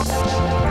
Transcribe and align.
Música 0.00 0.70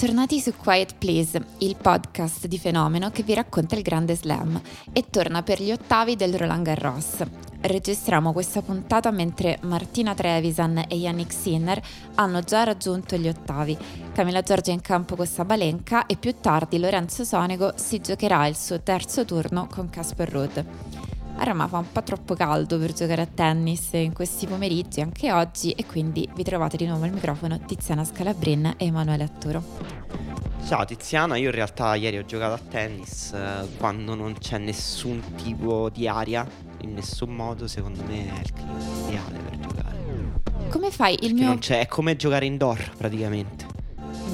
Bentornati 0.00 0.38
su 0.38 0.54
Quiet 0.54 0.94
Please, 0.96 1.44
il 1.58 1.74
podcast 1.74 2.46
di 2.46 2.56
Fenomeno 2.56 3.10
che 3.10 3.24
vi 3.24 3.34
racconta 3.34 3.74
il 3.74 3.82
grande 3.82 4.14
slam 4.14 4.62
e 4.92 5.06
torna 5.10 5.42
per 5.42 5.60
gli 5.60 5.72
ottavi 5.72 6.14
del 6.14 6.38
Roland 6.38 6.64
Garros. 6.64 7.16
Registriamo 7.62 8.32
questa 8.32 8.62
puntata 8.62 9.10
mentre 9.10 9.58
Martina 9.62 10.14
Trevisan 10.14 10.84
e 10.86 10.94
Yannick 10.94 11.32
Sinner 11.32 11.82
hanno 12.14 12.42
già 12.42 12.62
raggiunto 12.62 13.16
gli 13.16 13.26
ottavi. 13.26 13.76
Camilla 14.12 14.42
Giorgia 14.42 14.70
in 14.70 14.82
campo 14.82 15.16
con 15.16 15.26
Sabalenka 15.26 16.06
e 16.06 16.14
più 16.14 16.32
tardi 16.40 16.78
Lorenzo 16.78 17.24
Sonego 17.24 17.72
si 17.74 18.00
giocherà 18.00 18.46
il 18.46 18.54
suo 18.54 18.80
terzo 18.80 19.24
turno 19.24 19.66
con 19.68 19.90
Casper 19.90 20.30
Ruud. 20.30 20.97
A 21.40 21.44
Roma 21.44 21.68
fa 21.68 21.78
un 21.78 21.92
po' 21.92 22.02
troppo 22.02 22.34
caldo 22.34 22.80
per 22.80 22.92
giocare 22.92 23.22
a 23.22 23.26
tennis 23.26 23.90
in 23.92 24.12
questi 24.12 24.48
pomeriggi, 24.48 25.00
anche 25.00 25.30
oggi, 25.30 25.70
e 25.70 25.86
quindi 25.86 26.28
vi 26.34 26.42
trovate 26.42 26.76
di 26.76 26.84
nuovo 26.84 27.04
al 27.04 27.12
microfono 27.12 27.56
Tiziana 27.60 28.04
Scalabrin 28.04 28.74
e 28.76 28.86
Emanuele 28.86 29.22
Atturo. 29.22 29.62
Ciao 30.66 30.84
Tiziana, 30.84 31.36
io 31.36 31.46
in 31.46 31.54
realtà 31.54 31.94
ieri 31.94 32.18
ho 32.18 32.24
giocato 32.24 32.54
a 32.54 32.58
tennis 32.58 33.32
eh, 33.32 33.68
quando 33.78 34.16
non 34.16 34.34
c'è 34.36 34.58
nessun 34.58 35.22
tipo 35.36 35.88
di 35.90 36.08
aria, 36.08 36.44
in 36.80 36.94
nessun 36.94 37.30
modo, 37.30 37.68
secondo 37.68 38.02
me 38.02 38.34
è 38.34 38.40
il 38.40 38.52
clima 38.52 39.06
ideale 39.06 39.38
per 39.38 39.58
giocare. 39.58 40.68
Come 40.70 40.90
fai 40.90 41.12
il 41.12 41.20
Perché 41.20 41.34
mio... 41.34 41.46
non 41.46 41.58
c'è, 41.58 41.78
è 41.78 41.86
come 41.86 42.16
giocare 42.16 42.46
indoor 42.46 42.96
praticamente. 42.96 43.64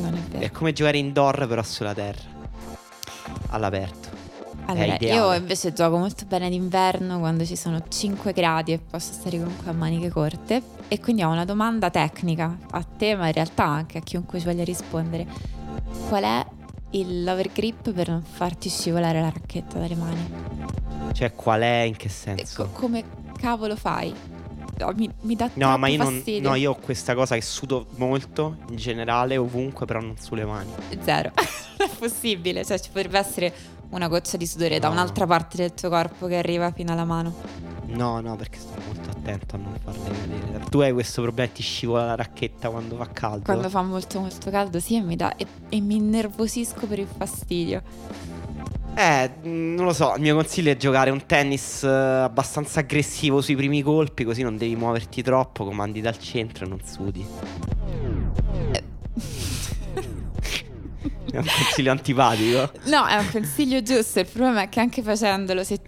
Non 0.01 0.15
è 0.15 0.21
vero. 0.31 0.45
È 0.47 0.51
come 0.51 0.73
giocare 0.73 0.97
indoor 0.97 1.47
però 1.47 1.63
sulla 1.63 1.93
terra, 1.93 2.23
all'aperto. 3.51 4.24
Allora, 4.67 4.97
io 4.99 5.35
invece 5.35 5.73
gioco 5.73 5.99
molto 5.99 6.25
bene 6.27 6.49
d'inverno 6.49 7.19
quando 7.19 7.45
ci 7.45 7.57
sono 7.57 7.83
5 7.87 8.33
gradi 8.33 8.73
e 8.73 8.79
posso 8.79 9.13
stare 9.13 9.39
comunque 9.39 9.71
a 9.71 9.75
maniche 9.75 10.09
corte. 10.11 10.63
E 10.89 11.01
quindi 11.01 11.23
ho 11.23 11.31
una 11.31 11.45
domanda 11.45 11.91
tecnica 11.91 12.57
a 12.71 12.83
te, 12.83 13.15
ma 13.15 13.27
in 13.27 13.33
realtà 13.33 13.65
anche 13.65 13.99
a 13.99 14.01
chiunque 14.01 14.39
ci 14.39 14.47
voglia 14.47 14.65
rispondere. 14.65 15.27
Qual 16.09 16.23
è 16.23 16.47
il 16.91 17.25
lover 17.25 17.51
grip 17.53 17.93
per 17.93 18.09
non 18.09 18.23
farti 18.23 18.69
scivolare 18.69 19.21
la 19.21 19.31
racchetta 19.31 19.79
dalle 19.79 19.97
mani? 19.97 20.33
Cioè 21.13 21.33
qual 21.35 21.61
è, 21.61 21.81
in 21.83 21.97
che 21.97 22.09
senso? 22.09 22.65
co- 22.65 22.71
come 22.73 23.05
cavolo 23.39 23.77
fai? 23.77 24.13
No, 24.79 24.93
mi, 24.97 25.09
mi 25.21 25.37
dà 25.37 25.51
No, 25.55 25.77
ma 25.79 25.87
io 25.89 25.99
non. 25.99 26.15
fastidio. 26.15 26.49
No, 26.49 26.55
io 26.57 26.73
ho 26.73 26.75
questa 26.77 27.15
cosa 27.15 27.35
che 27.37 27.43
sudo 27.43 27.87
molto 27.97 28.57
in 28.71 28.77
generale, 28.77 29.37
ovunque, 29.37 29.87
però 29.87 30.01
non 30.01 30.17
sulle 30.19 30.45
mani. 30.45 30.71
Zero. 31.03 31.31
non 31.79 31.89
è 31.89 31.97
possibile. 31.97 32.65
Cioè, 32.65 32.81
ci 32.81 32.91
potrebbe 32.91 33.19
essere 33.19 33.55
una 33.91 34.09
goccia 34.09 34.37
di 34.37 34.47
sudore 34.47 34.79
da 34.79 34.89
No. 34.89 34.95
un'altra 34.95 35.27
parte 35.27 35.57
del 35.57 35.75
tuo 35.75 35.89
corpo 35.89 36.27
che 36.27 36.37
arriva 36.37 36.71
fino 36.73 36.93
alla 36.93 37.05
mano. 37.05 37.35
No, 37.87 38.21
no, 38.21 38.35
perché 38.37 38.59
sto 38.59 38.73
molto 38.87 39.11
attento 39.11 39.57
a 39.57 39.59
non 39.59 39.75
farle 39.83 40.11
vedere. 40.27 40.65
Tu 40.71 40.81
hai 40.81 40.93
questo 40.93 41.23
problema 41.23 41.51
ti 41.53 41.63
scivola 41.63 42.07
la 42.07 42.15
racchetta 42.17 42.71
quando 42.71 42.97
fa 42.97 43.09
caldo? 43.11 43.45
Quando 43.45 43.69
fa 43.69 43.83
molto 43.83 44.19
molto 44.21 44.51
caldo, 44.51 44.81
sì, 44.81 44.97
e 44.97 45.01
mi 45.01 45.15
dà. 45.17 45.37
E, 45.37 45.47
e 45.69 45.81
mi 45.81 45.97
innervosisco 45.97 46.87
per 46.87 46.99
il 46.99 47.07
fastidio. 47.07 47.83
Eh, 48.97 49.31
non 49.43 49.85
lo 49.85 49.93
so, 49.93 50.15
il 50.15 50.23
mio 50.23 50.35
consiglio 50.37 50.71
è 50.71 50.77
giocare 50.77 51.11
un 51.11 51.27
tennis 51.27 51.83
eh, 51.83 51.89
abbastanza 51.89 52.81
aggressivo 52.81 53.41
sui 53.41 53.57
primi 53.57 53.83
colpi, 53.83 54.25
così 54.25 54.43
non 54.43 54.57
devi 54.57 54.77
muoverti 54.77 55.21
troppo, 55.23 55.65
comandi 55.65 56.01
dal 56.01 56.19
centro 56.19 56.65
e 56.65 56.69
non 56.69 56.81
sudi. 56.85 57.27
È 61.35 61.39
un 61.43 61.45
consiglio 61.47 61.91
antipatico. 61.91 62.71
No, 62.85 63.07
è 63.07 63.17
un 63.17 63.29
consiglio 63.31 63.83
giusto. 63.83 64.21
Il 64.21 64.27
problema 64.27 64.63
è 64.63 64.69
che 64.69 64.81
anche 64.81 65.03
facendolo, 65.03 65.65
se. 65.65 65.81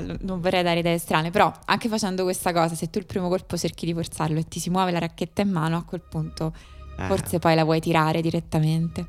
Non 0.00 0.40
vorrei 0.40 0.62
dare 0.62 0.78
idee 0.78 0.96
strane, 0.98 1.30
però 1.32 1.52
anche 1.64 1.88
facendo 1.88 2.22
questa 2.22 2.52
cosa, 2.52 2.76
se 2.76 2.88
tu 2.88 2.98
il 2.98 3.06
primo 3.06 3.26
colpo 3.28 3.56
cerchi 3.56 3.84
di 3.84 3.92
forzarlo 3.92 4.38
e 4.38 4.44
ti 4.46 4.60
si 4.60 4.70
muove 4.70 4.92
la 4.92 5.00
racchetta 5.00 5.42
in 5.42 5.50
mano, 5.50 5.76
a 5.76 5.82
quel 5.82 6.02
punto 6.08 6.54
Eh, 6.96 7.06
forse 7.06 7.40
poi 7.40 7.56
la 7.56 7.64
vuoi 7.64 7.80
tirare 7.80 8.20
direttamente. 8.20 9.06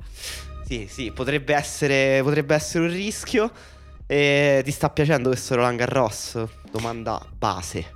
Sì, 0.66 0.88
sì, 0.90 1.12
potrebbe 1.12 1.54
essere, 1.54 2.22
potrebbe 2.24 2.56
essere 2.56 2.86
un 2.86 2.92
rischio. 2.92 3.52
E 4.08 4.62
ti 4.66 4.72
sta 4.72 4.90
piacendo 4.90 5.30
questo 5.30 5.54
Roland 5.54 5.78
Garros? 5.78 6.44
Domanda 6.72 7.24
base. 7.38 7.94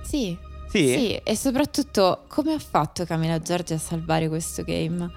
Sì, 0.00 0.34
Sì? 0.70 0.88
sì, 0.88 1.14
e 1.16 1.36
soprattutto 1.36 2.24
come 2.28 2.54
ha 2.54 2.58
fatto 2.58 3.04
Camilla 3.04 3.38
Giorgi 3.40 3.74
a 3.74 3.78
salvare 3.78 4.28
questo 4.28 4.62
game? 4.62 5.10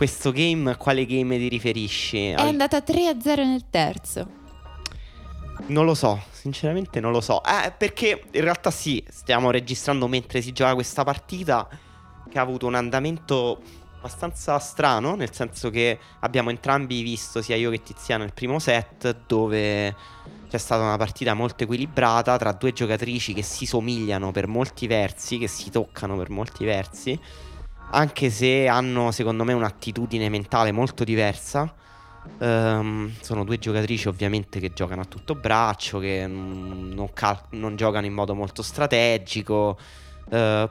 Questo 0.00 0.32
game, 0.32 0.70
a 0.70 0.76
quale 0.76 1.04
game 1.04 1.36
ti 1.36 1.48
riferisci? 1.48 2.28
È 2.28 2.32
Al- 2.32 2.46
andata 2.46 2.78
3-0 2.78 3.44
nel 3.44 3.64
terzo. 3.68 4.26
Non 5.66 5.84
lo 5.84 5.94
so, 5.94 6.22
sinceramente 6.30 7.00
non 7.00 7.12
lo 7.12 7.20
so. 7.20 7.42
Eh, 7.44 7.70
perché 7.76 8.24
in 8.30 8.40
realtà 8.40 8.70
sì, 8.70 9.04
stiamo 9.10 9.50
registrando 9.50 10.08
mentre 10.08 10.40
si 10.40 10.52
gioca 10.52 10.72
questa 10.72 11.04
partita 11.04 11.68
che 12.30 12.38
ha 12.38 12.40
avuto 12.40 12.66
un 12.66 12.76
andamento 12.76 13.60
abbastanza 13.98 14.58
strano, 14.58 15.16
nel 15.16 15.34
senso 15.34 15.68
che 15.68 15.98
abbiamo 16.20 16.48
entrambi 16.48 17.02
visto, 17.02 17.42
sia 17.42 17.56
io 17.56 17.68
che 17.68 17.82
Tiziana, 17.82 18.24
il 18.24 18.32
primo 18.32 18.58
set, 18.58 19.24
dove 19.26 19.94
c'è 20.48 20.56
stata 20.56 20.82
una 20.82 20.96
partita 20.96 21.34
molto 21.34 21.64
equilibrata 21.64 22.38
tra 22.38 22.52
due 22.52 22.72
giocatrici 22.72 23.34
che 23.34 23.42
si 23.42 23.66
somigliano 23.66 24.30
per 24.30 24.46
molti 24.46 24.86
versi, 24.86 25.36
che 25.36 25.46
si 25.46 25.68
toccano 25.68 26.16
per 26.16 26.30
molti 26.30 26.64
versi, 26.64 27.20
anche 27.90 28.30
se 28.30 28.68
hanno 28.68 29.10
secondo 29.10 29.44
me 29.44 29.52
un'attitudine 29.52 30.28
mentale 30.28 30.72
molto 30.72 31.04
diversa. 31.04 31.72
Ehm, 32.38 33.12
sono 33.20 33.44
due 33.44 33.58
giocatrici 33.58 34.08
ovviamente 34.08 34.60
che 34.60 34.72
giocano 34.72 35.02
a 35.02 35.04
tutto 35.04 35.34
braccio, 35.34 35.98
che 35.98 36.26
mm, 36.26 36.92
non, 36.92 37.12
cal- 37.12 37.46
non 37.50 37.76
giocano 37.76 38.06
in 38.06 38.12
modo 38.12 38.34
molto 38.34 38.62
strategico. 38.62 39.78
eh, 40.30 40.68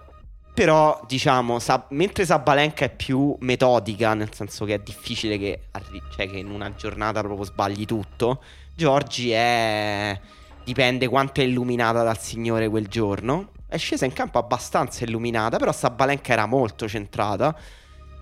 però 0.53 1.02
diciamo, 1.08 1.59
Sa- 1.59 1.85
mentre 1.91 2.25
Sabalenka 2.25 2.84
è 2.85 2.94
più 2.94 3.35
metodica, 3.40 4.13
nel 4.13 4.34
senso 4.34 4.66
che 4.66 4.74
è 4.75 4.79
difficile 4.79 5.38
che, 5.38 5.68
arri- 5.72 6.02
cioè 6.13 6.29
che 6.29 6.38
in 6.38 6.50
una 6.50 6.74
giornata 6.75 7.22
proprio 7.22 7.46
sbagli 7.46 7.85
tutto, 7.85 8.41
Giorgi 8.75 9.31
è... 9.31 10.19
dipende 10.63 11.08
quanto 11.08 11.41
è 11.41 11.44
illuminata 11.46 12.03
dal 12.03 12.18
Signore 12.19 12.68
quel 12.68 12.88
giorno. 12.88 13.52
È 13.69 13.78
scesa 13.78 14.06
in 14.06 14.13
campo 14.13 14.40
abbastanza 14.40 15.06
illuminata, 15.06 15.57
però 15.57 15.72
Sabalenka 15.72 16.34
era 16.34 16.47
molto 16.47 16.88
centrata. 16.88 17.56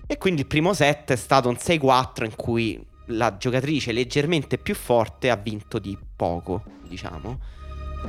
E 0.06 0.18
quindi 0.18 0.42
il 0.42 0.46
primo 0.46 0.74
set 0.74 1.12
è 1.12 1.16
stato 1.16 1.48
un 1.48 1.56
6-4 1.58 2.24
in 2.24 2.36
cui 2.36 2.86
la 3.06 3.36
giocatrice 3.36 3.92
leggermente 3.92 4.58
più 4.58 4.74
forte 4.74 5.30
ha 5.30 5.36
vinto 5.36 5.78
di 5.78 5.96
poco, 6.14 6.62
diciamo. 6.86 7.40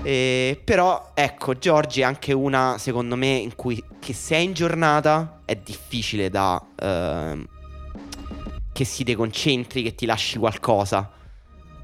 E, 0.04 0.62
però 0.64 1.12
ecco, 1.14 1.58
Giorgi 1.58 2.02
è 2.02 2.04
anche 2.04 2.34
una, 2.34 2.78
secondo 2.78 3.16
me, 3.16 3.28
in 3.28 3.56
cui 3.56 3.84
che 4.00 4.14
se 4.14 4.36
è 4.36 4.40
in 4.40 4.54
giornata 4.54 5.42
è 5.46 5.56
difficile 5.56 6.30
da... 6.30 6.62
ehm, 6.78 7.48
che 8.72 8.86
si 8.86 9.04
deconcentri, 9.04 9.84
che 9.84 9.96
ti 9.96 10.06
lasci 10.06 10.38
qualcosa. 10.38 11.12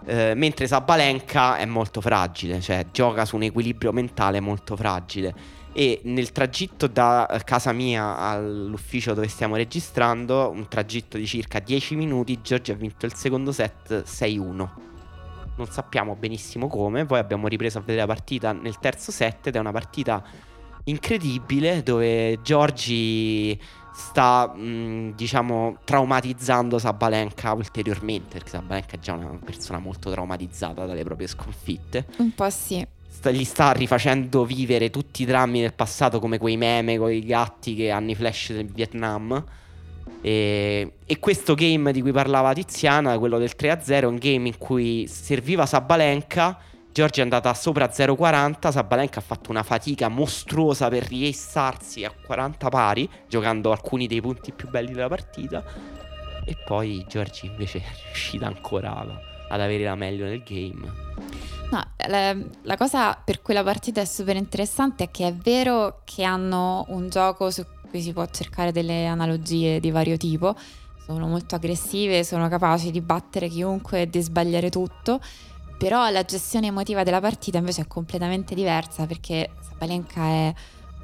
Eh, 0.05 0.33
mentre 0.35 0.67
Sabalenka 0.67 1.57
è 1.57 1.65
molto 1.65 1.99
fragile, 1.99 2.61
cioè 2.61 2.85
gioca 2.91 3.25
su 3.25 3.35
un 3.35 3.43
equilibrio 3.43 3.91
mentale 3.91 4.39
molto 4.39 4.77
fragile. 4.77 5.33
E 5.77 5.99
nel 6.05 6.31
tragitto 6.31 6.87
da 6.87 7.27
eh, 7.27 7.43
casa 7.43 7.73
mia 7.73 8.17
all'ufficio 8.17 9.13
dove 9.13 9.27
stiamo 9.27 9.57
registrando, 9.57 10.49
un 10.49 10.69
tragitto 10.69 11.17
di 11.17 11.27
circa 11.27 11.59
10 11.59 11.97
minuti, 11.97 12.39
Giorgi 12.41 12.71
ha 12.71 12.75
vinto 12.75 13.05
il 13.05 13.13
secondo 13.13 13.51
set 13.51 14.03
6-1. 14.05 14.69
Non 15.57 15.67
sappiamo 15.67 16.15
benissimo 16.15 16.67
come, 16.67 17.05
poi 17.05 17.19
abbiamo 17.19 17.49
ripreso 17.49 17.79
a 17.79 17.81
vedere 17.81 17.99
la 17.99 18.07
partita 18.07 18.53
nel 18.53 18.79
terzo 18.79 19.11
set 19.11 19.47
ed 19.47 19.57
è 19.57 19.59
una 19.59 19.73
partita 19.73 20.23
incredibile 20.85 21.83
dove 21.83 22.39
Giorgi 22.41 23.59
sta, 23.93 24.53
mh, 24.55 25.15
diciamo, 25.15 25.79
traumatizzando 25.83 26.77
Sabalenka 26.79 27.51
ulteriormente, 27.51 28.37
perché 28.37 28.51
Sabalenka 28.51 28.95
è 28.95 28.99
già 28.99 29.11
una 29.11 29.37
persona 29.43 29.79
molto 29.79 30.09
traumatizzata 30.09 30.85
dalle 30.85 31.03
proprie 31.03 31.27
sconfitte 31.27 32.05
Un 32.19 32.33
po' 32.33 32.49
sì. 32.49 32.85
Gli 33.23 33.43
sta 33.43 33.71
rifacendo 33.71 34.45
vivere 34.45 34.89
tutti 34.89 35.23
i 35.23 35.25
drammi 35.25 35.61
del 35.61 35.73
passato 35.73 36.19
come 36.19 36.37
quei 36.37 36.57
meme 36.57 36.97
con 36.97 37.11
i 37.11 37.25
gatti 37.25 37.75
che 37.75 37.89
hanno 37.89 38.11
i 38.11 38.15
flash 38.15 38.53
del 38.53 38.67
Vietnam 38.67 39.43
E, 40.21 40.93
e, 41.05 41.19
questo 41.19 41.53
game 41.53 41.91
di 41.91 42.01
cui 42.01 42.11
parlava 42.11 42.53
Tiziana, 42.53 43.17
quello 43.19 43.37
del 43.37 43.53
3-0, 43.55 43.85
è 43.85 44.05
un 44.05 44.17
game 44.17 44.47
in 44.47 44.57
cui 44.57 45.05
serviva 45.07 45.65
Sabalenka. 45.65 46.57
Giorgia 46.91 47.19
è 47.19 47.23
andata 47.23 47.53
sopra 47.53 47.87
0-40. 47.89 48.71
Sabalenka 48.71 49.19
ha 49.19 49.23
fatto 49.23 49.51
una 49.51 49.61
fatica 49.63 50.07
mostruosa 50.07 50.89
per 50.89 51.05
riessarsi 51.07 52.03
a 52.03 52.11
40 52.11 52.69
pari, 52.69 53.09
giocando 53.27 53.71
alcuni 53.71 54.07
dei 54.07 54.21
punti 54.21 54.51
più 54.51 54.67
belli 54.69 54.93
della 54.93 55.09
partita. 55.09 55.63
E 56.43 56.55
poi 56.65 57.05
Giorgi 57.07 57.47
invece 57.47 57.79
è 57.79 58.05
riuscita 58.05 58.47
ancora 58.47 59.34
ad 59.55 59.61
avere 59.61 59.83
la 59.83 59.95
meglio 59.95 60.25
nel 60.25 60.43
game. 60.43 61.03
No, 61.71 61.83
la, 62.07 62.35
la, 62.61 62.77
cosa 62.77 63.15
per 63.15 63.41
cui 63.41 63.53
la 63.53 63.63
partita 63.63 63.99
è 63.99 64.05
super 64.05 64.35
interessante 64.35 65.05
è 65.05 65.11
che 65.11 65.27
è 65.27 65.33
vero 65.33 66.01
che 66.03 66.23
hanno 66.23 66.85
un 66.89 67.09
gioco 67.09 67.49
su 67.49 67.65
cui 67.89 68.01
si 68.01 68.13
può 68.13 68.25
cercare 68.27 68.71
delle 68.71 69.07
analogie 69.07 69.79
di 69.79 69.89
vario 69.89 70.15
tipo, 70.15 70.55
sono 71.05 71.27
molto 71.27 71.55
aggressive, 71.55 72.23
sono 72.23 72.47
capaci 72.49 72.91
di 72.91 73.01
battere 73.01 73.47
chiunque 73.47 74.01
e 74.01 74.09
di 74.09 74.21
sbagliare 74.21 74.69
tutto, 74.69 75.19
però 75.77 76.09
la 76.09 76.23
gestione 76.23 76.67
emotiva 76.67 77.03
della 77.03 77.19
partita 77.19 77.57
invece 77.57 77.81
è 77.81 77.87
completamente 77.87 78.53
diversa 78.53 79.05
perché 79.05 79.51
Sabalenka 79.67 80.21
è 80.21 80.53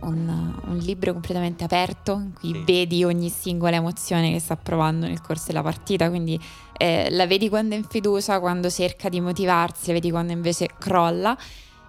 un, 0.02 0.54
un, 0.66 0.78
libro 0.78 1.14
completamente 1.14 1.64
aperto 1.64 2.14
in 2.14 2.34
cui 2.34 2.54
sì. 2.54 2.64
vedi 2.66 3.04
ogni 3.04 3.30
singola 3.30 3.76
emozione 3.76 4.32
che 4.32 4.40
sta 4.40 4.56
provando 4.56 5.06
nel 5.06 5.22
corso 5.22 5.48
della 5.48 5.62
partita, 5.62 6.10
quindi 6.10 6.40
eh, 6.82 7.10
la 7.12 7.28
vedi 7.28 7.48
quando 7.48 7.76
è 7.76 7.78
in 7.78 7.84
fiducia, 7.84 8.40
quando 8.40 8.68
cerca 8.72 9.08
di 9.08 9.22
motivarsi, 9.22 9.88
la 9.88 9.94
vedi 9.94 10.10
quando 10.10 10.34
invece 10.34 10.68
crolla 10.80 11.38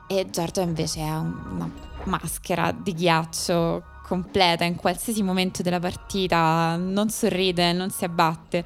e 0.07 0.29
Giorgio 0.29 0.61
invece 0.61 1.01
è 1.01 1.17
una 1.17 1.71
maschera 2.05 2.73
di 2.73 2.93
ghiaccio 2.93 3.83
completa 4.03 4.65
in 4.65 4.77
qualsiasi 4.77 5.23
momento 5.23 5.63
della 5.63 5.81
partita, 5.81 6.77
non 6.77 7.09
sorride, 7.09 7.73
non 7.73 7.89
si 7.89 8.05
abbatte. 8.05 8.63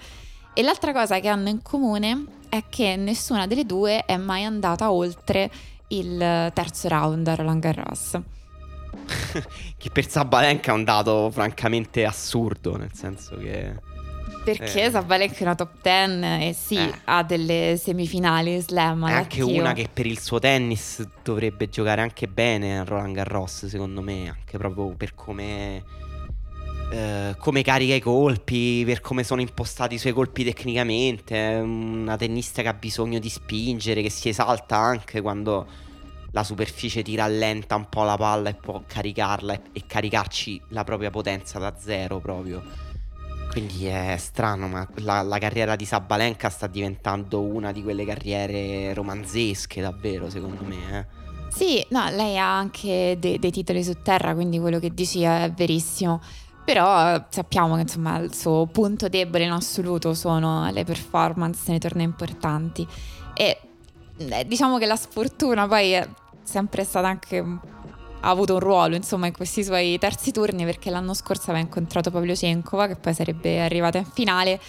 E 0.53 0.63
l'altra 0.63 0.93
cosa 0.93 1.21
che 1.21 1.29
hanno 1.29 1.49
in 1.49 1.63
comune 1.63 2.25
è 2.49 2.65
che 2.69 2.97
nessuna 2.97 3.47
delle 3.47 3.65
due 3.65 4.05
è 4.05 4.17
mai 4.17 4.43
andata 4.43 4.91
oltre 4.91 5.49
il 5.89 6.51
terzo 6.53 6.89
round 6.89 7.29
a 7.29 7.37
Roland 7.37 7.61
Garros. 7.61 8.21
che 9.79 9.91
per 9.91 10.09
Sabalenka 10.09 10.73
è 10.73 10.75
un 10.75 10.83
dato 10.83 11.31
francamente 11.31 12.05
assurdo, 12.05 12.77
nel 12.77 12.95
senso 12.95 13.37
che... 13.37 13.95
Perché 14.47 14.85
eh. 14.85 14.91
Sabalenka 14.93 15.39
è 15.39 15.43
una 15.43 15.57
top 15.57 15.73
10 15.83 16.23
e 16.23 16.55
sì, 16.57 16.77
eh. 16.77 17.01
ha 17.07 17.25
delle 17.25 17.77
semifinali 17.77 18.61
slam. 18.61 19.09
È 19.09 19.13
anche 19.13 19.43
una 19.43 19.73
che 19.73 19.89
per 19.93 20.07
il 20.07 20.21
suo 20.21 20.39
tennis 20.39 21.05
dovrebbe 21.25 21.69
giocare 21.69 22.01
anche 22.01 22.29
bene 22.29 22.79
a 22.79 22.85
Roland 22.85 23.17
Garros, 23.17 23.67
secondo 23.67 24.03
me, 24.03 24.29
anche 24.29 24.57
proprio 24.57 24.95
per 24.97 25.15
come... 25.15 26.05
Uh, 26.89 27.37
come 27.39 27.63
carica 27.63 27.95
i 27.95 28.01
colpi, 28.01 28.85
per 28.87 29.01
come 29.01 29.25
sono 29.25 29.41
impostati 29.41 29.97
i 29.97 29.99
suoi 29.99 30.13
colpi 30.13 30.45
tecnicamente. 30.45 31.37
Una 31.61 32.17
tennista 32.17 32.63
che 32.63 32.69
ha 32.69 32.75
bisogno 32.75 33.19
di 33.19 33.29
spingere, 33.29 34.01
che 34.01 34.11
si 34.11 34.29
esalta 34.29 34.77
anche 34.77 35.21
quando 35.21 35.67
la 36.31 36.45
superficie 36.45 37.03
ti 37.03 37.17
rallenta 37.17 37.75
un 37.75 37.89
po' 37.89 38.05
la 38.05 38.17
palla 38.17 38.51
e 38.51 38.55
può 38.55 38.85
caricarla 38.87 39.55
e, 39.55 39.61
e 39.73 39.83
caricarci 39.87 40.61
la 40.69 40.85
propria 40.85 41.11
potenza 41.11 41.59
da 41.59 41.75
zero 41.77 42.21
proprio. 42.21 42.86
Quindi 43.57 43.87
è 43.87 44.17
strano, 44.19 44.69
ma 44.69 44.87
la, 44.97 45.23
la, 45.23 45.39
carriera 45.39 45.77
di 45.77 45.87
Sabalenka 45.87 46.51
sta 46.51 46.67
diventando 46.67 47.41
una 47.41 47.73
di 47.73 47.83
quelle 47.83 48.05
carriere 48.05 48.93
romanzesche, 48.93 49.81
davvero, 49.81 50.29
secondo 50.29 50.63
me. 50.63 50.77
Eh. 50.99 51.07
Sì, 51.49 51.83
no, 51.89 52.07
lei 52.11 52.37
ha 52.37 52.55
anche 52.55 53.17
de- 53.19 53.39
dei 53.39 53.51
titoli 53.51 53.83
su 53.83 54.03
terra, 54.03 54.35
quindi 54.35 54.59
quello 54.59 54.79
che 54.79 54.93
dici 54.93 55.23
è 55.23 55.51
verissimo. 55.57 56.21
Però 56.67 57.25
sappiamo 57.31 57.77
che 57.77 57.81
insomma 57.81 58.19
il 58.19 58.35
suo 58.35 58.67
punto 58.67 59.09
debole 59.09 59.45
in 59.45 59.53
assoluto 59.53 60.13
sono 60.13 60.71
le 60.71 60.85
performance 60.85 61.63
nei 61.69 61.79
tornei 61.79 62.05
importanti. 62.05 62.87
E 63.33 63.59
eh, 64.19 64.47
diciamo 64.47 64.77
che 64.77 64.85
la 64.85 64.97
sfortuna 64.97 65.67
poi 65.67 65.93
è 65.93 66.07
sempre 66.43 66.85
stata 66.85 67.09
anche 67.09 67.43
ha 68.27 68.31
avuto 68.31 68.55
un 68.55 68.61
ruolo 68.61 68.97
insomma 68.97 69.27
in 69.27 69.33
questi 69.33 69.63
suoi 69.63 69.99
terzi 69.99 70.33
turni 70.33 70.65
perché 70.65 70.91
l'anno 70.91 71.15
scorso 71.15 71.51
aveva 71.51 71.65
incontrato 71.65 72.11
Pavlyuchenkova 72.11 72.89
che 72.89 72.97
poi 72.97 73.15
sarebbe 73.15 73.61
arrivata 73.61 73.99
in 73.99 74.05
finale 74.05 74.61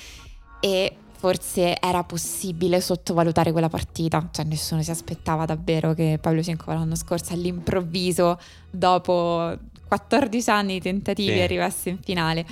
e 0.59 0.95
forse 1.17 1.79
era 1.79 2.03
possibile 2.03 2.79
sottovalutare 2.79 3.51
quella 3.51 3.69
partita, 3.69 4.29
cioè 4.31 4.45
nessuno 4.45 4.83
si 4.83 4.91
aspettava 4.91 5.45
davvero 5.45 5.95
che 5.95 6.19
Pavlyuchenkova 6.21 6.75
l'anno 6.75 6.95
scorso 6.95 7.33
all'improvviso 7.33 8.39
dopo 8.69 9.57
14 9.87 10.49
anni 10.51 10.73
di 10.73 10.81
tentativi 10.81 11.33
sì. 11.33 11.39
arrivasse 11.39 11.89
in 11.89 11.97
finale. 12.03 12.45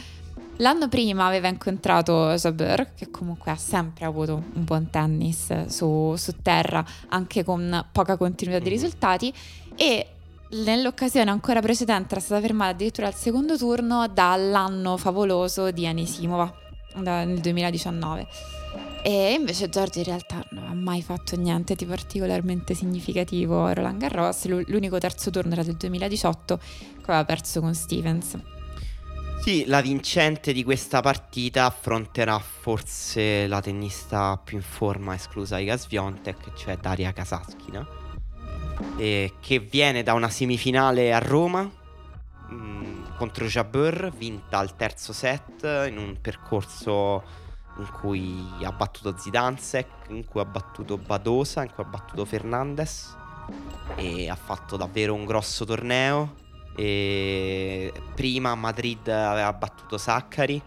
L'anno 0.59 0.87
prima 0.87 1.25
aveva 1.27 1.47
incontrato 1.47 2.33
Jabeur, 2.33 2.93
che 2.95 3.11
comunque 3.11 3.51
ha 3.51 3.57
sempre 3.57 4.05
avuto 4.05 4.41
un 4.53 4.63
buon 4.63 4.89
tennis 4.89 5.65
su, 5.65 6.15
su 6.17 6.33
terra, 6.41 6.83
anche 7.09 7.43
con 7.43 7.85
poca 7.91 8.17
continuità 8.17 8.59
di 8.59 8.69
mm. 8.69 8.73
risultati, 8.73 9.33
e 9.75 10.07
nell'occasione 10.49 11.29
ancora 11.29 11.61
precedente 11.61 12.13
era 12.13 12.21
stata 12.21 12.41
fermata 12.41 12.71
addirittura 12.71 13.07
al 13.07 13.15
secondo 13.15 13.57
turno 13.57 14.07
dall'anno 14.07 14.97
favoloso 14.97 15.71
di 15.71 15.87
Anisimova, 15.87 16.53
nel 16.95 17.39
2019. 17.39 18.27
E 19.03 19.33
invece 19.33 19.69
Giorgio 19.69 19.99
in 19.99 20.05
realtà 20.05 20.43
non 20.51 20.65
ha 20.65 20.73
mai 20.73 21.03
fatto 21.03 21.35
niente 21.35 21.75
di 21.75 21.85
particolarmente 21.85 22.73
significativo 22.73 23.65
a 23.65 23.73
Roland 23.73 23.99
Garros, 23.99 24.45
l'unico 24.45 24.97
terzo 24.97 25.29
turno 25.29 25.53
era 25.53 25.63
del 25.63 25.75
2018 25.75 26.57
che 26.57 27.03
aveva 27.03 27.25
perso 27.25 27.59
con 27.61 27.75
Stevens. 27.75 28.35
Sì, 29.41 29.65
la 29.67 29.81
vincente 29.81 30.53
di 30.53 30.63
questa 30.63 31.01
partita 31.01 31.65
affronterà 31.65 32.39
forse 32.39 33.45
la 33.45 33.61
tennista 33.61 34.41
più 34.43 34.57
in 34.57 34.63
forma 34.63 35.13
esclusa 35.13 35.59
Iga 35.59 35.77
Swiatek, 35.77 36.55
cioè 36.55 36.77
Daria 36.77 37.11
Kasatkina, 37.13 37.87
che 38.97 39.59
viene 39.59 40.03
da 40.03 40.13
una 40.13 40.29
semifinale 40.29 41.13
a 41.13 41.19
Roma 41.19 41.61
mh, 41.63 42.53
mm, 42.53 43.03
contro 43.17 43.45
Jabeur, 43.45 44.11
vinta 44.15 44.57
al 44.57 44.75
terzo 44.75 45.13
set 45.13 45.63
in 45.89 45.97
un 45.97 46.17
percorso 46.19 47.23
in 47.77 47.89
cui 47.91 48.45
ha 48.63 48.71
battuto 48.71 49.17
Zidansek, 49.17 50.09
in 50.09 50.25
cui 50.25 50.41
ha 50.41 50.45
battuto 50.45 50.97
Badosa, 50.97 51.63
in 51.63 51.73
cui 51.73 51.83
ha 51.83 51.87
battuto 51.87 52.25
Fernandez 52.25 53.15
e 53.95 54.29
ha 54.29 54.35
fatto 54.35 54.77
davvero 54.77 55.13
un 55.13 55.25
grosso 55.25 55.65
torneo 55.65 56.43
e 56.75 57.91
prima 58.15 58.51
a 58.51 58.55
Madrid 58.55 59.07
aveva 59.07 59.53
battuto 59.53 59.97
Saccari. 59.97 60.61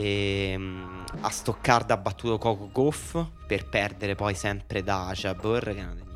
Mm, 0.00 1.02
a 1.20 1.30
Stoccarda 1.30 1.94
ha 1.94 1.98
battuto 1.98 2.36
Coco 2.36 2.68
Goff 2.72 3.16
per 3.46 3.68
perdere 3.68 4.14
poi 4.16 4.34
sempre 4.34 4.82
da 4.82 5.10
Jabeur, 5.14 5.72
che 5.72 5.78
è 5.78 5.84
una 5.84 5.94
tennista 5.94 6.07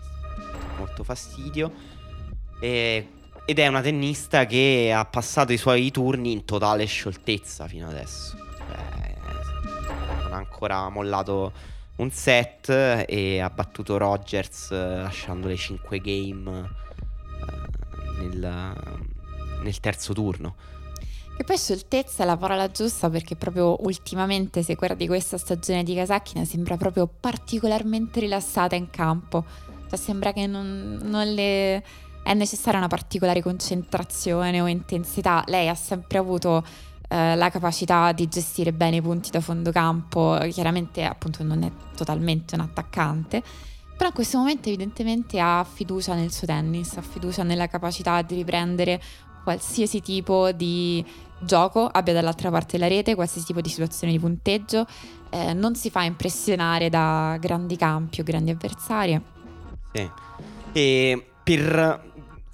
molto 0.77 1.05
fastidio. 1.05 1.73
E, 2.61 3.09
ed 3.45 3.59
è 3.59 3.67
una 3.67 3.81
tennista 3.81 4.47
che 4.47 4.93
ha 4.95 5.05
passato 5.05 5.53
i 5.53 5.57
suoi 5.57 5.91
turni 5.91 6.33
in 6.33 6.45
totale 6.45 6.85
scioltezza 6.85 7.67
fino 7.67 7.89
adesso. 7.89 8.37
Cioè, 8.37 9.17
non 10.23 10.33
ha 10.33 10.37
ancora 10.37 10.89
mollato 10.89 11.53
un 11.97 12.11
set 12.11 12.69
e 12.69 13.41
ha 13.41 13.51
battuto 13.51 13.97
Rogers 13.97 14.71
lasciandole 14.71 15.57
5 15.57 15.99
game 15.99 16.71
nel, 18.19 18.75
nel 19.63 19.81
terzo 19.81 20.13
turno. 20.13 20.55
E 21.37 21.45
poi 21.45 21.57
scioltezza 21.57 22.23
è 22.23 22.27
la 22.27 22.37
parola 22.37 22.71
giusta 22.71 23.09
perché 23.11 23.37
proprio 23.37 23.83
ultimamente 23.85 24.63
se 24.63 24.75
guardi 24.75 25.07
questa 25.07 25.39
stagione 25.39 25.83
di 25.83 25.95
Kasacchina 25.95 26.45
sembra 26.45 26.77
proprio 26.77 27.09
particolarmente 27.09 28.21
rilassata 28.21 28.77
in 28.77 28.91
campo. 28.91 29.45
Cioè 29.93 29.99
sembra 29.99 30.33
che 30.33 30.47
non, 30.47 30.99
non 31.03 31.27
le 31.35 31.83
è 32.23 32.33
necessaria 32.35 32.79
una 32.79 32.89
particolare 32.89 33.43
concentrazione 33.43 34.61
o 34.63 34.67
intensità. 34.67 35.45
Lei 35.49 35.69
ha 35.69 35.75
sempre 35.75 36.17
avuto 36.17 36.65
eh, 37.09 37.37
la 37.37 37.51
capacità 37.51 38.13
di 38.13 38.27
gestire 38.27 38.73
bene 38.73 38.97
i 38.97 39.03
punti 39.03 39.31
da 39.31 39.41
fondo 39.41 39.71
campo, 39.71 40.39
chiaramente 40.51 41.05
appunto 41.05 41.43
non 41.43 41.63
è 41.63 41.71
totalmente 41.95 42.55
un 42.55 42.63
attaccante 42.63 43.43
però 43.95 44.09
in 44.09 44.15
questo 44.15 44.39
momento 44.39 44.69
evidentemente 44.69 45.39
ha 45.39 45.65
fiducia 45.71 46.15
nel 46.15 46.33
suo 46.33 46.45
tennis, 46.45 46.97
ha 46.97 47.03
fiducia 47.03 47.45
nella 47.45 47.69
capacità 47.69 48.21
di 48.23 48.35
riprendere 48.35 49.01
qualsiasi 49.45 50.01
tipo 50.01 50.51
di 50.51 51.05
gioco 51.39 51.87
abbia 51.87 52.13
dall'altra 52.13 52.51
parte 52.51 52.79
della 52.79 52.89
rete, 52.89 53.15
qualsiasi 53.15 53.47
tipo 53.47 53.61
di 53.61 53.69
situazione 53.69 54.13
di 54.13 54.19
punteggio, 54.19 54.87
eh, 55.31 55.53
non 55.53 55.77
si 55.77 55.89
fa 55.89 56.03
impressionare 56.03 56.89
da 56.89 57.37
grandi 57.39 57.77
campi 57.77 58.23
o 58.23 58.25
grandi 58.25 58.51
avversari. 58.51 59.21
Sì. 59.93 60.11
E 60.73 61.27
per 61.43 62.11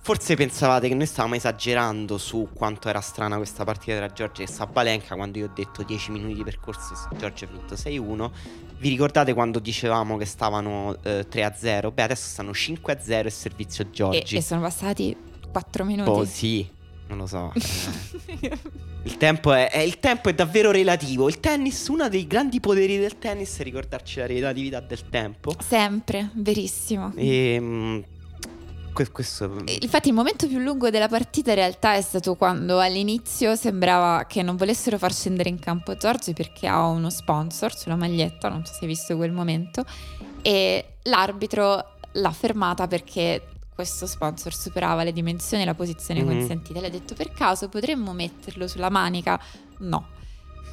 Forse 0.08 0.36
pensavate 0.36 0.88
che 0.88 0.94
noi 0.94 1.04
stavamo 1.04 1.34
esagerando 1.34 2.16
su 2.16 2.48
quanto 2.54 2.88
era 2.88 3.02
strana 3.02 3.36
questa 3.36 3.64
partita 3.64 3.98
tra 3.98 4.10
Giorgia 4.10 4.42
e 4.42 4.46
Sabalenka 4.46 5.14
quando 5.14 5.36
io 5.36 5.44
ho 5.44 5.50
detto 5.54 5.82
10 5.82 6.12
minuti 6.12 6.32
di 6.32 6.44
percorso 6.44 6.94
e 7.12 7.16
Giorgia 7.18 7.44
ha 7.44 7.48
vinto 7.48 7.74
6-1. 7.74 8.30
Vi 8.78 8.88
ricordate 8.88 9.34
quando 9.34 9.58
dicevamo 9.58 10.16
che 10.16 10.24
stavano 10.24 10.96
eh, 11.02 11.26
3-0? 11.30 11.92
Beh, 11.92 12.02
adesso 12.04 12.26
stanno 12.26 12.52
5-0 12.52 13.26
e 13.26 13.28
servizio 13.28 13.90
Giorgi. 13.90 14.36
E, 14.36 14.38
e 14.38 14.42
sono 14.42 14.62
passati 14.62 15.14
4 15.52 15.84
minuti. 15.84 16.08
Oh, 16.08 16.24
sì. 16.24 16.66
Non 17.08 17.18
lo 17.18 17.26
so. 17.26 17.52
Il, 19.04 19.16
tempo 19.16 19.52
è, 19.52 19.70
è, 19.70 19.78
il 19.78 19.98
tempo 20.00 20.28
è 20.28 20.34
davvero 20.34 20.70
relativo. 20.70 21.28
Il 21.28 21.40
tennis, 21.40 21.86
uno 21.88 22.08
dei 22.08 22.26
grandi 22.26 22.60
poteri 22.60 22.98
del 22.98 23.18
tennis 23.18 23.58
è 23.58 23.62
ricordarci 23.62 24.18
la 24.18 24.26
relatività 24.26 24.80
del 24.80 25.08
tempo. 25.08 25.54
Sempre, 25.60 26.30
verissimo. 26.34 27.12
E... 27.16 27.54
Ehm, 27.54 28.04
questo... 29.12 29.62
Infatti 29.80 30.08
il 30.08 30.14
momento 30.14 30.48
più 30.48 30.58
lungo 30.58 30.90
della 30.90 31.08
partita 31.08 31.50
in 31.50 31.56
realtà 31.56 31.94
è 31.94 32.00
stato 32.00 32.34
quando 32.34 32.80
all'inizio 32.80 33.54
sembrava 33.54 34.24
che 34.26 34.42
non 34.42 34.56
volessero 34.56 34.98
far 34.98 35.12
scendere 35.12 35.48
in 35.48 35.58
campo 35.58 35.96
Giorgi 35.96 36.32
perché 36.32 36.66
ha 36.66 36.84
uno 36.86 37.08
sponsor 37.08 37.76
sulla 37.76 37.96
maglietta, 37.96 38.48
non 38.48 38.64
so 38.64 38.72
se 38.72 38.80
hai 38.82 38.88
visto 38.88 39.16
quel 39.16 39.30
momento, 39.30 39.84
e 40.42 40.94
l'arbitro 41.02 41.94
l'ha 42.12 42.32
fermata 42.32 42.86
perché 42.88 43.42
questo 43.78 44.08
sponsor 44.08 44.52
superava 44.52 45.04
le 45.04 45.12
dimensioni 45.12 45.62
e 45.62 45.66
la 45.66 45.74
posizione 45.74 46.20
mm-hmm. 46.20 46.38
consentita. 46.40 46.80
Le 46.80 46.88
ha 46.88 46.90
detto 46.90 47.14
per 47.14 47.30
caso 47.30 47.68
potremmo 47.68 48.12
metterlo 48.12 48.66
sulla 48.66 48.90
manica? 48.90 49.40
No. 49.78 50.08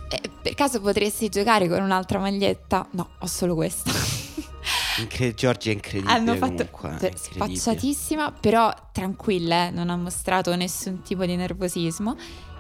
Eh, 0.10 0.28
per 0.42 0.56
caso 0.56 0.82
potresti 0.82 1.30
giocare 1.30 1.68
con 1.68 1.84
un'altra 1.84 2.18
maglietta? 2.18 2.88
No, 2.94 3.10
ho 3.20 3.28
solo 3.28 3.54
questa. 3.54 3.92
Incred- 4.98 5.36
Giorgia 5.36 5.70
è 5.70 5.74
incredibile. 5.74 6.12
Hanno 6.12 6.36
fatto 6.36 6.68
comunque, 6.72 7.12
spacciatissima, 7.16 8.32
però 8.32 8.74
tranquilla, 8.92 9.68
eh, 9.68 9.70
non 9.70 9.92
ha 9.92 9.96
mostrato 9.96 10.56
nessun 10.56 11.04
tipo 11.04 11.28
di 11.28 11.36
nervosismo. 11.36 12.16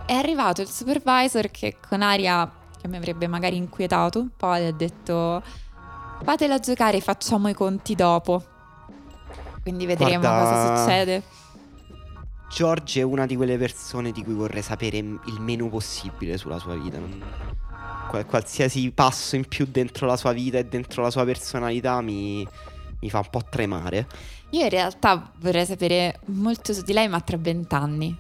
È 0.05 0.13
arrivato 0.13 0.61
il 0.61 0.69
supervisor 0.69 1.49
che 1.49 1.77
con 1.89 2.03
aria 2.03 2.47
che 2.79 2.87
mi 2.87 2.97
avrebbe 2.97 3.25
magari 3.25 3.55
inquietato 3.55 4.19
un 4.19 4.29
po' 4.37 4.53
le 4.53 4.67
ha 4.67 4.71
detto 4.71 5.41
fatela 6.23 6.59
giocare, 6.59 7.01
facciamo 7.01 7.47
i 7.49 7.55
conti 7.55 7.95
dopo. 7.95 8.53
Quindi 9.65 9.87
vedremo 9.87 10.19
Guarda, 10.19 10.43
cosa 10.43 10.77
succede. 10.77 11.23
Giorgio 12.51 12.99
è 12.99 13.01
una 13.01 13.25
di 13.25 13.35
quelle 13.35 13.57
persone 13.57 14.11
di 14.11 14.23
cui 14.23 14.35
vorrei 14.35 14.61
sapere 14.61 14.97
il 14.97 15.39
meno 15.39 15.69
possibile 15.69 16.37
sulla 16.37 16.59
sua 16.59 16.75
vita. 16.75 16.99
Qualsiasi 18.27 18.91
passo 18.91 19.35
in 19.35 19.47
più 19.47 19.65
dentro 19.65 20.05
la 20.05 20.17
sua 20.17 20.33
vita 20.33 20.59
e 20.59 20.65
dentro 20.65 21.01
la 21.01 21.09
sua 21.09 21.25
personalità 21.25 21.99
mi, 22.01 22.47
mi 22.99 23.09
fa 23.09 23.17
un 23.17 23.27
po' 23.31 23.41
tremare. 23.49 24.05
Io 24.51 24.61
in 24.61 24.69
realtà 24.69 25.31
vorrei 25.39 25.65
sapere 25.65 26.19
molto 26.25 26.71
su 26.71 26.83
di 26.83 26.93
lei, 26.93 27.07
ma 27.07 27.19
tra 27.21 27.37
vent'anni. 27.37 28.15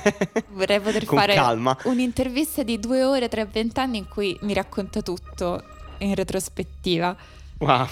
vorrei 0.52 0.80
poter 0.80 1.04
fare 1.04 1.34
calma. 1.34 1.76
un'intervista 1.84 2.62
di 2.62 2.80
due 2.80 3.04
ore 3.04 3.28
tra 3.28 3.44
vent'anni 3.44 3.98
in 3.98 4.08
cui 4.08 4.34
mi 4.40 4.54
racconta 4.54 5.02
tutto 5.02 5.62
in 5.98 6.14
retrospettiva. 6.14 7.14
Wow. 7.58 7.86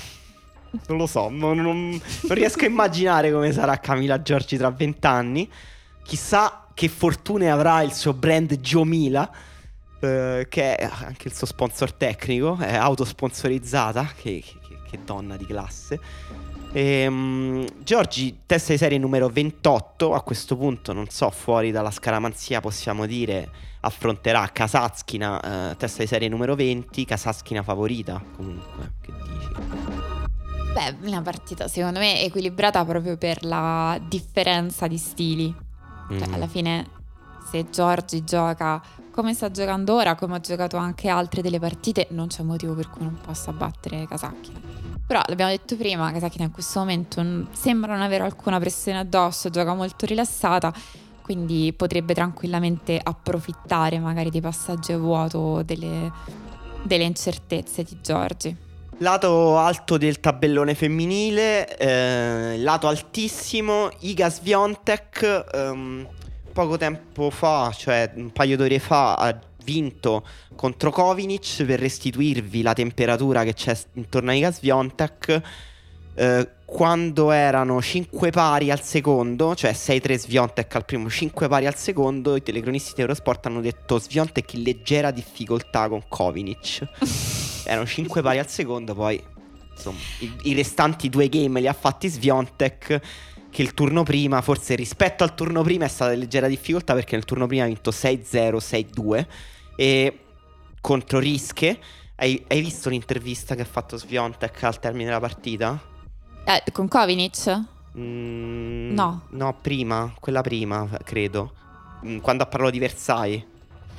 Non 0.86 0.98
lo 0.98 1.06
so, 1.06 1.28
non, 1.28 1.58
non, 1.58 1.90
non 1.90 2.34
riesco 2.34 2.64
a 2.64 2.68
immaginare 2.68 3.32
come 3.32 3.52
sarà 3.52 3.78
Camila 3.78 4.20
Giorgi 4.22 4.56
tra 4.56 4.70
vent'anni. 4.70 5.50
Chissà 6.02 6.66
che 6.74 6.88
fortune 6.88 7.50
avrà 7.50 7.82
il 7.82 7.92
suo 7.92 8.12
brand 8.12 8.60
Giomila, 8.60 9.30
eh, 10.00 10.46
che 10.48 10.76
è 10.76 10.90
anche 11.04 11.28
il 11.28 11.34
suo 11.34 11.46
sponsor 11.46 11.92
tecnico, 11.92 12.58
è 12.58 12.74
autosponsorizzata, 12.74 14.12
che, 14.16 14.42
che, 14.44 14.78
che 14.90 14.98
donna 15.04 15.36
di 15.36 15.46
classe. 15.46 16.00
E, 16.72 17.06
um, 17.06 17.64
Giorgi, 17.84 18.40
testa 18.46 18.72
di 18.72 18.78
serie 18.78 18.98
numero 18.98 19.28
28, 19.28 20.12
a 20.12 20.22
questo 20.22 20.56
punto 20.56 20.92
non 20.92 21.08
so, 21.08 21.30
fuori 21.30 21.70
dalla 21.70 21.92
scaramanzia 21.92 22.60
possiamo 22.60 23.06
dire 23.06 23.48
affronterà 23.78 24.48
Kasatkina, 24.52 25.70
eh, 25.70 25.76
testa 25.76 26.02
di 26.02 26.08
serie 26.08 26.28
numero 26.28 26.56
20, 26.56 27.04
Kasatkina 27.04 27.62
favorita 27.62 28.20
comunque, 28.34 28.92
che 29.00 29.12
dici? 29.12 30.03
Beh, 30.74 30.96
una 31.06 31.22
partita 31.22 31.68
secondo 31.68 32.00
me 32.00 32.20
equilibrata 32.22 32.84
proprio 32.84 33.16
per 33.16 33.44
la 33.44 33.96
differenza 34.08 34.88
di 34.88 34.98
stili. 34.98 35.54
Mm. 36.12 36.18
Cioè, 36.18 36.34
alla 36.34 36.48
fine, 36.48 36.88
se 37.48 37.70
Giorgi 37.70 38.24
gioca 38.24 38.82
come 39.12 39.34
sta 39.34 39.52
giocando 39.52 39.94
ora, 39.94 40.16
come 40.16 40.34
ha 40.34 40.40
giocato 40.40 40.76
anche 40.76 41.08
altre 41.08 41.42
delle 41.42 41.60
partite, 41.60 42.08
non 42.10 42.26
c'è 42.26 42.42
motivo 42.42 42.74
per 42.74 42.90
cui 42.90 43.04
non 43.04 43.16
possa 43.24 43.52
battere 43.52 44.04
Kasacchina. 44.08 44.58
Però 45.06 45.22
l'abbiamo 45.28 45.52
detto 45.52 45.76
prima, 45.76 46.10
Kasacchina 46.10 46.46
in 46.46 46.50
questo 46.50 46.80
momento 46.80 47.22
non, 47.22 47.46
sembra 47.52 47.92
non 47.92 48.02
avere 48.02 48.24
alcuna 48.24 48.58
pressione 48.58 48.98
addosso, 48.98 49.50
gioca 49.50 49.74
molto 49.74 50.06
rilassata, 50.06 50.74
quindi 51.22 51.72
potrebbe 51.72 52.14
tranquillamente 52.14 52.98
approfittare 53.00 54.00
magari 54.00 54.30
dei 54.30 54.40
passaggi 54.40 54.90
a 54.90 54.98
vuoto, 54.98 55.62
delle, 55.62 56.10
delle 56.82 57.04
incertezze 57.04 57.84
di 57.84 57.96
Giorgi. 58.02 58.56
Lato 58.98 59.58
alto 59.58 59.98
del 59.98 60.20
tabellone 60.20 60.74
femminile, 60.74 61.76
eh, 61.76 62.56
lato 62.58 62.86
altissimo, 62.86 63.90
Iga 64.00 64.30
Sviontek 64.30 65.46
um, 65.52 66.06
poco 66.52 66.76
tempo 66.76 67.28
fa, 67.30 67.74
cioè 67.76 68.12
un 68.14 68.30
paio 68.30 68.56
d'ore 68.56 68.78
fa, 68.78 69.16
ha 69.16 69.36
vinto 69.64 70.24
contro 70.54 70.92
Kovinic 70.92 71.64
per 71.64 71.80
restituirvi 71.80 72.62
la 72.62 72.72
temperatura 72.72 73.42
che 73.42 73.54
c'è 73.54 73.76
intorno 73.94 74.30
a 74.30 74.34
Iga 74.34 74.52
Sviontek. 74.52 75.42
Eh, 76.16 76.48
quando 76.64 77.32
erano 77.32 77.82
5 77.82 78.30
pari 78.30 78.70
al 78.70 78.80
secondo, 78.80 79.56
cioè 79.56 79.72
6-3 79.72 80.14
Sviontek 80.14 80.74
al 80.76 80.84
primo, 80.84 81.10
5 81.10 81.48
pari 81.48 81.66
al 81.66 81.74
secondo, 81.74 82.36
i 82.36 82.42
telecronisti 82.42 82.92
di 82.94 83.00
Eurosport 83.00 83.46
hanno 83.46 83.60
detto 83.60 83.98
Sviontek 83.98 84.54
in 84.54 84.62
leggera 84.62 85.10
difficoltà 85.10 85.88
con 85.88 86.04
Kovinic. 86.08 87.52
erano 87.64 87.86
5 87.86 88.22
pari 88.22 88.38
al 88.38 88.48
secondo, 88.48 88.94
poi 88.94 89.22
insomma 89.74 89.98
i, 90.20 90.32
i, 90.42 90.54
restanti 90.54 91.08
due 91.08 91.28
game 91.28 91.60
li 91.60 91.66
ha 91.66 91.72
fatti 91.72 92.08
Sviontek 92.08 93.00
che 93.50 93.62
il 93.62 93.72
turno 93.74 94.02
prima, 94.02 94.40
forse 94.42 94.74
rispetto 94.74 95.22
al 95.22 95.34
turno 95.34 95.62
prima 95.62 95.84
è 95.84 95.88
stata 95.88 96.12
leggera 96.12 96.48
difficoltà 96.48 96.94
perché 96.94 97.14
nel 97.14 97.24
turno 97.24 97.46
prima 97.46 97.62
ha 97.64 97.66
vinto 97.66 97.90
6-0, 97.90 98.56
6-2 98.56 99.26
e 99.76 100.18
contro 100.80 101.18
Rische. 101.20 101.78
Hai, 102.16 102.44
hai 102.48 102.60
visto 102.60 102.88
l'intervista 102.88 103.54
che 103.54 103.62
ha 103.62 103.66
fatto 103.66 103.96
Sviontek 103.96 104.62
al 104.64 104.80
termine 104.80 105.04
della 105.06 105.20
partita? 105.20 105.80
Eh, 106.44 106.72
con 106.72 106.88
Kovinic? 106.88 107.62
Mm, 107.96 108.92
no. 108.92 109.22
No, 109.30 109.56
prima, 109.60 110.12
quella 110.18 110.40
prima, 110.40 110.88
credo. 111.04 111.52
Mm, 112.04 112.18
quando 112.18 112.42
ha 112.42 112.46
parlato 112.46 112.72
di 112.72 112.78
Versailles. 112.80 113.44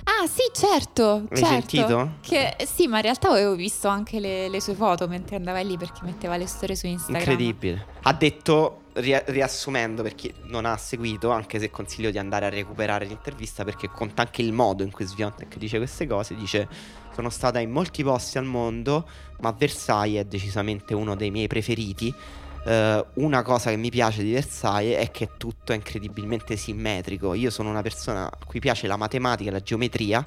Ah 0.08 0.28
sì, 0.28 0.44
certo. 0.54 1.26
Hai 1.30 1.38
certo. 1.38 1.46
sentito? 1.46 2.12
Che, 2.22 2.56
sì, 2.66 2.88
ma 2.88 2.98
in 2.98 3.04
realtà 3.04 3.30
avevo 3.30 3.56
visto 3.56 3.88
anche 3.88 4.20
le, 4.20 4.50
le, 4.50 4.62
sue 4.62 4.76
foto 4.76 5.08
mentre 5.08 5.36
andava 5.36 5.60
lì 5.62 5.78
perché 5.78 6.02
metteva 6.04 6.38
le 6.38 6.46
storie 6.46 6.76
su 6.76 6.86
Instagram. 6.86 7.20
Incredibile. 7.20 7.86
Ha 8.04 8.14
detto, 8.14 8.82
ri- 8.94 9.24
riassumendo 9.26 10.04
per 10.04 10.14
chi 10.14 10.32
non 10.44 10.66
ha 10.66 10.78
seguito, 10.78 11.32
anche 11.32 11.60
se 11.60 11.72
consiglio 11.72 12.12
di 12.12 12.20
andare 12.20 12.46
a 12.46 12.50
recuperare 12.50 13.06
l'intervista 13.06 13.64
perché 13.64 13.90
conta 13.90 14.22
anche 14.22 14.44
il 14.44 14.54
modo 14.54 14.84
in 14.84 14.92
cui 14.92 15.06
Sviontek 15.06 15.58
dice 15.58 15.78
queste 15.78 16.06
cose, 16.06 16.36
dice 16.36 16.68
sono 17.14 17.30
stata 17.30 17.60
in 17.60 17.72
molti 17.72 18.04
posti 18.04 18.38
al 18.38 18.46
mondo, 18.46 19.08
ma 19.40 19.52
Versailles 19.52 20.22
è 20.22 20.26
decisamente 20.26 20.94
uno 20.94 21.16
dei 21.16 21.32
miei 21.32 21.48
preferiti 21.48 22.14
Uh, 22.66 23.06
una 23.24 23.44
cosa 23.44 23.70
che 23.70 23.76
mi 23.76 23.92
piace 23.92 24.24
di 24.24 24.32
Versailles 24.32 24.98
è 24.98 25.12
che 25.12 25.30
tutto 25.38 25.72
è 25.72 25.76
incredibilmente 25.76 26.56
simmetrico. 26.56 27.36
Io 27.36 27.52
sono 27.52 27.70
una 27.70 27.84
persona 27.84 28.26
a 28.26 28.38
cui 28.44 28.60
piace 28.60 28.88
la 28.88 28.98
matematica 28.98 29.50
e 29.50 29.54
la 29.54 29.62
geometria 29.62 30.26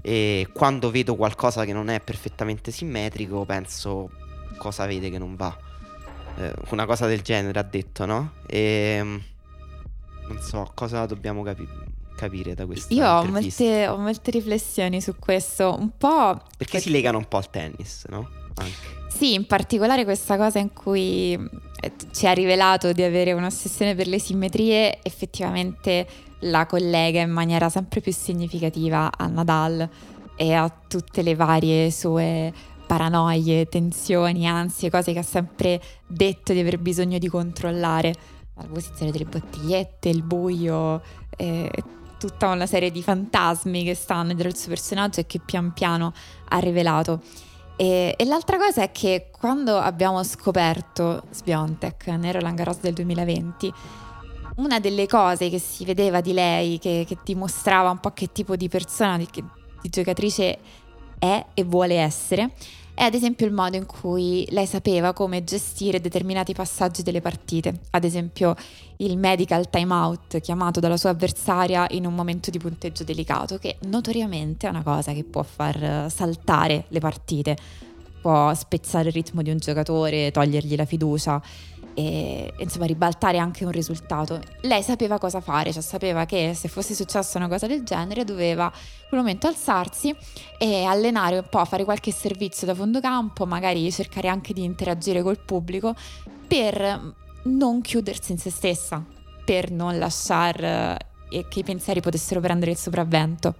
e 0.00 0.48
quando 0.54 0.90
vedo 0.90 1.16
qualcosa 1.16 1.66
che 1.66 1.74
non 1.74 1.88
è 1.88 2.00
perfettamente 2.00 2.70
simmetrico 2.70 3.44
penso 3.44 4.10
cosa 4.56 4.86
vede 4.86 5.10
che 5.10 5.18
non 5.18 5.36
va. 5.36 5.54
Uh, 6.36 6.50
una 6.70 6.86
cosa 6.86 7.06
del 7.06 7.20
genere 7.20 7.58
ha 7.58 7.62
detto, 7.62 8.06
no? 8.06 8.32
E 8.46 8.98
um, 9.02 9.22
non 10.28 10.40
so 10.40 10.70
cosa 10.74 11.04
dobbiamo 11.04 11.42
capire 11.42 11.94
capire 12.16 12.54
da 12.54 12.64
questa 12.64 12.94
Io 12.94 13.06
ho 13.06 13.24
molte, 13.26 13.86
ho 13.86 13.98
molte, 13.98 14.30
riflessioni 14.30 15.02
su 15.02 15.16
questo, 15.18 15.76
un 15.78 15.90
po'... 15.98 16.32
Perché, 16.32 16.54
perché 16.56 16.80
si 16.80 16.90
legano 16.90 17.18
un 17.18 17.28
po' 17.28 17.36
al 17.36 17.50
tennis, 17.50 18.06
no? 18.08 18.28
Anche. 18.54 18.95
Sì, 19.16 19.32
in 19.32 19.46
particolare 19.46 20.04
questa 20.04 20.36
cosa 20.36 20.58
in 20.58 20.74
cui 20.74 21.32
eh, 21.32 21.92
ci 22.12 22.26
ha 22.26 22.32
rivelato 22.32 22.92
di 22.92 23.02
avere 23.02 23.32
un'ossessione 23.32 23.94
per 23.94 24.08
le 24.08 24.18
simmetrie, 24.18 24.98
effettivamente 25.02 26.06
la 26.40 26.66
collega 26.66 27.22
in 27.22 27.30
maniera 27.30 27.70
sempre 27.70 28.02
più 28.02 28.12
significativa 28.12 29.10
a 29.16 29.26
Nadal 29.26 29.88
e 30.36 30.52
a 30.52 30.70
tutte 30.86 31.22
le 31.22 31.34
varie 31.34 31.90
sue 31.90 32.52
paranoie, 32.86 33.64
tensioni, 33.70 34.46
ansie, 34.46 34.90
cose 34.90 35.14
che 35.14 35.20
ha 35.20 35.22
sempre 35.22 35.80
detto 36.06 36.52
di 36.52 36.60
aver 36.60 36.78
bisogno 36.78 37.16
di 37.16 37.28
controllare. 37.28 38.14
La 38.54 38.64
posizione 38.64 39.12
delle 39.12 39.24
bottigliette, 39.24 40.10
il 40.10 40.24
buio, 40.24 41.00
eh, 41.38 41.70
tutta 42.18 42.48
una 42.48 42.66
serie 42.66 42.90
di 42.90 43.02
fantasmi 43.02 43.82
che 43.82 43.94
stanno 43.94 44.34
dietro 44.34 44.48
il 44.48 44.56
suo 44.56 44.68
personaggio 44.68 45.20
e 45.20 45.26
che 45.26 45.40
pian 45.42 45.72
piano 45.72 46.12
ha 46.50 46.58
rivelato. 46.58 47.22
E, 47.76 48.14
e, 48.16 48.24
l'altra 48.24 48.56
cosa 48.56 48.82
è 48.82 48.90
che 48.90 49.28
quando 49.30 49.76
abbiamo 49.76 50.22
scoperto 50.24 51.24
Sbiontek 51.30 52.06
nel 52.08 52.32
Roland 52.32 52.80
del 52.80 52.94
2020, 52.94 53.72
una 54.56 54.80
delle 54.80 55.06
cose 55.06 55.50
che 55.50 55.58
si 55.58 55.84
vedeva 55.84 56.20
di 56.20 56.32
lei, 56.32 56.78
che, 56.78 57.04
che 57.06 57.18
dimostrava 57.22 57.90
un 57.90 58.00
po' 58.00 58.12
che 58.12 58.32
tipo 58.32 58.56
di 58.56 58.68
persona, 58.68 59.18
di, 59.18 59.28
di 59.32 59.88
giocatrice 59.88 60.58
è 61.18 61.44
e 61.52 61.64
vuole 61.64 61.96
essere, 61.96 62.52
è 62.96 63.02
ad 63.02 63.12
esempio 63.12 63.44
il 63.44 63.52
modo 63.52 63.76
in 63.76 63.84
cui 63.84 64.46
lei 64.52 64.64
sapeva 64.64 65.12
come 65.12 65.44
gestire 65.44 66.00
determinati 66.00 66.54
passaggi 66.54 67.02
delle 67.02 67.20
partite, 67.20 67.80
ad 67.90 68.04
esempio 68.04 68.56
il 68.96 69.18
medical 69.18 69.68
timeout 69.68 70.40
chiamato 70.40 70.80
dalla 70.80 70.96
sua 70.96 71.10
avversaria 71.10 71.86
in 71.90 72.06
un 72.06 72.14
momento 72.14 72.50
di 72.50 72.56
punteggio 72.56 73.04
delicato, 73.04 73.58
che 73.58 73.76
notoriamente 73.80 74.66
è 74.66 74.70
una 74.70 74.82
cosa 74.82 75.12
che 75.12 75.24
può 75.24 75.42
far 75.42 76.10
saltare 76.10 76.86
le 76.88 76.98
partite, 76.98 77.58
può 78.22 78.54
spezzare 78.54 79.08
il 79.08 79.14
ritmo 79.14 79.42
di 79.42 79.50
un 79.50 79.58
giocatore, 79.58 80.30
togliergli 80.30 80.74
la 80.74 80.86
fiducia 80.86 81.42
e 81.96 82.52
insomma 82.58 82.84
ribaltare 82.84 83.38
anche 83.38 83.64
un 83.64 83.70
risultato. 83.70 84.38
Lei 84.60 84.82
sapeva 84.82 85.16
cosa 85.16 85.40
fare, 85.40 85.72
cioè 85.72 85.80
sapeva 85.82 86.26
che 86.26 86.52
se 86.54 86.68
fosse 86.68 86.94
successa 86.94 87.38
una 87.38 87.48
cosa 87.48 87.66
del 87.66 87.84
genere 87.84 88.22
doveva 88.24 88.64
in 88.64 89.08
quel 89.08 89.20
momento 89.20 89.46
alzarsi 89.46 90.14
e 90.58 90.84
allenare 90.84 91.38
un 91.38 91.46
po', 91.48 91.64
fare 91.64 91.84
qualche 91.84 92.12
servizio 92.12 92.66
da 92.66 92.74
fondo 92.74 93.00
campo, 93.00 93.46
magari 93.46 93.90
cercare 93.90 94.28
anche 94.28 94.52
di 94.52 94.62
interagire 94.62 95.22
col 95.22 95.38
pubblico 95.38 95.94
per 96.46 97.14
non 97.44 97.80
chiudersi 97.80 98.32
in 98.32 98.38
se 98.38 98.50
stessa, 98.50 99.02
per 99.44 99.70
non 99.70 99.98
lasciare 99.98 100.98
eh, 101.30 101.46
che 101.48 101.60
i 101.60 101.64
pensieri 101.64 102.00
potessero 102.00 102.40
prendere 102.40 102.72
il 102.72 102.76
sopravvento. 102.76 103.54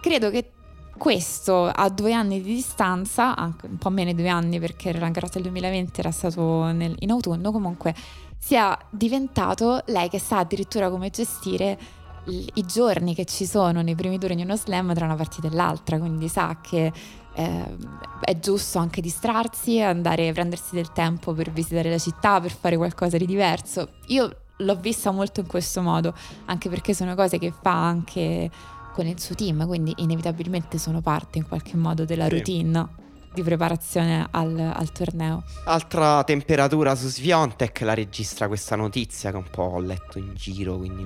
Credo 0.00 0.30
che 0.30 0.52
questo 0.96 1.66
a 1.66 1.88
due 1.88 2.12
anni 2.12 2.42
di 2.42 2.54
distanza, 2.54 3.36
anche 3.36 3.66
un 3.66 3.78
po' 3.78 3.90
meno 3.90 4.12
di 4.12 4.16
due 4.22 4.28
anni 4.28 4.58
perché 4.58 4.92
Roland 4.92 5.12
Garros 5.12 5.32
del 5.32 5.42
2020 5.42 6.00
era 6.00 6.10
stato 6.10 6.70
nel, 6.72 6.94
in 6.98 7.10
autunno, 7.10 7.50
comunque 7.52 7.94
sia 8.38 8.78
diventato 8.90 9.82
lei 9.86 10.08
che 10.08 10.18
sa 10.18 10.38
addirittura 10.38 10.90
come 10.90 11.10
gestire 11.10 11.78
i 12.26 12.64
giorni 12.66 13.14
che 13.14 13.24
ci 13.24 13.44
sono 13.44 13.82
nei 13.82 13.94
primi 13.94 14.18
turni 14.18 14.36
di 14.36 14.42
uno 14.42 14.56
slam 14.56 14.94
tra 14.94 15.04
una 15.04 15.16
partita 15.16 15.48
e 15.48 15.50
l'altra, 15.50 15.98
quindi 15.98 16.28
sa 16.28 16.58
che 16.60 16.92
eh, 17.34 17.76
è 18.20 18.38
giusto 18.38 18.78
anche 18.78 19.00
distrarsi, 19.00 19.80
andare 19.80 20.28
a 20.28 20.32
prendersi 20.32 20.74
del 20.74 20.92
tempo 20.92 21.32
per 21.32 21.50
visitare 21.50 21.90
la 21.90 21.98
città, 21.98 22.40
per 22.40 22.52
fare 22.52 22.76
qualcosa 22.76 23.16
di 23.16 23.26
diverso. 23.26 23.88
Io 24.06 24.36
l'ho 24.58 24.76
vista 24.76 25.10
molto 25.10 25.40
in 25.40 25.46
questo 25.46 25.82
modo, 25.82 26.14
anche 26.46 26.68
perché 26.68 26.94
sono 26.94 27.14
cose 27.14 27.38
che 27.38 27.52
fa 27.60 27.72
anche 27.72 28.50
con 28.94 29.06
il 29.06 29.20
suo 29.20 29.34
team, 29.34 29.66
quindi 29.66 29.92
inevitabilmente 29.96 30.78
sono 30.78 31.00
parte 31.00 31.38
in 31.38 31.48
qualche 31.48 31.76
modo 31.76 32.04
della 32.04 32.26
sì. 32.26 32.30
routine 32.30 32.88
di 33.34 33.42
preparazione 33.42 34.28
al, 34.30 34.56
al, 34.56 34.92
torneo. 34.92 35.42
Altra 35.64 36.22
temperatura 36.22 36.94
su 36.94 37.08
Sviontek 37.08 37.80
la 37.80 37.94
registra 37.94 38.46
questa 38.46 38.76
notizia 38.76 39.32
che 39.32 39.36
un 39.36 39.50
po' 39.50 39.64
ho 39.64 39.80
letto 39.80 40.18
in 40.18 40.32
giro, 40.34 40.76
quindi 40.76 41.04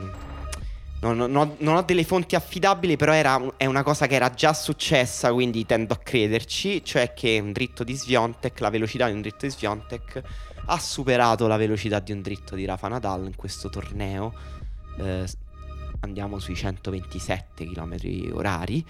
non, 1.00 1.16
non, 1.16 1.35
ho, 1.35 1.54
non 1.59 1.76
ho, 1.76 1.83
delle 1.83 2.04
fonti 2.04 2.35
affidabili, 2.35 2.97
però 2.97 3.14
era, 3.14 3.40
è 3.57 3.64
una 3.64 3.83
cosa 3.83 4.07
che 4.07 4.16
era 4.16 4.28
già 4.30 4.52
successa, 4.52 5.33
quindi 5.33 5.64
tendo 5.64 5.95
a 5.95 5.97
crederci, 5.97 6.85
cioè 6.85 7.14
che 7.14 7.40
un 7.42 7.52
dritto 7.52 7.85
di 7.85 7.95
Sviontek, 7.95 8.61
la 8.61 8.68
velocità 8.68 9.07
di 9.07 9.14
un 9.14 9.23
dritto 9.23 9.47
di 9.47 9.50
Sviontek 9.50 10.23
ha 10.66 10.78
superato 10.78 11.47
la 11.47 11.57
velocità 11.57 12.00
di 12.00 12.12
un 12.12 12.21
dritto 12.21 12.54
di 12.54 12.66
Rafa 12.66 12.88
Nadal 12.88 13.25
in 13.25 13.37
questo 13.37 13.71
torneo. 13.71 14.35
Eh, 14.99 15.26
andiamo 16.00 16.38
sui 16.38 16.55
127 16.55 17.67
km 17.67 17.97
orari. 18.33 18.85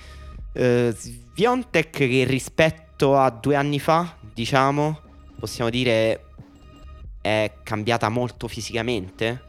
Uh, 0.53 0.91
Sviontek 0.93 1.91
che 1.91 2.25
rispetto 2.25 3.17
a 3.17 3.31
due 3.31 3.55
anni 3.55 3.79
fa, 3.79 4.17
diciamo, 4.33 5.00
possiamo 5.38 5.71
dire 5.71 6.25
è 7.21 7.53
cambiata 7.62 8.09
molto 8.09 8.49
fisicamente. 8.49 9.45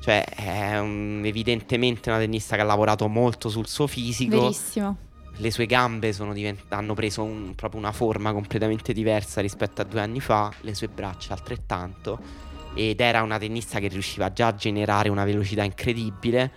Cioè, 0.00 0.24
è 0.24 0.78
un, 0.78 1.22
evidentemente 1.24 2.08
una 2.08 2.20
tennista 2.20 2.54
che 2.54 2.62
ha 2.62 2.64
lavorato 2.64 3.08
molto 3.08 3.48
sul 3.48 3.66
suo 3.66 3.86
fisico. 3.86 4.40
Verissimo. 4.40 4.96
Le 5.40 5.50
sue 5.50 5.66
gambe 5.66 6.12
divent- 6.32 6.72
hanno 6.72 6.94
preso 6.94 7.22
un, 7.22 7.54
proprio 7.54 7.80
una 7.80 7.92
forma 7.92 8.32
completamente 8.32 8.92
diversa 8.92 9.40
rispetto 9.40 9.80
a 9.80 9.84
due 9.84 10.00
anni 10.00 10.20
fa, 10.20 10.52
le 10.62 10.74
sue 10.74 10.88
braccia 10.88 11.32
altrettanto. 11.32 12.46
Ed 12.74 13.00
era 13.00 13.22
una 13.22 13.38
tennista 13.38 13.80
che 13.80 13.88
riusciva 13.88 14.32
già 14.32 14.48
a 14.48 14.54
generare 14.54 15.08
una 15.08 15.24
velocità 15.24 15.62
incredibile 15.64 16.52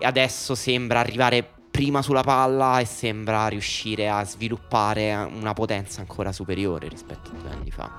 e 0.00 0.06
adesso 0.06 0.54
sembra 0.54 0.98
arrivare 1.00 1.46
prima 1.70 2.02
sulla 2.02 2.22
palla 2.22 2.80
e 2.80 2.84
sembra 2.84 3.46
riuscire 3.46 4.08
a 4.08 4.24
sviluppare 4.24 5.14
una 5.14 5.52
potenza 5.52 6.00
ancora 6.00 6.32
superiore 6.32 6.88
rispetto 6.88 7.30
a 7.30 7.34
due 7.40 7.50
anni 7.50 7.70
fa. 7.70 7.98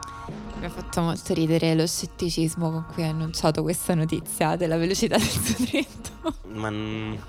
Mi 0.60 0.66
ha 0.66 0.70
fatto 0.70 1.02
molto 1.02 1.34
ridere 1.34 1.74
lo 1.76 1.88
scetticismo 1.88 2.70
con 2.70 2.86
cui 2.94 3.04
ha 3.04 3.10
annunciato 3.10 3.62
questa 3.62 3.94
notizia 3.94 4.56
della 4.56 4.78
velocità 4.78 5.18
del 5.18 5.28
suo 5.28 5.66
dritto. 5.66 6.10
Ma 6.54 6.70
non 6.70 7.24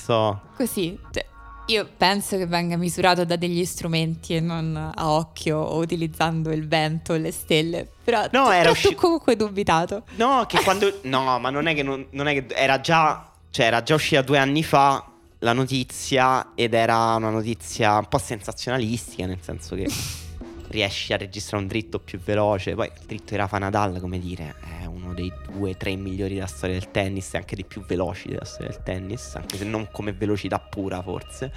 so. 0.00 0.40
Così, 0.56 0.98
cioè, 1.10 1.26
io 1.66 1.88
penso 1.96 2.36
che 2.36 2.46
venga 2.46 2.76
misurato 2.76 3.24
da 3.24 3.36
degli 3.36 3.64
strumenti 3.64 4.34
e 4.34 4.40
non 4.40 4.92
a 4.94 5.10
occhio 5.10 5.58
o 5.58 5.78
utilizzando 5.78 6.50
il 6.50 6.66
vento 6.66 7.14
e 7.14 7.18
le 7.18 7.30
stelle. 7.30 7.88
Però 8.02 8.22
no, 8.32 8.44
tu, 8.44 8.50
era 8.50 8.70
usci- 8.70 8.94
comunque 8.94 9.36
dubitato. 9.36 10.04
No, 10.16 10.44
che 10.48 10.60
quando... 10.62 11.00
no, 11.02 11.38
ma 11.38 11.50
non 11.50 11.66
è 11.66 11.74
che, 11.74 11.82
non, 11.82 12.06
non 12.10 12.26
è 12.26 12.32
che 12.32 12.54
era 12.54 12.80
già 12.80 13.31
cioè, 13.52 13.66
era 13.66 13.82
già 13.82 13.94
uscita 13.94 14.22
due 14.22 14.38
anni 14.38 14.62
fa 14.64 15.06
la 15.40 15.52
notizia 15.52 16.52
ed 16.54 16.72
era 16.72 17.16
una 17.16 17.28
notizia 17.28 17.98
un 17.98 18.06
po' 18.08 18.16
sensazionalistica, 18.16 19.26
nel 19.26 19.40
senso 19.42 19.76
che 19.76 19.86
riesci 20.68 21.12
a 21.12 21.18
registrare 21.18 21.62
un 21.62 21.68
dritto 21.68 21.98
più 21.98 22.18
veloce. 22.18 22.74
Poi 22.74 22.86
il 22.86 23.06
dritto 23.06 23.32
di 23.32 23.36
Rafa 23.36 23.58
Nadal, 23.58 24.00
come 24.00 24.18
dire, 24.18 24.54
è 24.80 24.86
uno 24.86 25.12
dei 25.12 25.30
due, 25.50 25.76
tre 25.76 25.94
migliori 25.96 26.34
della 26.34 26.46
storia 26.46 26.78
del 26.78 26.90
tennis 26.90 27.34
e 27.34 27.36
anche 27.36 27.54
dei 27.54 27.66
più 27.66 27.84
veloci 27.84 28.28
della 28.28 28.46
storia 28.46 28.68
del 28.68 28.82
tennis, 28.82 29.34
anche 29.34 29.58
se 29.58 29.64
non 29.64 29.86
come 29.92 30.14
velocità 30.14 30.58
pura, 30.58 31.02
forse. 31.02 31.52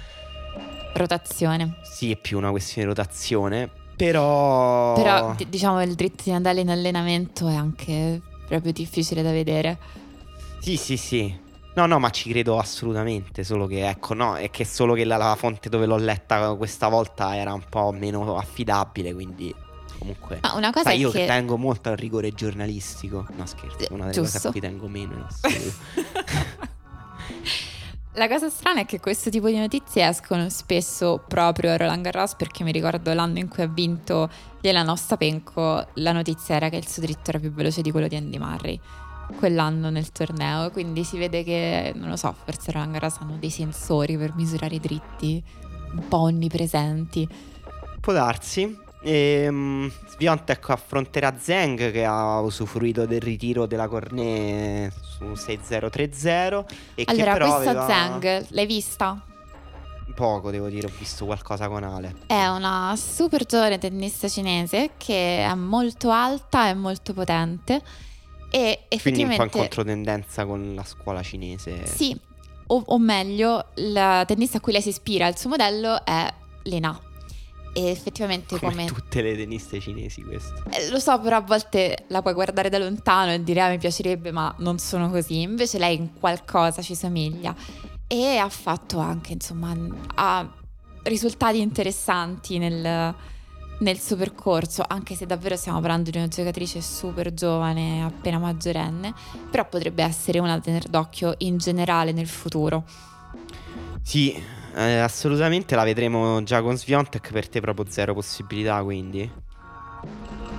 Rotazione. 0.92 1.78
Sì, 1.82 2.10
è 2.10 2.16
più 2.16 2.36
una 2.36 2.50
questione 2.50 2.88
di 2.88 2.94
rotazione. 2.94 3.70
Però. 3.96 4.92
Però, 4.92 5.34
d- 5.34 5.46
diciamo, 5.48 5.82
il 5.82 5.94
dritto 5.94 6.24
di 6.24 6.32
Nadal 6.32 6.58
in 6.58 6.68
allenamento 6.68 7.48
è 7.48 7.54
anche 7.54 8.20
proprio 8.46 8.72
difficile 8.72 9.22
da 9.22 9.30
vedere. 9.30 9.78
Sì, 10.60 10.76
sì, 10.76 10.98
sì. 10.98 11.44
No, 11.76 11.84
no, 11.84 11.98
ma 11.98 12.08
ci 12.08 12.30
credo 12.30 12.58
assolutamente. 12.58 13.44
Solo 13.44 13.66
che, 13.66 13.86
ecco, 13.86 14.14
no, 14.14 14.36
è 14.36 14.48
che 14.50 14.64
solo 14.64 14.94
che 14.94 15.04
la, 15.04 15.18
la 15.18 15.36
fonte 15.36 15.68
dove 15.68 15.84
l'ho 15.84 15.98
letta 15.98 16.54
questa 16.54 16.88
volta 16.88 17.36
era 17.36 17.52
un 17.52 17.64
po' 17.68 17.92
meno 17.92 18.36
affidabile. 18.38 19.12
Quindi, 19.12 19.54
comunque, 19.98 20.38
ma 20.40 20.54
una 20.54 20.72
cosa 20.72 20.88
sai, 20.88 21.00
io 21.00 21.10
che... 21.10 21.26
tengo 21.26 21.58
molto 21.58 21.90
al 21.90 21.96
rigore 21.96 22.32
giornalistico. 22.32 23.26
No, 23.36 23.44
scherzo, 23.44 23.90
è 23.90 23.92
una 23.92 24.06
delle 24.06 24.14
Giusto. 24.14 24.32
cose 24.32 24.48
a 24.48 24.50
cui 24.52 24.60
tengo 24.60 24.88
meno 24.88 25.12
in 25.12 25.24
assoluto. 25.28 26.64
La 28.16 28.28
cosa 28.28 28.48
strana 28.48 28.80
è 28.80 28.86
che 28.86 28.98
questo 28.98 29.28
tipo 29.28 29.48
di 29.48 29.58
notizie 29.58 30.08
escono 30.08 30.48
spesso 30.48 31.22
proprio 31.28 31.72
a 31.72 31.76
Roland 31.76 32.02
Garros 32.02 32.34
perché 32.34 32.64
mi 32.64 32.72
ricordo 32.72 33.12
l'anno 33.12 33.38
in 33.38 33.48
cui 33.48 33.62
ha 33.62 33.66
vinto 33.66 34.30
Jelena 34.62 34.90
Ostapenko, 34.90 35.88
la 35.92 36.12
notizia 36.12 36.54
era 36.54 36.70
che 36.70 36.76
il 36.76 36.88
suo 36.88 37.02
dritto 37.02 37.28
era 37.28 37.38
più 37.38 37.52
veloce 37.52 37.82
di 37.82 37.90
quello 37.90 38.08
di 38.08 38.16
Andy 38.16 38.38
Murray 38.38 38.80
quell'anno 39.38 39.90
nel 39.90 40.12
torneo, 40.12 40.70
quindi 40.70 41.04
si 41.04 41.18
vede 41.18 41.42
che, 41.42 41.92
non 41.94 42.08
lo 42.08 42.16
so, 42.16 42.34
forse 42.44 42.70
Rangaras 42.70 43.18
hanno 43.20 43.36
dei 43.38 43.50
sensori 43.50 44.16
per 44.16 44.34
misurare 44.34 44.76
i 44.76 44.80
dritti 44.80 45.42
un 45.92 46.08
po' 46.08 46.18
onnipresenti. 46.18 47.28
Può 48.00 48.12
darsi. 48.12 48.84
Ehm, 49.02 49.90
Sviontek 50.08 50.70
affronterà 50.70 51.34
Zeng 51.38 51.92
che 51.92 52.04
ha 52.04 52.40
usufruito 52.40 53.06
del 53.06 53.20
ritiro 53.20 53.66
della 53.66 53.88
Cornet 53.88 54.92
su 55.00 55.24
6-0-3-0 55.24 56.64
e 56.94 57.04
allora, 57.06 57.32
che 57.32 57.38
però 57.38 57.54
questa 57.54 57.70
aveva... 57.70 57.86
Zeng 57.86 58.46
l'hai 58.48 58.66
vista? 58.66 59.22
Poco 60.14 60.50
devo 60.50 60.68
dire, 60.68 60.86
ho 60.86 60.92
visto 60.98 61.26
qualcosa 61.26 61.68
con 61.68 61.84
Ale. 61.84 62.14
È 62.26 62.46
una 62.46 62.94
super 62.96 63.44
giovane 63.44 63.78
tennista 63.78 64.28
cinese 64.28 64.92
che 64.96 65.44
è 65.44 65.54
molto 65.54 66.10
alta 66.10 66.68
e 66.68 66.74
molto 66.74 67.12
potente 67.12 67.82
e 68.50 68.84
effettivamente... 68.88 69.00
Quindi 69.00 69.22
un 69.22 69.36
po' 69.36 69.42
in 69.42 69.50
controtendenza 69.50 70.46
con 70.46 70.74
la 70.74 70.84
scuola 70.84 71.22
cinese. 71.22 71.86
Sì, 71.86 72.18
o, 72.66 72.82
o 72.86 72.98
meglio, 72.98 73.66
la 73.74 74.24
tennista 74.26 74.58
a 74.58 74.60
cui 74.60 74.72
lei 74.72 74.82
si 74.82 74.88
ispira, 74.88 75.26
il 75.26 75.36
suo 75.36 75.50
modello 75.50 76.04
è 76.04 76.32
Lena. 76.64 77.00
E 77.72 77.90
effettivamente 77.90 78.58
come... 78.58 78.72
come... 78.72 78.86
tutte 78.86 79.20
le 79.20 79.36
tenniste 79.36 79.80
cinesi 79.80 80.22
questo. 80.22 80.64
Eh, 80.70 80.88
lo 80.88 80.98
so, 80.98 81.20
però 81.20 81.36
a 81.36 81.42
volte 81.42 82.04
la 82.08 82.22
puoi 82.22 82.32
guardare 82.32 82.70
da 82.70 82.78
lontano 82.78 83.32
e 83.32 83.42
dire 83.42 83.60
ah 83.60 83.68
mi 83.68 83.76
piacerebbe, 83.76 84.32
ma 84.32 84.54
non 84.60 84.78
sono 84.78 85.10
così. 85.10 85.42
Invece 85.42 85.78
lei 85.78 85.96
in 85.96 86.14
qualcosa 86.18 86.80
ci 86.80 86.94
somiglia. 86.94 87.54
E 88.06 88.38
ha 88.38 88.48
fatto 88.48 88.98
anche, 88.98 89.34
insomma, 89.34 89.76
ha 90.14 90.50
risultati 91.02 91.60
interessanti 91.60 92.56
nel 92.56 93.14
nel 93.78 93.98
suo 93.98 94.16
percorso, 94.16 94.84
anche 94.86 95.14
se 95.14 95.26
davvero 95.26 95.56
stiamo 95.56 95.80
parlando 95.80 96.10
di 96.10 96.16
una 96.16 96.28
giocatrice 96.28 96.80
super 96.80 97.34
giovane, 97.34 98.02
appena 98.02 98.38
maggiorenne, 98.38 99.12
però 99.50 99.68
potrebbe 99.68 100.02
essere 100.02 100.38
una 100.38 100.54
da 100.54 100.60
tenere 100.60 100.88
d'occhio 100.88 101.34
in 101.38 101.58
generale 101.58 102.12
nel 102.12 102.28
futuro. 102.28 102.84
Sì, 104.02 104.40
eh, 104.74 104.98
assolutamente 104.98 105.74
la 105.74 105.84
vedremo 105.84 106.42
già 106.42 106.62
con 106.62 106.76
Sviontek, 106.76 107.32
per 107.32 107.48
te 107.48 107.60
proprio 107.60 107.86
zero 107.88 108.14
possibilità 108.14 108.82
quindi? 108.82 109.30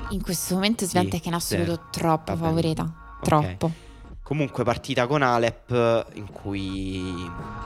In 0.09 0.21
questo 0.21 0.55
momento 0.55 0.85
Sviontek 0.85 1.21
sì, 1.21 1.25
è 1.25 1.27
in 1.29 1.33
assoluto 1.33 1.71
zero. 1.71 1.87
troppo 1.91 2.35
favorita, 2.35 3.17
troppo. 3.21 3.65
Okay. 3.65 3.85
Comunque 4.21 4.65
partita 4.65 5.07
con 5.07 5.21
Alep 5.21 6.07
in 6.15 6.29
cui 6.29 7.01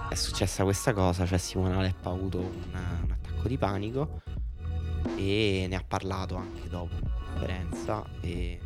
è 0.09 0.13
successa 0.13 0.63
questa 0.63 0.93
cosa, 0.93 1.25
cioè 1.25 1.39
Simone 1.39 1.75
Alep 1.75 2.05
ha 2.05 2.09
avuto 2.11 2.37
un, 2.37 2.63
un 2.73 3.11
attacco 3.11 3.47
di 3.47 3.57
panico 3.57 4.21
e 5.15 5.65
ne 5.69 5.75
ha 5.75 5.83
parlato 5.87 6.35
anche 6.35 6.67
dopo 6.69 6.93
la 7.01 7.09
conferenza 7.33 8.03
e 8.21 8.59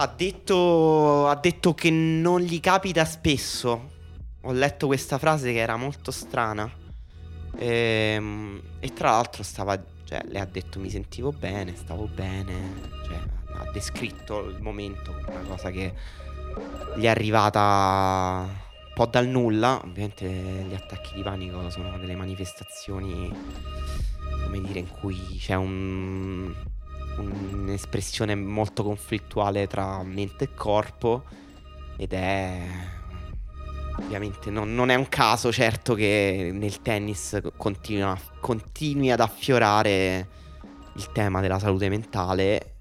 ha 0.00 0.06
detto, 0.06 1.26
ha 1.26 1.34
detto 1.34 1.74
che 1.74 1.90
non 1.90 2.40
gli 2.40 2.60
capita 2.60 3.04
spesso. 3.04 3.96
Ho 4.42 4.52
letto 4.52 4.86
questa 4.86 5.18
frase 5.18 5.52
che 5.52 5.58
era 5.58 5.76
molto 5.76 6.12
strana. 6.12 6.70
E, 7.56 7.66
ehm, 7.66 8.62
e 8.78 8.92
tra 8.92 9.10
l'altro 9.10 9.42
stava, 9.42 9.76
cioè, 10.04 10.22
le 10.28 10.38
ha 10.38 10.44
detto 10.44 10.78
mi 10.78 10.88
sentivo 10.88 11.32
bene, 11.32 11.74
stavo 11.74 12.06
bene. 12.06 12.80
Cioè, 13.06 13.18
ha 13.54 13.70
descritto 13.72 14.44
il 14.44 14.62
momento 14.62 15.20
come 15.24 15.36
una 15.36 15.48
cosa 15.48 15.70
che 15.70 15.92
gli 16.96 17.02
è 17.02 17.08
arrivata 17.08 18.66
po' 18.98 19.06
dal 19.06 19.28
nulla. 19.28 19.80
Ovviamente 19.84 20.26
gli 20.26 20.74
attacchi 20.74 21.14
di 21.14 21.22
panico 21.22 21.70
sono 21.70 21.96
delle 21.98 22.16
manifestazioni, 22.16 23.32
come 24.42 24.60
dire, 24.60 24.80
in 24.80 24.90
cui 24.90 25.38
c'è 25.38 25.54
un, 25.54 26.52
un'espressione 27.16 28.34
molto 28.34 28.82
conflittuale 28.82 29.68
tra 29.68 30.02
mente 30.02 30.44
e 30.44 30.54
corpo 30.54 31.22
ed 31.96 32.12
è 32.12 32.60
ovviamente 34.00 34.50
non, 34.50 34.74
non, 34.74 34.90
è 34.90 34.94
un 34.94 35.08
caso 35.08 35.52
certo 35.52 35.94
che 35.94 36.50
nel 36.52 36.82
tennis 36.82 37.38
continua, 37.56 38.18
continui 38.40 39.10
ad 39.10 39.20
affiorare 39.20 40.28
il 40.94 41.10
tema 41.10 41.40
della 41.40 41.58
salute 41.58 41.88
mentale 41.88 42.74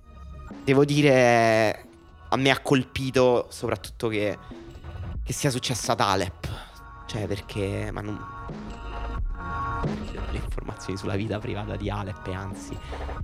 devo 0.63 0.85
dire 0.85 1.85
a 2.29 2.35
me 2.37 2.51
ha 2.51 2.59
colpito 2.59 3.47
soprattutto 3.49 4.07
che, 4.09 4.37
che 5.27 5.33
sia 5.33 5.49
successo 5.49 5.91
ad 5.91 5.99
Alep. 5.99 6.47
Cioè, 7.05 7.27
perché. 7.27 7.89
Ma 7.91 7.99
non. 7.99 8.17
Le 10.31 10.37
informazioni 10.37 10.97
sulla 10.97 11.15
vita 11.15 11.37
privata 11.37 11.75
di 11.75 11.89
Alep, 11.89 12.27
anzi. 12.33 12.77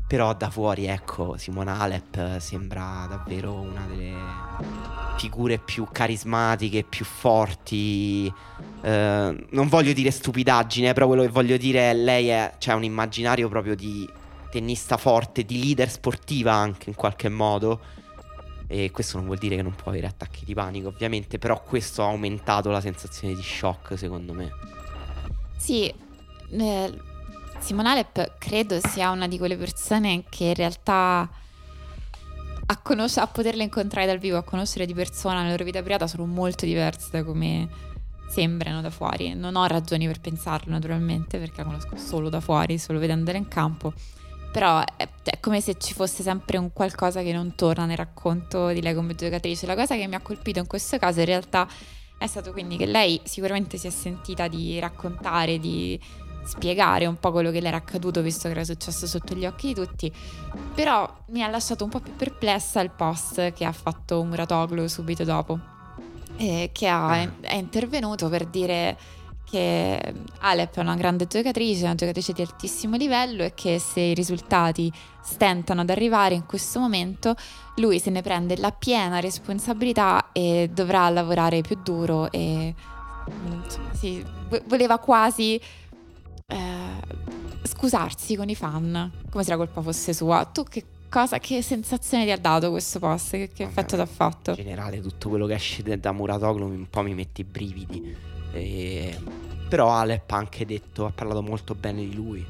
Però 0.05 0.33
da 0.33 0.49
fuori, 0.49 0.85
ecco, 0.85 1.37
Simona 1.37 1.79
Alep 1.79 2.39
sembra 2.39 3.05
davvero 3.07 3.53
una 3.53 3.85
delle 3.87 4.13
figure 5.15 5.59
più 5.59 5.87
carismatiche, 5.89 6.83
più 6.83 7.05
forti. 7.05 8.31
Eh, 8.81 9.47
non 9.49 9.67
voglio 9.69 9.93
dire 9.93 10.11
stupidaggine, 10.11 10.91
però 10.91 11.07
quello 11.07 11.21
che 11.21 11.29
voglio 11.29 11.55
dire 11.55 11.91
è 11.91 11.93
lei 11.93 12.27
è, 12.27 12.55
cioè, 12.57 12.75
un 12.75 12.83
immaginario 12.83 13.47
proprio 13.47 13.75
di 13.75 14.07
tennista 14.51 14.97
forte, 14.97 15.45
di 15.45 15.57
leader 15.57 15.89
sportiva 15.89 16.51
anche 16.51 16.89
in 16.89 16.95
qualche 16.95 17.29
modo 17.29 17.79
e 18.73 18.89
questo 18.89 19.17
non 19.17 19.27
vuol 19.27 19.37
dire 19.37 19.55
che 19.55 19.61
non 19.61 19.75
può 19.75 19.91
avere 19.91 20.07
attacchi 20.07 20.45
di 20.45 20.55
panico, 20.55 20.87
ovviamente, 20.87 21.37
però 21.37 21.61
questo 21.61 22.01
ha 22.01 22.07
aumentato 22.07 22.71
la 22.71 22.81
sensazione 22.81 23.35
di 23.35 23.43
shock, 23.43 23.95
secondo 23.95 24.33
me. 24.33 24.49
Sì, 25.57 25.93
eh, 26.49 26.99
Simone 27.59 27.89
Alep 27.89 28.37
credo 28.39 28.79
sia 28.79 29.11
una 29.11 29.27
di 29.27 29.37
quelle 29.37 29.57
persone 29.57 30.23
che 30.27 30.45
in 30.45 30.55
realtà 30.55 31.29
a, 32.65 32.77
conos- 32.81 33.17
a 33.17 33.27
poterle 33.27 33.61
incontrare 33.61 34.07
dal 34.07 34.17
vivo, 34.17 34.37
a 34.37 34.43
conoscere 34.43 34.87
di 34.87 34.95
persona 34.95 35.43
la 35.43 35.49
loro 35.49 35.63
vita 35.63 35.81
privata 35.81 36.07
sono 36.07 36.25
molto 36.25 36.65
diverse 36.65 37.09
da 37.11 37.23
come 37.23 37.69
sembrano 38.27 38.81
da 38.81 38.89
fuori. 38.89 39.35
Non 39.35 39.55
ho 39.55 39.67
ragioni 39.67 40.07
per 40.07 40.19
pensarlo, 40.19 40.71
naturalmente, 40.71 41.37
perché 41.37 41.57
la 41.57 41.65
conosco 41.65 41.95
solo 41.95 42.29
da 42.29 42.39
fuori, 42.39 42.79
solo 42.79 42.97
vedendole 42.97 43.37
in 43.37 43.47
campo. 43.47 43.93
Però 44.53 44.81
è, 44.81 45.09
è, 45.23 45.39
come 45.39 45.61
se 45.61 45.79
ci 45.79 45.95
fosse 45.95 46.21
sempre 46.21 46.57
un 46.57 46.71
qualcosa 46.71 47.23
che 47.23 47.33
non 47.33 47.55
torna 47.55 47.85
nel 47.85 47.97
racconto 47.97 48.67
di 48.67 48.83
lei 48.83 48.93
come 48.93 49.15
giocatrice. 49.15 49.65
La 49.65 49.75
cosa 49.75 49.95
che 49.95 50.07
mi 50.07 50.13
ha 50.13 50.21
colpito 50.21 50.59
in 50.59 50.67
questo 50.67 50.99
caso 50.99 51.21
in 51.21 51.25
realtà 51.25 51.67
è 52.19 52.27
stato 52.27 52.51
quindi 52.51 52.77
che 52.77 52.85
lei 52.85 53.19
sicuramente 53.23 53.77
si 53.77 53.87
è 53.87 53.89
sentita 53.89 54.47
di 54.47 54.79
raccontare, 54.79 55.57
di 55.57 55.99
spiegare 56.43 57.07
un 57.07 57.17
po' 57.17 57.31
quello 57.31 57.49
che 57.49 57.61
le 57.61 57.69
era 57.69 57.77
accaduto 57.77 58.21
visto 58.21 58.47
che 58.47 58.53
era 58.53 58.63
successo 58.63 59.07
sotto 59.07 59.33
gli 59.33 59.47
occhi 59.47 59.67
di 59.67 59.73
tutti. 59.73 60.13
Però 60.75 61.11
mi 61.29 61.41
ha 61.41 61.47
lasciato 61.47 61.83
un 61.83 61.89
po' 61.89 61.99
più 61.99 62.15
perplessa 62.15 62.79
il 62.81 62.91
post 62.91 63.53
che 63.53 63.65
ha 63.65 63.71
fatto 63.71 64.23
Muratoglu 64.23 64.87
subito 64.87 65.23
dopo. 65.23 65.59
Eh, 66.37 66.69
che 66.71 66.87
ha, 66.87 67.09
ah. 67.09 67.31
è 67.41 67.55
intervenuto 67.55 68.29
per 68.29 68.45
dire 68.45 68.97
che 69.53 70.13
Alep 70.39 70.77
è 70.77 70.79
una 70.79 70.95
grande 70.95 71.27
giocatrice, 71.27 71.83
una 71.83 71.93
giocatrice 71.93 72.33
di 72.33 72.41
altissimo 72.41 72.95
livello 72.95 73.43
e 73.43 73.53
che 73.53 73.77
se 73.77 73.99
i 73.99 74.15
risultati 74.15 74.91
stentano 75.21 75.81
ad 75.81 75.91
arrivare 75.91 76.33
in 76.33 76.47
questo 76.47 76.79
momento, 76.79 77.35
lui 77.75 77.99
se 77.99 78.09
ne 78.09 78.23
prende 78.23 78.57
la 78.57 78.71
piena 78.71 79.19
responsabilità 79.19 80.31
e 80.31 80.71
dovrà 80.73 81.07
lavorare 81.09 81.61
più 81.61 81.77
duro 81.83 82.31
e 82.31 82.73
insomma, 83.63 83.93
sì, 83.93 84.25
voleva 84.65 84.97
quasi 84.97 85.61
eh, 86.47 86.57
scusarsi 87.61 88.35
con 88.35 88.49
i 88.49 88.55
fan, 88.55 89.11
come 89.29 89.43
se 89.43 89.51
la 89.51 89.57
colpa 89.57 89.83
fosse 89.83 90.13
sua. 90.13 90.45
Tu 90.45 90.63
che 90.63 90.83
cosa, 91.09 91.37
che 91.37 91.61
sensazione 91.61 92.25
ti 92.25 92.31
ha 92.31 92.39
dato 92.39 92.71
questo 92.71 92.97
post? 92.97 93.29
Che, 93.29 93.51
che 93.53 93.63
effetto 93.65 93.93
ti 93.97 94.01
ha 94.01 94.07
fatto? 94.07 94.49
In 94.49 94.55
generale 94.55 94.99
tutto 94.99 95.29
quello 95.29 95.45
che 95.45 95.53
esce 95.53 95.83
da 95.99 96.11
Muratoglu 96.11 96.65
un 96.65 96.87
po' 96.89 97.03
mi 97.03 97.13
mette 97.13 97.41
i 97.41 97.43
brividi 97.43 98.31
e... 98.53 99.19
Però 99.67 99.91
Alep 99.91 100.29
ha 100.31 100.37
anche 100.37 100.65
detto, 100.65 101.05
ha 101.05 101.11
parlato 101.11 101.41
molto 101.41 101.73
bene 101.73 102.01
di 102.01 102.13
lui. 102.13 102.45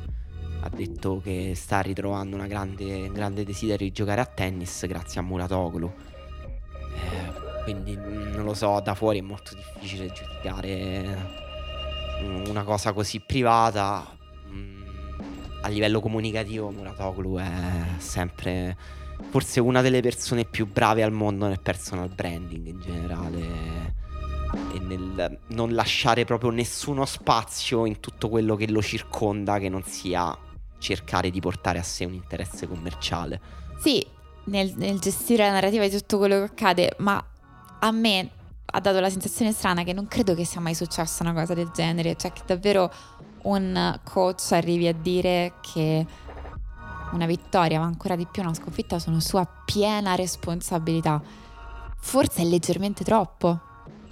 Ha 0.61 0.69
detto 0.69 1.21
che 1.21 1.53
sta 1.55 1.79
ritrovando 1.79 2.37
grande, 2.47 3.07
un 3.07 3.13
grande 3.13 3.43
desiderio 3.43 3.87
di 3.87 3.93
giocare 3.93 4.21
a 4.21 4.25
tennis 4.25 4.85
grazie 4.87 5.21
a 5.21 5.23
Muratoglu. 5.23 5.91
Eh, 6.95 7.63
quindi 7.63 7.95
non 7.95 8.43
lo 8.43 8.53
so, 8.53 8.79
da 8.81 8.93
fuori 8.93 9.19
è 9.19 9.21
molto 9.21 9.55
difficile 9.55 10.11
giudicare 10.11 11.41
una 12.47 12.63
cosa 12.63 12.91
così 12.91 13.21
privata. 13.21 14.05
Mm, 14.49 14.83
a 15.61 15.67
livello 15.69 16.01
comunicativo 16.01 16.71
Muratoglu 16.71 17.37
è 17.37 17.51
sempre 17.97 18.77
forse 19.29 19.61
una 19.61 19.81
delle 19.81 20.01
persone 20.01 20.43
più 20.43 20.67
brave 20.67 21.03
al 21.03 21.11
mondo 21.11 21.47
nel 21.47 21.61
personal 21.61 22.09
branding 22.09 22.67
in 22.67 22.81
generale 22.81 24.01
e 24.73 24.79
nel 24.79 25.39
non 25.47 25.73
lasciare 25.73 26.25
proprio 26.25 26.49
nessuno 26.49 27.05
spazio 27.05 27.85
in 27.85 27.99
tutto 27.99 28.29
quello 28.29 28.55
che 28.55 28.69
lo 28.69 28.81
circonda 28.81 29.59
che 29.59 29.69
non 29.69 29.83
sia 29.83 30.37
cercare 30.77 31.29
di 31.29 31.39
portare 31.39 31.79
a 31.79 31.83
sé 31.83 32.05
un 32.05 32.13
interesse 32.13 32.67
commerciale. 32.67 33.39
Sì, 33.79 34.05
nel, 34.45 34.73
nel 34.75 34.99
gestire 34.99 35.45
la 35.45 35.53
narrativa 35.53 35.87
di 35.87 35.97
tutto 35.97 36.17
quello 36.17 36.37
che 36.37 36.43
accade, 36.43 36.95
ma 36.97 37.23
a 37.79 37.91
me 37.91 38.29
ha 38.65 38.79
dato 38.79 38.99
la 38.99 39.09
sensazione 39.09 39.51
strana 39.51 39.83
che 39.83 39.93
non 39.93 40.07
credo 40.07 40.33
che 40.35 40.45
sia 40.45 40.59
mai 40.59 40.73
successa 40.73 41.23
una 41.23 41.33
cosa 41.33 41.53
del 41.53 41.71
genere, 41.73 42.15
cioè 42.15 42.31
che 42.31 42.41
davvero 42.45 42.91
un 43.43 43.99
coach 44.03 44.51
arrivi 44.51 44.87
a 44.87 44.93
dire 44.93 45.53
che 45.61 46.05
una 47.11 47.25
vittoria, 47.25 47.79
ma 47.79 47.85
ancora 47.85 48.15
di 48.15 48.27
più 48.29 48.41
una 48.41 48.53
sconfitta, 48.53 48.99
sono 48.99 49.19
sua 49.19 49.47
piena 49.65 50.15
responsabilità. 50.15 51.21
Forse 51.95 52.41
è 52.41 52.45
leggermente 52.45 53.03
troppo. 53.03 53.59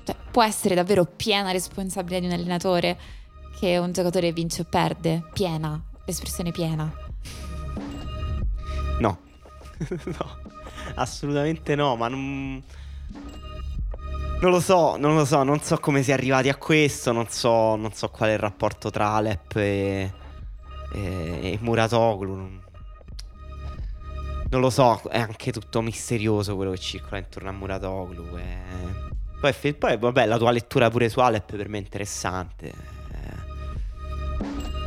Cioè, 0.04 0.16
può 0.32 0.44
essere 0.44 0.76
davvero 0.76 1.06
piena 1.06 1.52
responsabilità 1.52 2.20
di 2.20 2.26
un 2.28 2.34
allenatore 2.34 2.98
che 3.60 3.78
un 3.78 3.92
giocatore 3.92 4.32
vince 4.32 4.62
o 4.62 4.66
perde? 4.66 5.24
Piena, 5.34 5.82
l'espressione 6.06 6.52
piena. 6.52 6.92
No, 9.00 9.20
no, 9.88 10.38
assolutamente 10.96 11.76
no, 11.76 11.96
ma 11.96 12.08
non... 12.08 12.64
Non 14.42 14.50
lo 14.50 14.60
so, 14.60 14.98
non 14.98 15.16
lo 15.16 15.24
so, 15.24 15.44
non 15.44 15.60
so 15.60 15.78
come 15.78 16.02
si 16.02 16.10
è 16.10 16.14
arrivati 16.14 16.50
a 16.50 16.56
questo, 16.56 17.12
non 17.12 17.28
so, 17.28 17.76
non 17.76 17.94
so 17.94 18.10
qual 18.10 18.30
è 18.30 18.34
il 18.34 18.40
rapporto 18.40 18.90
tra 18.90 19.10
Alep 19.10 19.56
e, 19.58 20.12
e, 20.94 21.40
e 21.44 21.60
Muratoglu. 21.62 22.36
Non, 22.36 22.62
non 24.50 24.62
lo 24.62 24.72
so, 24.72 25.00
è 25.12 25.20
anche 25.20 25.52
tutto 25.52 25.82
misterioso 25.82 26.56
quello 26.56 26.72
che 26.72 26.80
circola 26.80 27.20
intorno 27.20 27.50
a 27.50 27.52
Muratoglu. 27.52 28.38
E... 28.38 29.11
Poi, 29.42 29.74
poi, 29.74 29.98
vabbè, 29.98 30.28
la 30.28 30.38
tua 30.38 30.52
lettura 30.52 30.92
pure 30.92 31.10
su 31.10 31.20
Alep 31.20 31.56
per 31.56 31.68
me 31.68 31.80
è 31.80 31.82
interessante. 31.82 32.68
Eh, 32.68 33.34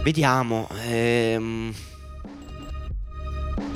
vediamo. 0.05 0.69
Ehm, 0.87 1.75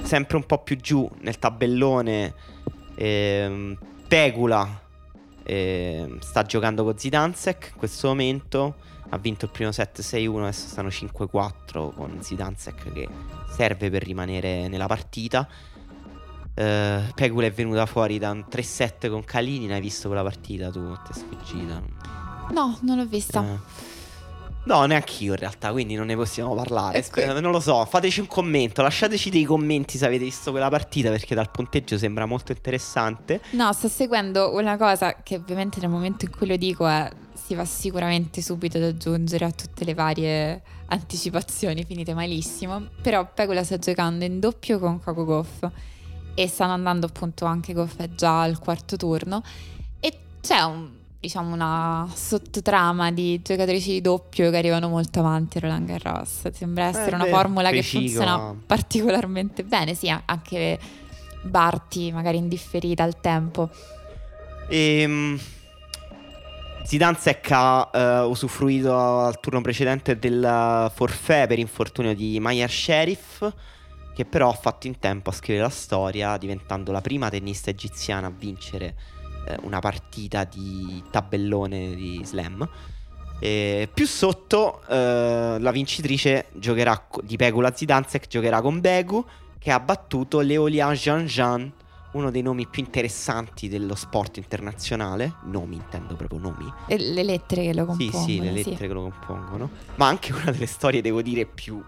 sempre 0.03 0.37
un 0.37 0.47
po' 0.47 0.63
più 0.63 0.77
giù 0.77 1.11
nel 1.23 1.41
tabellone. 1.41 2.33
Ehm, 2.95 3.77
Pegula 4.07 4.81
ehm, 5.43 6.21
sta 6.21 6.45
giocando 6.45 6.85
con 6.85 6.97
Zidansek 6.97 7.71
in 7.73 7.79
questo 7.79 8.07
momento. 8.07 8.77
Ha 9.09 9.19
vinto 9.19 9.47
il 9.47 9.51
primo 9.51 9.73
set 9.73 10.01
6-1, 10.01 10.43
adesso 10.43 10.69
stanno 10.69 10.91
5-4 10.91 11.93
con 11.93 12.19
Zidansek 12.21 12.93
che 12.93 13.09
serve 13.51 13.91
per 13.91 14.05
rimanere 14.05 14.69
nella 14.69 14.87
partita. 14.87 15.49
Uh, 16.59 17.13
Pegula 17.15 17.47
è 17.47 17.53
venuta 17.53 17.87
fuori 17.87 18.19
da 18.19 18.33
un 18.33 18.45
3-7 18.51 19.09
con 19.09 19.23
Kalinin. 19.23 19.71
Hai 19.71 19.81
visto 19.81 20.09
quella 20.09 20.25
partita 20.25 20.73
tu? 20.73 20.93
Ti 20.93 21.13
è 21.13 21.15
sfuggita? 21.15 21.81
No, 22.51 22.77
non 22.81 22.97
l'ho 22.97 23.07
vista. 23.07 23.39
Uh, 23.39 23.59
no, 24.65 24.85
neanche 24.87 25.23
io 25.23 25.35
in 25.35 25.39
realtà, 25.39 25.71
quindi 25.71 25.95
non 25.95 26.07
ne 26.07 26.17
possiamo 26.17 26.57
parlare. 26.57 27.07
Que- 27.11 27.41
non 27.41 27.53
lo 27.53 27.61
so, 27.61 27.85
fateci 27.85 28.19
un 28.19 28.27
commento, 28.27 28.83
lasciateci 28.83 29.31
dei 29.31 29.45
commenti 29.45 29.99
se 29.99 30.07
avete 30.07 30.25
visto 30.25 30.51
quella 30.51 30.69
partita 30.69 31.11
perché 31.11 31.37
dal 31.37 31.49
punteggio 31.49 31.97
sembra 31.97 32.27
molto 32.27 32.51
interessante. 32.51 33.41
No, 33.51 33.73
sto 33.73 33.87
seguendo 33.87 34.53
una 34.53 34.77
cosa 34.77 35.15
che 35.23 35.37
ovviamente 35.37 35.79
nel 35.79 35.91
momento 35.91 36.25
in 36.25 36.33
cui 36.33 36.49
lo 36.49 36.57
dico 36.57 36.89
è 36.89 37.09
si 37.35 37.55
va 37.55 37.65
sicuramente 37.65 38.43
subito 38.43 38.79
ad 38.79 38.83
aggiungere 38.83 39.45
a 39.45 39.51
tutte 39.53 39.85
le 39.85 39.95
varie 39.95 40.61
anticipazioni 40.87 41.85
finite 41.85 42.13
malissimo, 42.15 42.89
però 43.01 43.31
Pegula 43.33 43.63
sta 43.63 43.79
giocando 43.79 44.25
in 44.25 44.41
doppio 44.41 44.81
con 44.81 45.01
Coco 45.01 45.25
Goff 45.25 45.71
e 46.39 46.47
stanno 46.47 46.73
andando 46.73 47.07
appunto 47.07 47.47
anche 47.47 47.73
Goff 47.73 48.01
già 48.15 48.43
al 48.43 48.61
quarto 48.61 48.97
turno 48.97 49.43
e 49.99 50.17
c'è 50.41 50.61
un, 50.61 50.89
diciamo 51.19 51.53
una 51.53 52.09
sottotrama 52.15 53.11
di 53.11 53.43
giocatrici 53.43 53.91
di 53.91 54.01
doppio 54.01 54.49
che 54.49 54.57
arrivano 54.57 54.89
molto 54.89 55.19
avanti 55.19 55.57
a 55.57 55.63
Roland 55.63 55.89
Garros. 55.89 56.49
Sembra 56.53 56.85
essere 56.85 57.11
eh 57.11 57.15
una 57.15 57.25
beh, 57.25 57.31
formula 57.31 57.71
che 57.71 57.83
funziona 57.83 58.55
particolarmente 58.65 59.65
bene, 59.65 59.95
sì, 59.95 60.09
anche 60.09 60.79
Barti 61.43 62.13
magari 62.13 62.37
indifferita 62.37 63.03
al 63.03 63.21
tempo. 63.21 63.69
Ehm 64.69 65.41
Zidanzek 66.85 67.51
ha 67.51 68.23
uh, 68.23 68.31
usufruito 68.31 68.97
al 68.97 69.41
turno 69.41 69.61
precedente 69.61 70.19
del 70.19 70.91
forfè 70.95 71.49
per 71.49 71.59
infortunio 71.59 72.15
di 72.15 72.39
Mayer 72.41 72.71
Sheriff, 72.71 73.47
che 74.19 74.25
però 74.25 74.49
ha 74.49 74.53
fatto 74.53 74.89
in 74.89 74.99
tempo 74.99 75.31
a 75.31 75.33
scrivere 75.33 75.63
la 75.63 75.71
storia, 75.71 76.37
diventando 76.39 76.91
la 76.91 77.01
prima 77.01 77.31
tennista 77.31 77.71
egiziana 77.71 78.27
a 78.27 78.33
vincere 78.37 78.97
uh, 79.47 79.65
una 79.65 79.79
partita 79.79 80.43
di 80.43 81.01
tabellone 81.09 81.95
di 81.95 82.21
slam. 82.25 82.69
E 83.39 83.89
più 83.95 84.09
sotto 84.09 84.81
uh, 84.89 84.93
la 85.61 85.71
vincitrice 85.71 86.47
giocherà 86.55 87.07
di 87.23 87.37
Pegula 87.37 87.73
Zidanzek 87.73 88.27
giocherà 88.27 88.61
con 88.61 88.81
Begu 88.81 89.25
che 89.57 89.71
ha 89.71 89.79
battuto 89.79 90.41
Leolia 90.41 90.91
Jean-Jean 90.91 91.73
uno 92.11 92.33
dei 92.33 92.43
nomi 92.43 92.67
più 92.67 92.83
interessanti 92.83 93.69
dello 93.69 93.95
sport 93.95 94.39
internazionale. 94.39 95.35
Nomi, 95.45 95.77
intendo 95.77 96.17
proprio 96.17 96.41
nomi. 96.41 96.69
E 96.89 96.99
le 96.99 97.23
lettere 97.23 97.63
che 97.67 97.73
lo 97.73 97.85
compongono. 97.85 98.25
Sì, 98.25 98.33
sì, 98.33 98.41
le 98.41 98.51
lettere 98.51 98.77
sì. 98.77 98.87
che 98.89 98.93
lo 98.93 99.03
compongono. 99.03 99.71
Ma 99.95 100.09
anche 100.09 100.33
una 100.33 100.51
delle 100.51 100.67
storie, 100.67 101.03
devo 101.03 101.23
dire, 101.23 101.47
più 101.47 101.81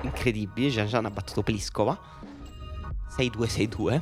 incredibili. 0.00 0.70
Gian 0.70 0.86
Gian 0.86 1.04
ha 1.04 1.10
battuto 1.10 1.42
Pliskova 1.42 1.98
6-2-6-2. 3.16 4.00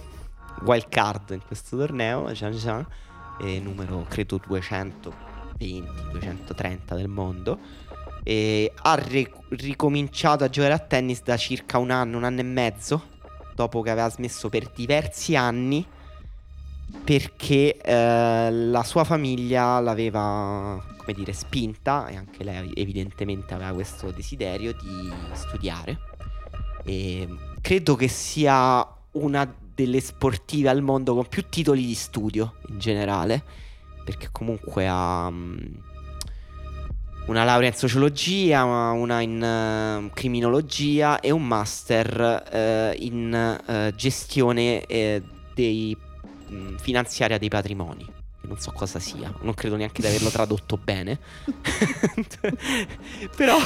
Wild 0.63 0.89
card 0.89 1.31
in 1.31 1.43
questo 1.47 1.77
torneo. 1.77 2.33
Gian 2.33 2.53
Gian, 2.53 2.87
numero 3.41 4.07
credo 4.09 4.41
220-230 4.49 6.95
del 6.95 7.09
mondo. 7.09 7.59
E 8.23 8.73
ha 8.83 8.95
ric- 8.95 9.37
ricominciato 9.51 10.45
a 10.45 10.49
giocare 10.49 10.75
a 10.75 10.79
tennis 10.79 11.23
da 11.23 11.37
circa 11.37 11.79
un 11.79 11.91
anno, 11.91 12.19
un 12.19 12.25
anno 12.25 12.41
e 12.41 12.45
mezzo 12.45 13.03
dopo 13.55 13.83
che 13.83 13.91
aveva 13.91 14.09
smesso 14.09 14.49
per 14.49 14.71
diversi 14.75 15.37
anni 15.37 15.87
perché 17.05 17.77
eh, 17.77 18.51
la 18.51 18.83
sua 18.83 19.05
famiglia 19.05 19.79
l'aveva, 19.81 20.83
come 21.11 21.13
dire, 21.13 21.33
spinta 21.33 22.07
e 22.07 22.17
anche 22.17 22.45
lei 22.45 22.71
evidentemente 22.75 23.55
aveva 23.55 23.73
questo 23.73 24.11
desiderio 24.11 24.73
di 24.73 25.13
studiare. 25.33 25.99
E 26.85 27.29
credo 27.61 27.97
che 27.97 28.09
sia 28.09 28.87
una 29.13 29.53
delle 29.75 30.01
sportive 30.01 30.69
al 30.69 30.83
mondo 30.83 31.15
con 31.15 31.27
più 31.27 31.49
titoli 31.49 31.85
di 31.85 31.95
studio 31.95 32.55
in 32.69 32.79
generale, 32.79 33.43
perché 34.05 34.29
comunque 34.31 34.87
ha... 34.89 35.27
Um, 35.27 35.89
una 37.27 37.45
laurea 37.45 37.69
in 37.69 37.77
sociologia, 37.77 38.65
una 38.65 39.21
in 39.21 40.03
uh, 40.05 40.11
criminologia 40.13 41.21
e 41.21 41.31
un 41.31 41.47
master 41.47 42.43
uh, 42.51 43.01
in 43.01 43.61
uh, 43.65 43.95
gestione 43.95 44.85
dei, 45.55 45.97
mh, 46.49 46.55
mm, 46.55 46.77
finanziaria 46.79 47.39
dei 47.39 47.49
patrimoni. 47.49 48.20
Non 48.43 48.59
so 48.59 48.73
cosa 48.73 48.99
sia, 48.99 49.33
non 49.43 49.55
credo 49.55 49.77
neanche 49.77 50.01
di 50.01 50.09
averlo 50.09 50.31
tradotto 50.31 50.79
bene. 50.83 51.19
però, 53.37 53.59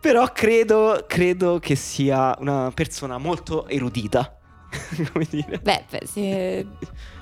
però 0.00 0.32
credo, 0.32 1.04
credo 1.08 1.58
che 1.58 1.74
sia 1.74 2.34
una 2.38 2.70
persona 2.72 3.18
molto 3.18 3.66
erudita. 3.66 4.38
Come 5.12 5.26
dire? 5.28 5.58
Beh, 5.58 5.84
se, 6.04 6.66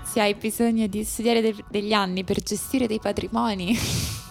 se 0.04 0.20
hai 0.20 0.34
bisogno 0.34 0.86
di 0.86 1.04
studiare 1.04 1.40
de- 1.40 1.64
degli 1.68 1.92
anni 1.92 2.22
per 2.24 2.42
gestire 2.42 2.86
dei 2.86 3.00
patrimoni 3.00 3.76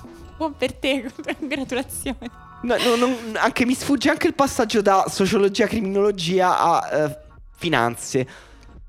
buon 0.41 0.55
per 0.57 0.73
te, 0.73 1.11
congratulazioni. 1.39 2.17
No, 2.63 2.75
no, 2.77 2.95
non, 2.95 3.15
anche, 3.35 3.65
mi 3.65 3.75
sfugge 3.75 4.09
anche 4.09 4.25
il 4.27 4.33
passaggio 4.33 4.81
da 4.81 5.05
sociologia, 5.07 5.67
criminologia 5.67 6.57
a 6.59 7.05
uh, 7.05 7.15
finanze. 7.55 8.27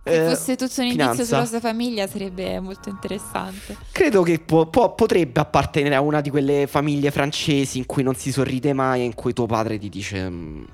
Se 0.05 0.25
eh, 0.25 0.29
fosse 0.29 0.57
tutto 0.57 0.81
un 0.81 0.91
finanza. 0.91 1.13
indizio 1.13 1.25
sulla 1.25 1.47
sua 1.47 1.61
famiglia 1.61 2.09
sarebbe 2.09 2.59
molto 2.59 2.89
interessante. 2.89 3.77
Credo 3.93 4.23
che 4.23 4.41
po- 4.41 4.67
po- 4.67 4.95
potrebbe 4.95 5.39
appartenere 5.39 5.95
a 5.95 6.01
una 6.01 6.21
di 6.21 6.31
quelle 6.31 6.67
famiglie 6.67 7.11
francesi 7.11 7.79
in 7.79 7.87
cui 7.87 8.03
non 8.03 8.17
si 8.17 8.33
sorride 8.33 8.73
mai 8.73 9.03
e 9.03 9.05
in 9.05 9.15
cui 9.15 9.33
tuo 9.33 9.47
padre 9.47 9.79
ti 9.79 9.89
dice... 9.89 10.29
Mm, 10.29 10.65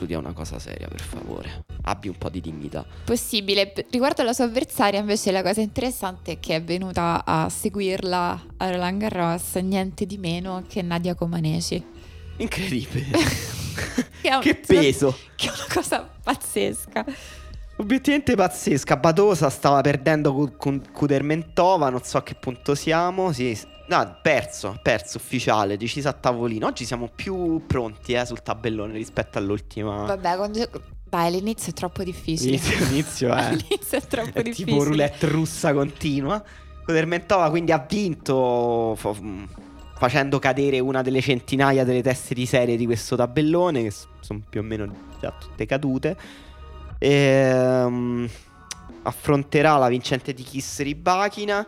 studia 0.00 0.18
una 0.18 0.32
cosa 0.32 0.58
seria, 0.58 0.88
per 0.88 1.02
favore. 1.02 1.64
Abbi 1.82 2.08
un 2.08 2.16
po' 2.16 2.30
di 2.30 2.40
dignità. 2.40 2.86
Possibile. 3.04 3.72
Riguardo 3.90 4.22
alla 4.22 4.32
sua 4.32 4.44
avversaria, 4.44 4.98
invece, 4.98 5.30
la 5.30 5.42
cosa 5.42 5.60
interessante 5.60 6.32
è 6.32 6.40
che 6.40 6.54
è 6.56 6.62
venuta 6.62 7.22
a 7.26 7.50
seguirla 7.50 8.46
a 8.56 8.70
Roland 8.70 8.98
Garros 8.98 9.56
niente 9.56 10.06
di 10.06 10.16
meno 10.16 10.64
che 10.66 10.80
Nadia 10.80 11.14
Comaneci. 11.14 11.84
Incredibile. 12.38 13.08
che, 14.22 14.38
che 14.40 14.54
peso. 14.54 15.14
Che 15.34 15.48
è 15.48 15.50
una 15.50 15.66
cosa 15.68 16.08
pazzesca. 16.22 17.04
Obiettivamente 17.80 18.34
pazzesca. 18.34 18.98
Badosa 18.98 19.48
stava 19.48 19.80
perdendo 19.80 20.54
con 20.58 20.82
Kudermentova. 20.92 21.88
Non 21.88 22.02
so 22.02 22.18
a 22.18 22.22
che 22.22 22.34
punto 22.34 22.74
siamo. 22.74 23.32
Sì, 23.32 23.58
No, 23.88 24.18
perso, 24.22 24.78
perso 24.80 25.16
ufficiale, 25.16 25.76
deciso 25.76 26.08
a 26.08 26.12
tavolino. 26.12 26.66
Oggi 26.66 26.84
siamo 26.84 27.10
più 27.12 27.64
pronti 27.66 28.12
eh, 28.12 28.24
sul 28.24 28.40
tabellone 28.40 28.92
rispetto 28.92 29.38
all'ultima. 29.38 30.04
Vabbè, 30.04 30.36
quando... 30.36 30.70
Dai, 31.08 31.32
l'inizio 31.32 31.72
è 31.72 31.74
troppo 31.74 32.04
difficile. 32.04 32.52
L'inizio, 32.52 32.84
l'inizio, 32.84 33.34
eh. 33.36 33.56
l'inizio 33.56 33.98
è 33.98 34.02
troppo 34.02 34.38
è 34.38 34.42
difficile. 34.42 34.70
Tipo 34.70 34.84
roulette 34.84 35.26
russa 35.26 35.72
continua. 35.72 36.40
Codermentova 36.84 37.50
quindi 37.50 37.72
ha 37.72 37.84
vinto 37.88 38.96
mm, 39.20 39.44
facendo 39.96 40.38
cadere 40.38 40.78
una 40.78 41.02
delle 41.02 41.20
centinaia 41.20 41.82
delle 41.82 42.02
teste 42.02 42.32
di 42.34 42.46
serie 42.46 42.76
di 42.76 42.84
questo 42.84 43.16
tabellone, 43.16 43.82
che 43.82 43.92
sono 44.20 44.40
più 44.48 44.60
o 44.60 44.62
meno 44.62 44.88
già 45.18 45.32
tutte 45.36 45.66
cadute. 45.66 46.16
E, 47.00 47.82
um, 47.84 48.28
affronterà 49.02 49.76
la 49.78 49.88
vincente 49.88 50.34
di 50.34 50.42
Kiss 50.42 50.80
Ribachina 50.82 51.66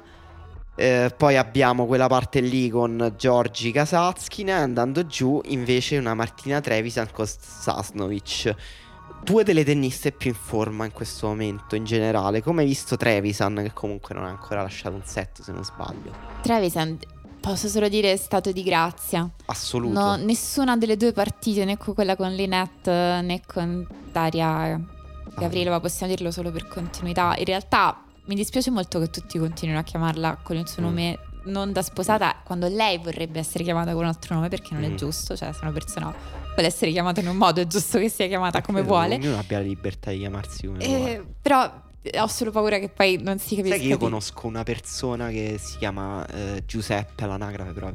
eh, 0.74 1.12
poi 1.14 1.36
abbiamo 1.36 1.86
quella 1.86 2.06
parte 2.06 2.40
lì 2.40 2.70
con 2.70 3.14
Giorgi 3.16 3.72
Kasatskine. 3.72 4.52
Andando 4.52 5.06
giù 5.06 5.40
invece 5.44 5.98
una 5.98 6.14
Martina 6.14 6.60
Trevisan 6.60 7.10
con 7.12 7.26
Sasnovic. 7.26 8.54
Due 9.22 9.44
delle 9.44 9.62
tenniste 9.64 10.10
più 10.10 10.30
in 10.30 10.36
forma 10.36 10.84
in 10.84 10.92
questo 10.92 11.28
momento 11.28 11.76
in 11.76 11.84
generale. 11.84 12.42
Come 12.42 12.62
hai 12.62 12.68
visto 12.68 12.96
Trevisan, 12.96 13.60
che 13.62 13.72
comunque 13.72 14.14
non 14.14 14.24
ha 14.24 14.28
ancora 14.28 14.62
lasciato 14.62 14.96
un 14.96 15.04
set, 15.04 15.42
se 15.42 15.52
non 15.52 15.62
sbaglio. 15.62 16.12
Trevisan, 16.40 16.98
posso 17.40 17.68
solo 17.68 17.88
dire, 17.88 18.10
è 18.10 18.16
stato 18.16 18.50
di 18.50 18.64
grazia. 18.64 19.28
Assoluto. 19.44 20.00
No, 20.00 20.16
nessuna 20.16 20.76
delle 20.76 20.96
due 20.96 21.12
partite, 21.12 21.64
né 21.64 21.76
con 21.76 21.94
quella 21.94 22.16
con 22.16 22.34
Linette 22.34 23.20
né 23.22 23.42
con 23.46 23.86
Daria 24.10 24.80
Gavrilova, 25.36 25.80
possiamo 25.80 26.12
dirlo 26.12 26.30
solo 26.30 26.50
per 26.50 26.68
continuità. 26.68 27.34
In 27.38 27.44
realtà 27.44 28.04
mi 28.26 28.34
dispiace 28.34 28.70
molto 28.70 29.00
che 29.00 29.10
tutti 29.10 29.38
continuino 29.38 29.80
a 29.80 29.82
chiamarla 29.82 30.38
con 30.42 30.56
il 30.56 30.68
suo 30.68 30.82
mm. 30.82 30.84
nome 30.84 31.18
non 31.44 31.72
da 31.72 31.82
sposata 31.82 32.36
quando 32.44 32.68
lei 32.68 32.98
vorrebbe 32.98 33.40
essere 33.40 33.64
chiamata 33.64 33.92
con 33.92 34.02
un 34.02 34.08
altro 34.08 34.34
nome 34.34 34.48
perché 34.48 34.74
non 34.74 34.82
mm. 34.82 34.92
è 34.92 34.94
giusto, 34.94 35.36
cioè 35.36 35.52
se 35.52 35.58
una 35.62 35.72
persona 35.72 36.14
vuole 36.54 36.66
essere 36.68 36.90
chiamata 36.92 37.20
in 37.20 37.28
un 37.28 37.36
modo 37.36 37.60
è 37.60 37.66
giusto 37.66 37.98
che 37.98 38.08
sia 38.08 38.26
chiamata 38.28 38.60
come 38.60 38.80
Credo 38.80 38.94
vuole. 38.94 39.14
Ognuno 39.16 39.38
abbia 39.38 39.58
la 39.58 39.64
libertà 39.64 40.10
di 40.10 40.18
chiamarsi 40.18 40.66
come 40.66 40.78
eh, 40.78 40.96
vuole. 40.96 41.26
Però 41.40 41.82
ho 42.18 42.26
solo 42.26 42.50
paura 42.50 42.78
che 42.78 42.88
poi 42.88 43.18
non 43.20 43.38
si 43.38 43.56
capisca. 43.56 43.76
Sai 43.76 43.84
che 43.84 43.90
io 43.90 43.96
di... 43.96 44.04
conosco 44.04 44.46
una 44.46 44.62
persona 44.62 45.28
che 45.30 45.56
si 45.58 45.78
chiama 45.78 46.26
eh, 46.26 46.62
Giuseppe 46.66 47.24
all'anagrafe, 47.24 47.72
però 47.72 47.90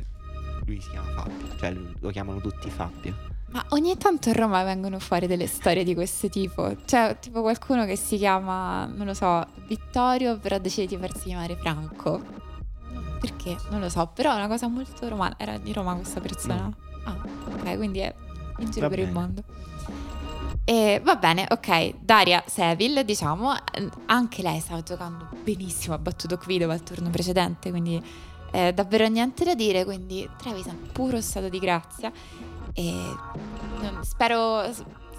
lui 0.65 0.81
si 0.81 0.89
chiama 0.89 1.09
Fabio, 1.11 1.57
cioè 1.57 1.73
lo 1.99 2.09
chiamano 2.09 2.41
tutti 2.41 2.69
Fabio. 2.69 3.35
Ma 3.49 3.65
ogni 3.69 3.97
tanto 3.97 4.29
a 4.29 4.33
Roma 4.33 4.63
vengono 4.63 4.99
fuori 4.99 5.25
delle 5.25 5.47
storie 5.47 5.83
di 5.83 5.93
questo 5.93 6.27
tipo. 6.27 6.75
Cioè, 6.85 7.17
tipo 7.19 7.41
qualcuno 7.41 7.85
che 7.85 7.95
si 7.95 8.17
chiama, 8.17 8.85
non 8.85 9.05
lo 9.05 9.13
so, 9.13 9.45
Vittorio, 9.67 10.37
però 10.37 10.57
decide 10.59 10.87
di 10.87 10.97
farsi 10.97 11.25
chiamare 11.25 11.55
Franco. 11.55 12.21
Perché? 13.19 13.55
Non 13.69 13.79
lo 13.79 13.89
so, 13.89 14.09
però 14.13 14.33
è 14.33 14.35
una 14.35 14.47
cosa 14.47 14.67
molto 14.67 15.07
romana. 15.07 15.35
Era 15.37 15.57
di 15.57 15.71
Roma 15.71 15.95
questa 15.95 16.19
persona? 16.19 16.55
No. 16.55 16.75
Ah, 17.05 17.17
ok, 17.53 17.77
quindi 17.77 17.99
è 17.99 18.13
in 18.59 18.69
giro 18.69 18.89
va 18.89 18.95
per 18.95 18.97
bene. 18.97 19.07
il 19.07 19.13
mondo. 19.13 19.43
E 20.65 21.01
va 21.01 21.15
bene, 21.15 21.47
ok. 21.49 21.93
Daria 22.01 22.43
Seville, 22.45 23.05
diciamo, 23.05 23.53
anche 24.07 24.41
lei 24.41 24.59
stava 24.59 24.83
giocando 24.83 25.29
benissimo, 25.41 25.95
ha 25.95 25.97
battuto 25.97 26.37
Kvitova 26.37 26.73
al 26.73 26.83
turno 26.83 27.09
precedente, 27.09 27.69
quindi 27.69 28.03
eh, 28.51 28.73
davvero 28.73 29.07
niente 29.07 29.45
da 29.45 29.55
dire, 29.55 29.85
quindi 29.85 30.29
Trevisan 30.37 30.89
puro 30.91 31.21
stato 31.21 31.47
di 31.47 31.59
grazia. 31.59 32.11
E 32.73 32.93
spero, 34.01 34.63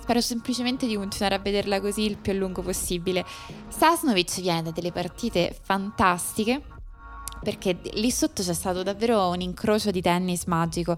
spero 0.00 0.20
semplicemente 0.20 0.87
di 0.87 0.96
continuare 0.96 1.34
a 1.34 1.38
vederla 1.38 1.80
così 1.80 2.02
il 2.02 2.16
più 2.16 2.32
a 2.32 2.37
lungo 2.37 2.62
possibile. 2.62 3.24
Sasnovic 3.68 4.40
viene 4.40 4.62
da 4.62 4.70
delle 4.70 4.92
partite 4.92 5.56
fantastiche. 5.62 6.62
perché 7.42 7.78
lì 7.94 8.11
sotto 8.11 8.42
c'è 8.42 8.52
stato 8.52 8.82
davvero 8.82 9.28
un 9.28 9.40
incrocio 9.40 9.90
di 9.90 10.00
tennis 10.00 10.44
magico. 10.44 10.96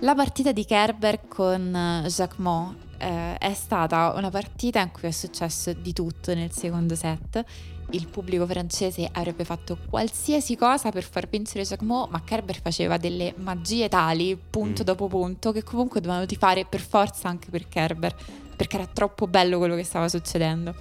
La 0.00 0.14
partita 0.14 0.52
di 0.52 0.64
Kerber 0.64 1.26
con 1.26 1.74
eh, 1.74 2.08
Jacques 2.08 2.38
Mo 2.38 2.74
eh, 2.98 3.36
è 3.38 3.54
stata 3.54 4.12
una 4.16 4.30
partita 4.30 4.80
in 4.80 4.90
cui 4.90 5.08
è 5.08 5.10
successo 5.10 5.72
di 5.72 5.92
tutto 5.92 6.34
nel 6.34 6.52
secondo 6.52 6.94
set. 6.94 7.44
Il 7.90 8.08
pubblico 8.08 8.46
francese 8.46 9.08
avrebbe 9.12 9.44
fatto 9.44 9.78
qualsiasi 9.88 10.56
cosa 10.56 10.90
per 10.90 11.04
far 11.04 11.28
vincere 11.28 11.64
Jacques 11.64 11.86
Mo, 11.86 12.08
ma 12.10 12.22
Kerber 12.24 12.60
faceva 12.60 12.96
delle 12.96 13.32
magie 13.36 13.88
tali, 13.88 14.36
punto 14.36 14.82
mm. 14.82 14.84
dopo 14.84 15.06
punto, 15.06 15.52
che 15.52 15.62
comunque 15.62 16.00
dovevano 16.00 16.26
tifare 16.26 16.64
per 16.64 16.80
forza 16.80 17.28
anche 17.28 17.48
per 17.50 17.68
Kerber, 17.68 18.14
perché 18.56 18.76
era 18.76 18.86
troppo 18.86 19.28
bello 19.28 19.58
quello 19.58 19.76
che 19.76 19.84
stava 19.84 20.08
succedendo. 20.08 20.74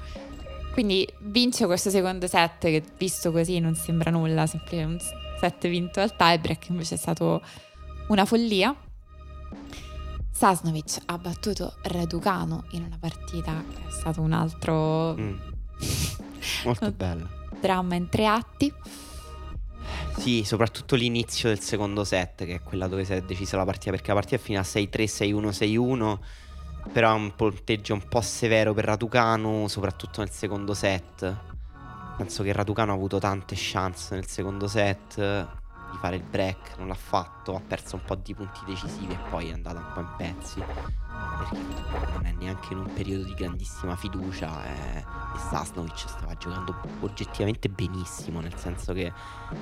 Quindi 0.73 1.07
vince 1.21 1.67
questo 1.67 1.89
secondo 1.89 2.27
set 2.27 2.59
che 2.59 2.83
visto 2.97 3.31
così 3.31 3.59
non 3.59 3.75
sembra 3.75 4.09
nulla, 4.09 4.47
semplicemente 4.47 5.03
un 5.03 5.39
set 5.39 5.67
vinto 5.67 6.01
al 6.01 6.15
tiebreak, 6.15 6.69
invece 6.69 6.95
è 6.95 6.97
stato 6.97 7.41
una 8.07 8.25
follia. 8.25 8.75
Sasnovic 10.31 10.97
ha 11.05 11.17
battuto 11.17 11.75
Raducano 11.83 12.65
in 12.71 12.83
una 12.83 12.97
partita 12.99 13.63
che 13.73 13.87
è 13.87 13.91
stato 13.91 14.19
un 14.19 14.33
altro 14.33 15.15
mm. 15.15 15.37
Molto 16.63 16.91
bello. 16.91 17.27
Dramma 17.59 17.95
in 17.95 18.09
tre 18.09 18.27
atti. 18.27 18.73
Sì, 20.17 20.43
soprattutto 20.43 20.95
l'inizio 20.95 21.49
del 21.49 21.59
secondo 21.59 22.03
set, 22.03 22.45
che 22.45 22.55
è 22.55 22.61
quella 22.61 22.87
dove 22.87 23.05
si 23.05 23.13
è 23.13 23.21
decisa 23.21 23.57
la 23.57 23.65
partita, 23.65 23.91
perché 23.91 24.07
la 24.07 24.15
partita 24.15 24.35
è 24.35 24.39
finita 24.39 24.63
6-3, 24.63 25.03
6-1, 25.03 25.49
6-1 25.49 26.17
però 26.91 27.11
è 27.11 27.15
un 27.15 27.35
punteggio 27.35 27.93
un 27.93 28.07
po' 28.07 28.21
severo 28.21 28.73
per 28.73 28.85
Raducanu, 28.85 29.67
soprattutto 29.67 30.21
nel 30.21 30.29
secondo 30.29 30.73
set. 30.73 31.35
Penso 32.17 32.43
che 32.43 32.53
Raducanu 32.53 32.91
ha 32.91 32.93
avuto 32.93 33.19
tante 33.19 33.55
chance 33.57 34.13
nel 34.15 34.27
secondo 34.27 34.67
set 34.67 35.17
fare 36.05 36.17
il 36.17 36.23
break, 36.23 36.77
non 36.77 36.87
l'ha 36.87 36.93
fatto, 36.93 37.55
ha 37.55 37.61
perso 37.65 37.95
un 37.95 38.03
po' 38.05 38.13
di 38.13 38.35
punti 38.35 38.59
decisivi 38.65 39.13
e 39.13 39.17
poi 39.29 39.49
è 39.49 39.53
andata 39.53 39.79
un 39.79 39.91
po' 39.91 39.99
in 40.01 40.13
pezzi. 40.17 40.59
Perché 40.59 42.11
non 42.11 42.25
è 42.25 42.31
neanche 42.31 42.73
in 42.73 42.79
un 42.79 42.93
periodo 42.93 43.23
di 43.23 43.33
grandissima 43.33 43.95
fiducia 43.95 44.65
e, 44.65 44.99
e 44.99 45.39
Sasnovic 45.49 45.97
stava 46.07 46.35
giocando 46.35 46.75
oggettivamente 46.99 47.69
benissimo, 47.69 48.39
nel 48.39 48.55
senso 48.55 48.93
che 48.93 49.11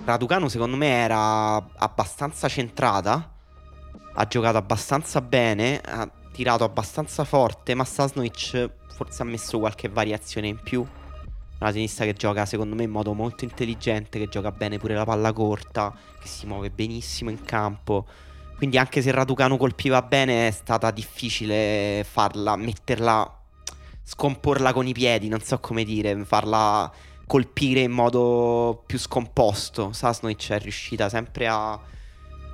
Raducanu 0.04 0.50
secondo 0.50 0.76
me 0.76 0.88
era 0.88 1.56
abbastanza 1.78 2.50
centrata, 2.50 3.32
ha 4.16 4.28
giocato 4.28 4.58
abbastanza 4.58 5.22
bene, 5.22 5.80
ha 5.80 6.10
tirato 6.34 6.66
abbastanza 6.66 7.24
forte, 7.24 7.74
ma 7.74 7.86
Sasnovic 7.86 8.70
forse 8.90 9.22
ha 9.22 9.26
messo 9.26 9.60
qualche 9.60 9.88
variazione 9.88 10.48
in 10.48 10.60
più. 10.62 10.86
Una 11.60 11.72
tenista 11.72 12.04
che 12.04 12.14
gioca 12.14 12.46
secondo 12.46 12.76
me 12.76 12.84
in 12.84 12.90
modo 12.90 13.14
molto 13.14 13.46
intelligente, 13.46 14.20
che 14.20 14.28
gioca 14.28 14.52
bene 14.52 14.78
pure 14.78 14.96
la 14.96 15.06
palla 15.06 15.32
corta, 15.32 15.96
che 16.20 16.28
si 16.28 16.46
muove 16.46 16.70
benissimo 16.70 17.30
in 17.30 17.44
campo. 17.44 18.06
Quindi 18.58 18.78
anche 18.78 19.02
se 19.02 19.12
Raducanu 19.12 19.58
colpiva 19.58 20.02
bene 20.02 20.48
è 20.48 20.52
stata 20.52 20.92
difficile 20.92 22.06
farla, 22.10 22.56
metterla, 22.56 23.40
scomporla 24.04 24.74
con 24.74 24.88
i 24.88 24.94
piedi, 24.94 25.28
non 25.28 25.42
so 25.42 25.60
come 25.60 25.84
dire, 25.84 26.24
farla 26.26 26.92
colpire 27.26 27.82
in 27.82 27.92
modo 27.92 28.84
più 28.86 29.00
scomposto. 29.00 29.94
Sasnovic 29.94 30.52
è 30.52 30.60
riuscita 30.60 31.10
sempre 31.10 31.48
a 31.48 31.80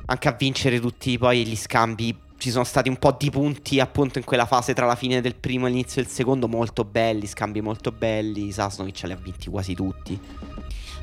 anche 0.09 0.27
a 0.27 0.31
vincere 0.31 0.79
tutti 0.79 1.17
poi 1.17 1.45
gli 1.45 1.55
scambi 1.55 2.17
ci 2.39 2.51
sono 2.51 2.63
stati 2.63 2.87
un 2.87 2.95
po' 2.95 3.15
di 3.19 3.29
punti 3.29 3.81
appunto 3.81 4.17
in 4.17 4.23
quella 4.23 4.45
fase 4.45 4.73
tra 4.73 4.85
la 4.85 4.95
fine 4.95 5.19
del 5.19 5.35
primo 5.35 5.67
e 5.67 5.69
l'inizio 5.69 6.01
del 6.01 6.09
secondo 6.09 6.47
molto 6.47 6.85
belli, 6.85 7.27
scambi 7.27 7.59
molto 7.61 7.91
belli, 7.91 8.51
Sasnovic 8.51 9.03
li 9.03 9.11
ha 9.11 9.17
vinti 9.17 9.49
quasi 9.49 9.75
tutti. 9.75 10.19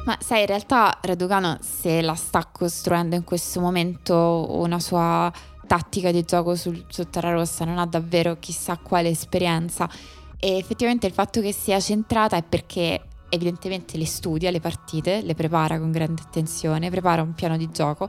Ma 0.06 0.16
sai, 0.20 0.40
in 0.40 0.46
realtà 0.46 0.98
Raducano 1.02 1.58
se 1.60 2.00
la 2.00 2.14
sta 2.14 2.48
costruendo 2.50 3.16
in 3.16 3.24
questo 3.24 3.60
momento 3.60 4.46
una 4.50 4.80
sua 4.80 5.30
tattica 5.66 6.10
di 6.10 6.24
gioco 6.24 6.54
sul, 6.54 6.86
su 6.88 7.08
Terra 7.10 7.32
Rossa, 7.32 7.66
non 7.66 7.78
ha 7.78 7.86
davvero 7.86 8.38
chissà 8.40 8.78
quale 8.78 9.10
esperienza 9.10 9.90
e 10.38 10.56
effettivamente 10.56 11.06
il 11.06 11.12
fatto 11.12 11.40
che 11.42 11.52
sia 11.52 11.78
centrata 11.80 12.36
è 12.36 12.42
perché 12.42 13.02
evidentemente 13.28 13.98
le 13.98 14.06
studia 14.06 14.50
le 14.50 14.60
partite, 14.60 15.20
le 15.20 15.34
prepara 15.34 15.78
con 15.78 15.90
grande 15.90 16.22
attenzione, 16.22 16.88
prepara 16.88 17.20
un 17.20 17.34
piano 17.34 17.58
di 17.58 17.68
gioco 17.70 18.08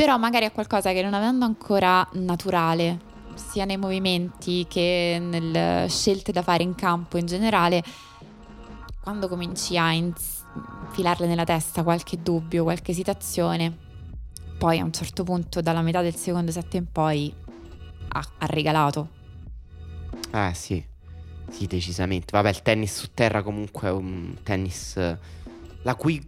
però 0.00 0.16
magari 0.16 0.46
è 0.46 0.52
qualcosa 0.52 0.92
che 0.92 1.02
non 1.02 1.12
avendo 1.12 1.44
ancora 1.44 2.08
naturale, 2.12 3.00
sia 3.34 3.66
nei 3.66 3.76
movimenti 3.76 4.64
che 4.66 5.18
nelle 5.20 5.88
scelte 5.90 6.32
da 6.32 6.40
fare 6.40 6.62
in 6.62 6.74
campo 6.74 7.18
in 7.18 7.26
generale, 7.26 7.84
quando 9.02 9.28
cominci 9.28 9.76
a 9.76 9.92
infilarle 9.92 11.26
nella 11.26 11.44
testa 11.44 11.82
qualche 11.82 12.22
dubbio, 12.22 12.62
qualche 12.62 12.92
esitazione, 12.92 13.76
poi 14.56 14.78
a 14.78 14.84
un 14.84 14.92
certo 14.94 15.22
punto 15.22 15.60
dalla 15.60 15.82
metà 15.82 16.00
del 16.00 16.16
secondo 16.16 16.50
set 16.50 16.72
in 16.72 16.90
poi 16.90 17.30
ha, 18.08 18.26
ha 18.38 18.46
regalato. 18.46 19.08
Eh 20.32 20.52
sì, 20.54 20.82
sì 21.50 21.66
decisamente. 21.66 22.28
Vabbè 22.30 22.48
il 22.48 22.62
tennis 22.62 23.00
su 23.00 23.08
terra 23.12 23.42
comunque 23.42 23.88
è 23.88 23.92
un 23.92 24.34
tennis 24.42 24.94
la 25.82 25.94
cui 25.94 26.26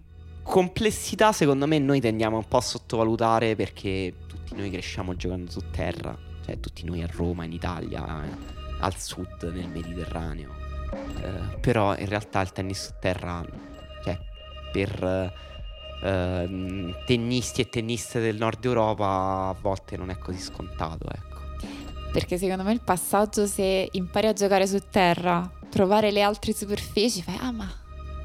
complessità 0.52 1.32
secondo 1.32 1.66
me 1.66 1.78
noi 1.78 1.98
tendiamo 1.98 2.36
un 2.36 2.46
po' 2.46 2.58
a 2.58 2.60
sottovalutare 2.60 3.56
perché 3.56 4.12
tutti 4.26 4.54
noi 4.54 4.70
cresciamo 4.70 5.16
giocando 5.16 5.50
su 5.50 5.62
terra, 5.70 6.14
cioè 6.44 6.60
tutti 6.60 6.84
noi 6.84 7.02
a 7.02 7.08
Roma, 7.10 7.44
in 7.44 7.52
Italia, 7.52 8.22
al 8.78 8.94
sud, 8.94 9.50
nel 9.50 9.70
Mediterraneo. 9.70 10.50
Eh, 11.22 11.58
però 11.58 11.96
in 11.96 12.06
realtà 12.06 12.42
il 12.42 12.52
tennis 12.52 12.84
su 12.84 12.92
terra, 13.00 13.42
cioè 14.04 14.18
per 14.70 15.32
eh, 16.02 16.94
tennisti 17.06 17.62
e 17.62 17.70
tenniste 17.70 18.20
del 18.20 18.36
nord 18.36 18.62
Europa 18.62 19.06
a 19.48 19.56
volte 19.58 19.96
non 19.96 20.10
è 20.10 20.18
così 20.18 20.38
scontato, 20.38 21.06
ecco. 21.08 21.40
Perché 22.12 22.36
secondo 22.36 22.62
me 22.62 22.74
il 22.74 22.82
passaggio 22.82 23.46
se 23.46 23.88
impari 23.92 24.26
a 24.26 24.34
giocare 24.34 24.66
su 24.66 24.78
terra, 24.90 25.50
provare 25.70 26.10
le 26.10 26.20
altre 26.20 26.52
superfici, 26.52 27.22
fai 27.22 27.38
ah 27.40 27.52
ma 27.52 27.72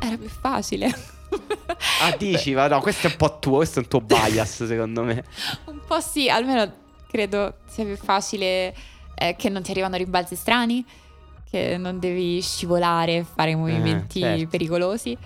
era 0.01 0.17
più 0.17 0.27
facile. 0.27 1.15
ah, 2.01 2.15
dici, 2.17 2.53
ma 2.53 2.67
no, 2.67 2.79
questo 2.79 3.07
è 3.07 3.09
un 3.11 3.17
po' 3.17 3.39
tuo, 3.39 3.57
questo 3.57 3.79
è 3.79 3.83
un 3.83 3.89
tuo 3.89 4.01
bias, 4.01 4.63
secondo 4.67 5.03
me. 5.03 5.23
un 5.65 5.79
po' 5.85 5.99
sì, 5.99 6.29
almeno 6.29 6.85
credo 7.07 7.55
sia 7.65 7.85
più 7.85 7.97
facile 7.97 8.73
eh, 9.15 9.35
che 9.37 9.49
non 9.49 9.61
ti 9.61 9.71
arrivano 9.71 9.97
rimbalzi 9.97 10.35
strani, 10.35 10.85
che 11.49 11.77
non 11.77 11.99
devi 11.99 12.41
scivolare, 12.41 13.23
fare 13.23 13.55
movimenti 13.55 14.19
eh, 14.19 14.23
certo. 14.23 14.47
pericolosi. 14.47 15.17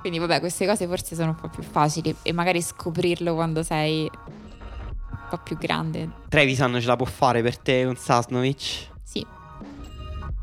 Quindi 0.00 0.18
vabbè, 0.18 0.40
queste 0.40 0.66
cose 0.66 0.86
forse 0.86 1.14
sono 1.14 1.30
un 1.30 1.36
po' 1.36 1.48
più 1.48 1.62
facili 1.62 2.14
e 2.22 2.32
magari 2.32 2.62
scoprirlo 2.62 3.34
quando 3.34 3.62
sei 3.62 4.10
un 4.10 5.26
po' 5.28 5.38
più 5.38 5.58
grande. 5.58 6.08
Trevisan 6.28 6.78
ce 6.80 6.86
la 6.86 6.96
può 6.96 7.06
fare 7.06 7.42
per 7.42 7.58
te 7.58 7.84
con 7.84 7.96
Sasnovic? 7.96 8.88
Sì. 9.02 9.24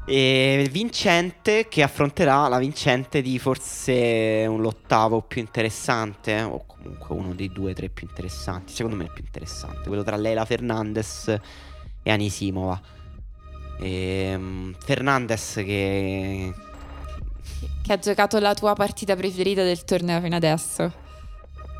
E 0.10 0.70
vincente 0.72 1.68
che 1.68 1.84
affronterà 1.84 2.48
la 2.48 2.60
vincente 2.60 3.22
di 3.22 3.38
forse 3.40 4.46
un 4.48 4.62
l'ottavo 4.62 5.22
più 5.22 5.42
interessante, 5.42 6.42
o 6.44 6.64
comunque 6.66 7.14
uno 7.14 7.34
dei 7.34 7.52
due 7.52 7.72
o 7.72 7.74
tre 7.74 7.90
più 7.90 8.08
interessanti. 8.10 8.74
Secondo 8.74 8.96
me 8.96 9.04
è 9.04 9.08
il 9.08 9.14
più 9.14 9.24
interessante, 9.26 9.86
quello 9.86 10.04
tra 10.04 10.16
Leila 10.16 10.46
Fernandez 10.46 11.38
e 12.02 12.10
Anisimova. 12.10 12.80
E, 13.82 14.34
um, 14.34 14.74
Fernandez 14.80 15.56
che... 15.56 16.54
che 17.84 17.94
ha 17.94 18.00
giocato 18.00 18.40
la 18.40 18.54
tua 18.54 18.76
partita 18.76 19.14
preferita 19.14 19.64
del 19.64 19.84
torneo 19.84 20.22
fino 20.22 20.38
adesso. 20.38 21.06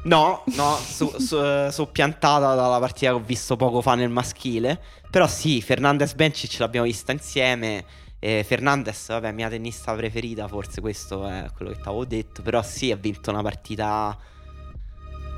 No, 0.04 0.44
no, 0.56 0.76
su, 0.76 1.14
su, 1.18 1.38
su, 1.70 1.92
piantata 1.92 2.56
dalla 2.56 2.80
partita 2.80 3.12
che 3.12 3.16
ho 3.16 3.24
visto 3.24 3.56
poco 3.56 3.82
fa 3.82 3.96
nel 3.96 4.10
maschile. 4.10 4.82
Però 5.10 5.28
sì, 5.28 5.62
Fernandez 5.62 6.14
Bencic 6.14 6.60
l'abbiamo 6.60 6.86
vista 6.86 7.14
insieme. 7.14 7.86
E 8.28 8.44
Fernandez, 8.44 9.08
vabbè, 9.08 9.32
mia 9.32 9.48
tennista 9.48 9.96
preferita, 9.96 10.50
forse 10.50 10.82
questo 10.82 11.26
è 11.26 11.48
quello 11.56 11.72
che 11.72 11.78
ti 11.78 11.88
avevo 11.88 12.04
detto. 12.04 12.42
Però 12.42 12.62
sì, 12.62 12.92
ha 12.92 12.98
vinto 12.98 13.30
una 13.30 13.42
partita 13.42 14.18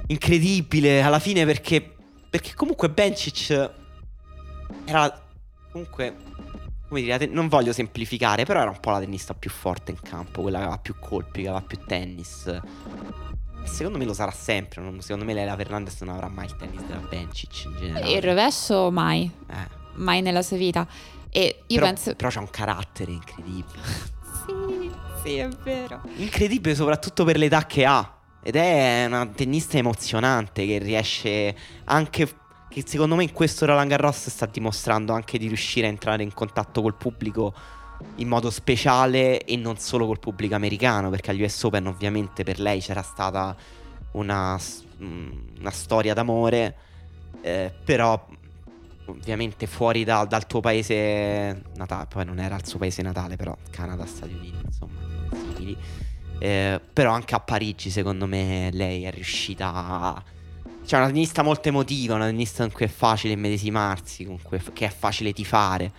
incredibile 0.07 1.03
alla 1.03 1.19
fine 1.19 1.45
perché, 1.45 1.95
perché 2.27 2.55
comunque 2.55 2.89
Bencic 2.89 3.71
era 4.85 5.23
comunque, 5.71 6.15
come 6.87 7.01
dire, 7.01 7.27
non 7.27 7.47
voglio 7.47 7.73
semplificare, 7.73 8.43
però 8.43 8.61
era 8.61 8.71
un 8.71 8.79
po' 8.79 8.89
la 8.89 8.99
tennista 9.01 9.35
più 9.35 9.51
forte 9.51 9.91
in 9.91 10.01
campo, 10.01 10.41
quella 10.41 10.57
che 10.57 10.63
aveva 10.63 10.79
più 10.79 10.95
colpi, 10.99 11.43
che 11.43 11.47
aveva 11.47 11.63
più 11.63 11.77
tennis. 11.85 12.59
Secondo 13.65 13.99
me 13.99 14.05
lo 14.05 14.15
sarà 14.15 14.31
sempre. 14.31 14.81
secondo 15.01 15.25
me 15.25 15.35
Leila 15.35 15.55
Fernandez 15.55 16.01
non 16.01 16.15
avrà 16.15 16.27
mai 16.27 16.45
il 16.45 16.55
tennis 16.55 16.81
della 16.85 17.05
Bencic 17.07 17.65
in 17.65 17.75
generale. 17.77 18.11
Il 18.11 18.23
rovescio 18.23 18.89
mai. 18.89 19.29
Eh. 19.47 19.77
Mai 19.93 20.23
nella 20.23 20.41
sua 20.41 20.57
vita. 20.57 20.87
E 21.31 21.63
io 21.67 21.79
però, 21.79 21.85
penso... 21.85 22.15
Però 22.15 22.29
c'ha 22.29 22.39
un 22.39 22.49
carattere 22.49 23.11
incredibile. 23.11 23.79
sì, 24.45 24.91
sì, 25.23 25.37
è 25.37 25.47
vero. 25.63 26.01
Incredibile 26.15 26.75
soprattutto 26.75 27.23
per 27.23 27.37
l'età 27.37 27.65
che 27.65 27.85
ha. 27.85 28.17
Ed 28.41 28.55
è 28.55 29.05
una 29.05 29.27
tennista 29.27 29.77
emozionante 29.77 30.65
che 30.65 30.77
riesce 30.79 31.55
anche... 31.85 32.35
Che 32.69 32.83
secondo 32.85 33.15
me 33.15 33.23
in 33.23 33.31
questo 33.31 33.65
Roland 33.65 33.89
Garros 33.89 34.29
sta 34.29 34.45
dimostrando 34.45 35.13
anche 35.13 35.39
di 35.39 35.47
riuscire 35.47 35.87
a 35.87 35.89
entrare 35.89 36.21
in 36.21 36.31
contatto 36.33 36.83
col 36.83 36.95
pubblico 36.95 37.51
in 38.15 38.27
modo 38.27 38.49
speciale 38.49 39.43
e 39.43 39.55
non 39.57 39.77
solo 39.77 40.05
col 40.05 40.19
pubblico 40.19 40.55
americano, 40.55 41.09
perché 41.09 41.31
agli 41.31 41.41
US 41.41 41.63
Open 41.63 41.87
ovviamente 41.87 42.43
per 42.43 42.59
lei 42.59 42.79
c'era 42.79 43.01
stata 43.01 43.55
una, 44.11 44.59
una 44.99 45.71
storia 45.71 46.13
d'amore, 46.13 46.75
eh, 47.41 47.73
però 47.83 48.25
ovviamente 49.09 49.67
fuori 49.67 50.03
da, 50.03 50.25
dal 50.25 50.47
tuo 50.47 50.59
paese 50.59 51.63
natale, 51.75 52.05
poi 52.07 52.25
non 52.25 52.39
era 52.39 52.55
il 52.55 52.65
suo 52.65 52.79
paese 52.79 53.01
natale, 53.01 53.35
però 53.35 53.55
Canada, 53.69 54.05
Stati 54.05 54.33
Uniti, 54.33 54.59
insomma, 54.63 54.99
simili. 55.31 55.77
Eh, 56.39 56.79
però 56.93 57.11
anche 57.11 57.35
a 57.35 57.39
Parigi, 57.39 57.89
secondo 57.89 58.25
me, 58.25 58.69
lei 58.71 59.03
è 59.03 59.11
riuscita 59.11 59.71
a... 59.73 60.23
C'è 60.85 60.97
una 60.97 61.07
tennista 61.07 61.43
molto 61.43 61.67
emotiva, 61.67 62.15
una 62.15 62.25
tennista 62.25 62.63
con 62.63 62.71
cui 62.71 62.85
è 62.85 62.89
facile 62.89 63.33
immedesimarsi, 63.33 64.23
è, 64.49 64.63
che 64.73 64.85
è 64.85 64.89
facile 64.89 65.33
tifare. 65.33 65.91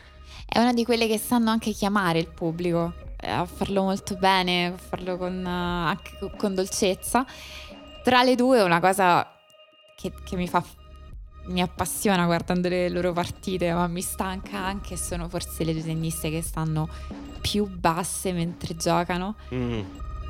È 0.46 0.58
una 0.58 0.72
di 0.72 0.84
quelle 0.84 1.06
che 1.06 1.18
sanno 1.18 1.50
anche 1.50 1.70
chiamare 1.72 2.18
il 2.18 2.28
pubblico, 2.28 2.92
eh, 3.20 3.30
a 3.30 3.44
farlo 3.44 3.82
molto 3.82 4.16
bene, 4.16 4.66
a 4.66 4.76
farlo 4.76 5.16
con, 5.16 5.44
uh, 5.44 5.86
anche 5.88 6.12
con 6.36 6.54
dolcezza. 6.54 7.24
Tra 8.02 8.22
le 8.22 8.34
due 8.34 8.62
una 8.62 8.80
cosa 8.80 9.30
che, 9.94 10.12
che 10.24 10.36
mi 10.36 10.48
fa 10.48 10.64
mi 11.50 11.60
appassiona 11.60 12.24
guardando 12.24 12.68
le 12.68 12.88
loro 12.88 13.12
partite, 13.12 13.72
ma 13.72 13.86
mi 13.86 14.00
stanca 14.00 14.58
anche. 14.58 14.96
Sono 14.96 15.28
forse 15.28 15.64
le 15.64 15.72
due 15.72 15.82
tenniste 15.82 16.30
che 16.30 16.42
stanno 16.42 16.88
più 17.40 17.66
basse 17.66 18.32
mentre 18.32 18.76
giocano. 18.76 19.36
Mm. 19.54 19.80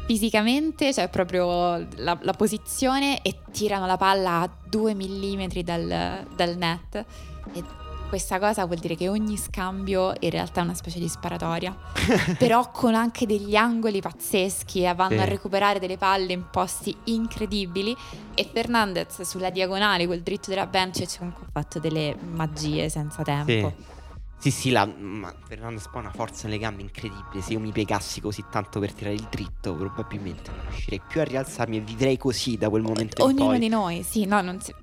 Fisicamente, 0.07 0.93
cioè 0.93 1.09
proprio 1.09 1.87
la, 1.97 2.18
la, 2.21 2.33
posizione 2.33 3.23
e 3.23 3.43
tirano 3.53 3.87
la 3.87 3.97
palla 3.97 4.41
a 4.41 4.51
due 4.68 4.95
millimetri 4.95 5.62
dal, 5.62 6.27
dal 6.35 6.57
net. 6.57 7.05
E 7.53 7.62
questa 8.11 8.40
cosa 8.40 8.66
vuol 8.66 8.80
dire 8.80 8.96
che 8.96 9.08
ogni 9.08 9.36
scambio 9.36 10.12
in 10.18 10.30
realtà 10.30 10.62
è 10.62 10.64
una 10.64 10.74
specie 10.74 10.98
di 10.98 11.06
sparatoria, 11.06 11.72
però 12.36 12.68
con 12.72 12.96
anche 12.96 13.24
degli 13.24 13.54
angoli 13.54 14.00
pazzeschi 14.00 14.82
e 14.82 14.92
vanno 14.94 15.14
sì. 15.14 15.22
a 15.22 15.24
recuperare 15.26 15.78
delle 15.78 15.96
palle 15.96 16.32
in 16.32 16.50
posti 16.50 16.94
incredibili 17.04 17.96
e 18.34 18.50
Fernandez 18.52 19.20
sulla 19.20 19.50
diagonale 19.50 20.08
col 20.08 20.22
dritto 20.22 20.50
della 20.50 20.66
bench 20.66 21.18
comunque 21.18 21.46
ha 21.46 21.50
fatto 21.52 21.78
delle 21.78 22.16
magie 22.20 22.88
senza 22.88 23.22
tempo. 23.22 23.72
Sì. 23.78 23.98
Sì, 24.41 24.51
sì, 24.51 24.70
la, 24.70 24.86
ma 24.86 25.30
Fernando 25.47 25.78
poi 25.91 26.01
ha 26.01 26.05
una 26.07 26.12
forza 26.12 26.47
nelle 26.49 26.59
gambe 26.59 26.80
incredibile. 26.80 27.43
Se 27.43 27.53
io 27.53 27.61
mi 27.61 27.72
piegassi 27.72 28.22
così 28.22 28.43
tanto 28.51 28.80
per 28.80 28.95
tirare 28.95 29.14
il 29.14 29.26
dritto, 29.30 29.74
probabilmente 29.74 30.51
non 30.51 30.62
riuscirei 30.66 31.03
più 31.07 31.20
a 31.20 31.24
rialzarmi 31.24 31.76
e 31.76 31.80
vivrei 31.80 32.16
così 32.16 32.57
da 32.57 32.70
quel 32.70 32.80
momento 32.80 33.22
ognuno 33.22 33.43
in 33.43 33.49
poi. 33.51 33.59
di 33.59 33.68
noi, 33.68 34.03
sì, 34.03 34.24
no, 34.24 34.43
si, 34.62 34.74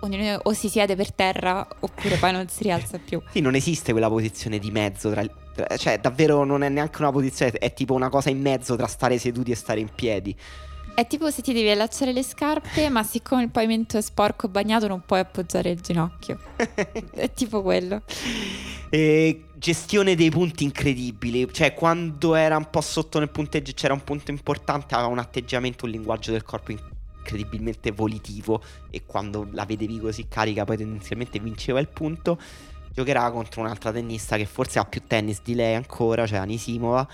ognuno 0.00 0.40
o 0.42 0.52
si 0.52 0.68
siede 0.68 0.96
per 0.96 1.12
terra 1.12 1.64
oppure 1.78 2.16
poi 2.16 2.32
non 2.32 2.48
si 2.48 2.64
rialza 2.64 2.98
più. 2.98 3.22
sì, 3.30 3.38
non 3.38 3.54
esiste 3.54 3.92
quella 3.92 4.08
posizione 4.08 4.58
di 4.58 4.72
mezzo 4.72 5.12
tra, 5.12 5.24
tra, 5.54 5.76
cioè 5.76 6.00
davvero 6.00 6.42
non 6.42 6.64
è 6.64 6.68
neanche 6.68 7.00
una 7.00 7.12
posizione, 7.12 7.52
è 7.52 7.72
tipo 7.72 7.94
una 7.94 8.08
cosa 8.08 8.30
in 8.30 8.40
mezzo 8.40 8.74
tra 8.74 8.88
stare 8.88 9.18
seduti 9.18 9.52
e 9.52 9.54
stare 9.54 9.78
in 9.78 9.90
piedi. 9.94 10.36
È 10.94 11.08
tipo 11.08 11.28
se 11.28 11.42
ti 11.42 11.52
devi 11.52 11.68
allacciare 11.70 12.12
le 12.12 12.22
scarpe, 12.22 12.88
ma 12.88 13.02
siccome 13.02 13.42
il 13.42 13.50
pavimento 13.50 13.98
è 13.98 14.00
sporco 14.00 14.46
bagnato 14.46 14.86
non 14.86 15.02
puoi 15.04 15.18
appoggiare 15.18 15.70
il 15.70 15.80
ginocchio. 15.80 16.38
è 17.14 17.32
tipo 17.32 17.62
quello. 17.62 18.02
E 18.90 19.46
gestione 19.54 20.14
dei 20.14 20.30
punti 20.30 20.62
incredibili. 20.62 21.52
Cioè, 21.52 21.74
quando 21.74 22.36
era 22.36 22.56
un 22.56 22.70
po' 22.70 22.80
sotto 22.80 23.18
nel 23.18 23.28
punteggio 23.28 23.72
c'era 23.74 23.92
un 23.92 24.04
punto 24.04 24.30
importante, 24.30 24.94
aveva 24.94 25.08
un 25.08 25.18
atteggiamento, 25.18 25.84
un 25.84 25.90
linguaggio 25.90 26.30
del 26.30 26.44
corpo 26.44 26.70
incredibilmente 26.70 27.90
volitivo. 27.90 28.62
E 28.88 29.02
quando 29.04 29.48
la 29.50 29.64
vedevi 29.64 29.98
così 29.98 30.28
carica, 30.28 30.62
poi 30.62 30.76
tendenzialmente 30.76 31.40
vinceva 31.40 31.80
il 31.80 31.88
punto. 31.88 32.38
Giocherà 32.92 33.28
contro 33.32 33.62
un'altra 33.62 33.90
tennista 33.90 34.36
che 34.36 34.46
forse 34.46 34.78
ha 34.78 34.84
più 34.84 35.02
tennis 35.08 35.42
di 35.42 35.56
lei 35.56 35.74
ancora, 35.74 36.24
cioè 36.24 36.38
Anisimova 36.38 37.08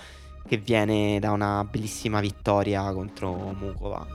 che 0.47 0.57
viene 0.57 1.19
da 1.19 1.31
una 1.31 1.63
bellissima 1.63 2.19
vittoria 2.19 2.91
contro 2.91 3.55
Mukova. 3.57 4.05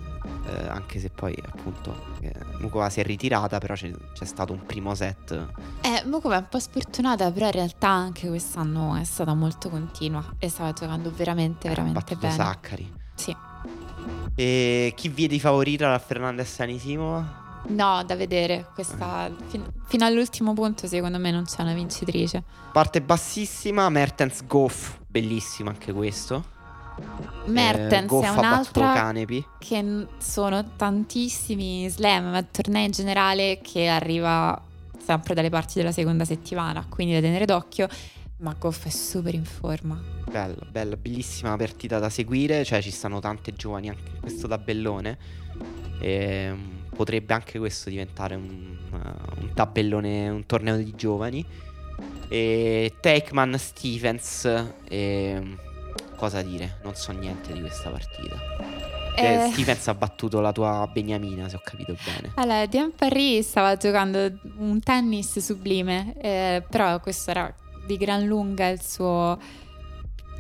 Eh, 0.47 0.69
anche 0.69 0.99
se 0.99 1.11
poi 1.11 1.37
appunto 1.45 2.17
eh, 2.21 2.33
Mukova 2.61 2.91
si 2.91 3.01
è 3.01 3.05
ritirata, 3.05 3.59
però 3.59 3.75
c'è, 3.75 3.91
c'è, 4.13 4.25
stato 4.25 4.53
un 4.53 4.65
primo 4.65 4.95
set. 4.95 5.33
Eh, 5.81 6.03
Mukova 6.07 6.37
è 6.37 6.39
un 6.39 6.49
po' 6.49 6.59
sfortunata, 6.59 7.31
però 7.31 7.47
in 7.47 7.53
realtà 7.53 7.89
anche 7.89 8.29
quest'anno 8.29 8.97
è 8.97 9.05
stata 9.05 9.35
molto 9.35 9.69
continua 9.69 10.35
e 10.39 10.49
stava 10.49 10.73
giocando 10.73 11.13
veramente, 11.15 11.67
eh, 11.67 11.71
veramente 11.71 12.15
eh, 12.15 12.17
bene. 12.17 12.35
Saccari. 12.35 12.93
Sì. 13.15 13.37
E 14.35 14.93
chi 14.95 15.09
vedi 15.09 15.41
favorita 15.41 15.89
la 15.89 15.99
Fernandez 15.99 16.61
Anisimova? 16.61 17.46
No, 17.69 18.03
da 18.05 18.17
vedere. 18.17 18.67
Questa, 18.75 19.31
fin, 19.49 19.65
fino 19.87 20.05
all'ultimo 20.05 20.53
punto, 20.53 20.87
secondo 20.87 21.19
me, 21.19 21.31
non 21.31 21.45
c'è 21.45 21.63
una 21.63 21.75
vincitrice. 21.75 22.43
Parte 22.73 23.01
bassissima, 23.01 23.89
Mertens 23.89 24.47
Goff, 24.47 24.99
bellissimo 25.07 25.71
anche 25.71 25.93
questo. 25.93 26.55
Mertens 27.47 28.11
eh, 28.11 28.21
è 28.21 28.29
un'altra 28.31 28.93
Canepi. 28.93 29.45
che 29.59 30.07
sono 30.19 30.77
tantissimi 30.77 31.89
slam, 31.89 32.31
ma 32.31 32.43
tornei 32.43 32.87
in 32.87 32.91
generale 32.91 33.61
che 33.63 33.87
arriva 33.87 34.61
sempre 34.99 35.35
dalle 35.35 35.51
parti 35.51 35.79
della 35.79 35.93
seconda 35.93 36.25
settimana, 36.25 36.85
quindi 36.89 37.15
da 37.15 37.21
tenere 37.21 37.45
d'occhio. 37.45 37.89
Ma 38.39 38.55
Goff 38.59 38.85
è 38.87 38.91
super 38.91 39.33
in 39.33 39.45
forma. 39.45 39.99
Bella, 40.31 40.67
bella, 40.71 40.97
bellissima 40.97 41.57
partita 41.57 41.99
da 41.99 42.11
seguire. 42.11 42.65
Cioè, 42.65 42.83
ci 42.83 42.91
stanno 42.91 43.19
tante 43.19 43.55
giovani 43.55 43.89
anche 43.89 44.11
in 44.15 44.21
questo 44.21 44.47
tabellone. 44.47 45.17
Ehm, 46.01 46.76
potrebbe 46.97 47.35
anche 47.35 47.59
questo 47.59 47.91
diventare 47.91 48.35
un, 48.35 48.77
uh, 48.91 49.43
un 49.43 49.53
tabellone, 49.55 50.29
un 50.29 50.47
torneo 50.47 50.77
di 50.77 50.95
giovani. 50.97 51.45
E 52.29 52.95
Takeman 53.01 53.57
Stevens. 53.59 54.65
E, 54.89 55.57
cosa 56.17 56.43
dire? 56.43 56.79
Non 56.83 56.95
so 56.95 57.13
niente 57.13 57.53
di 57.53 57.61
questa 57.61 57.91
partita. 57.91 58.37
Eh, 59.15 59.51
Stevens 59.53 59.89
ha 59.89 59.95
battuto 59.95 60.41
la 60.41 60.53
tua 60.53 60.89
Beniamina, 60.93 61.49
se 61.49 61.57
ho 61.57 61.63
capito 61.65 61.97
bene. 62.05 62.33
Allora, 62.35 62.67
Diane 62.67 62.93
Paris 62.95 63.49
stava 63.49 63.77
giocando 63.77 64.31
un 64.59 64.81
tennis 64.81 65.39
sublime, 65.39 66.15
eh, 66.21 66.63
però 66.69 67.01
questo 67.01 67.31
era 67.31 67.55
di 67.87 67.97
gran 67.97 68.27
lunga 68.27 68.69
il 68.69 68.83
suo 68.83 69.39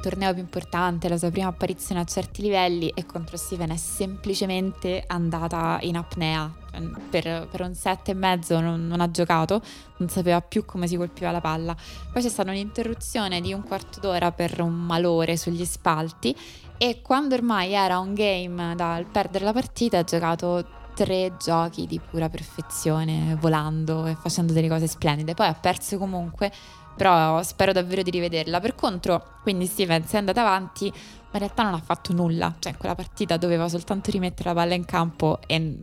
torneo 0.00 0.32
più 0.32 0.42
importante, 0.42 1.08
la 1.08 1.18
sua 1.18 1.30
prima 1.30 1.48
apparizione 1.48 2.00
a 2.00 2.04
certi 2.04 2.42
livelli 2.42 2.88
e 2.94 3.06
contro 3.06 3.36
Steven 3.36 3.70
è 3.70 3.76
semplicemente 3.76 5.04
andata 5.06 5.78
in 5.82 5.96
apnea. 5.96 6.52
Cioè, 6.70 6.82
per, 7.10 7.48
per 7.50 7.60
un 7.62 7.74
set 7.74 8.08
e 8.08 8.14
mezzo 8.14 8.60
non, 8.60 8.86
non, 8.86 9.00
ha 9.00 9.10
giocato, 9.10 9.62
non 9.98 10.08
sapeva 10.08 10.40
più 10.40 10.64
come 10.64 10.86
si 10.86 10.96
colpiva 10.96 11.30
la 11.30 11.40
palla. 11.40 11.74
Poi 12.12 12.22
c'è 12.22 12.28
stata 12.28 12.50
un'interruzione 12.50 13.40
di 13.40 13.52
un 13.52 13.62
quarto 13.62 14.00
d'ora 14.00 14.32
per 14.32 14.60
un 14.60 14.74
malore 14.74 15.36
sugli 15.36 15.64
spalti 15.64 16.36
e 16.78 17.00
quando 17.02 17.34
ormai 17.34 17.72
era 17.72 17.98
un 17.98 18.12
game 18.12 18.74
dal 18.74 19.06
perdere 19.06 19.44
la 19.44 19.52
partita 19.52 19.98
ha 19.98 20.04
giocato 20.04 20.84
tre 20.96 21.34
giochi 21.38 21.86
di 21.86 22.00
pura 22.00 22.30
perfezione, 22.30 23.36
volando 23.38 24.06
e 24.06 24.14
facendo 24.14 24.54
delle 24.54 24.68
cose 24.68 24.86
splendide. 24.86 25.34
Poi 25.34 25.46
ha 25.46 25.52
perso 25.52 25.98
comunque 25.98 26.50
però 26.96 27.42
spero 27.42 27.72
davvero 27.72 28.02
di 28.02 28.10
rivederla. 28.10 28.60
Per 28.60 28.74
contro, 28.74 29.22
quindi 29.42 29.66
Stevens 29.66 30.12
è 30.12 30.16
andata 30.16 30.40
avanti, 30.40 30.88
ma 30.90 31.32
in 31.32 31.38
realtà 31.38 31.62
non 31.62 31.74
ha 31.74 31.82
fatto 31.82 32.12
nulla, 32.12 32.54
cioè 32.58 32.76
quella 32.76 32.94
partita 32.94 33.36
doveva 33.36 33.68
soltanto 33.68 34.10
rimettere 34.10 34.48
la 34.48 34.54
palla 34.54 34.74
in 34.74 34.84
campo 34.84 35.38
e 35.46 35.76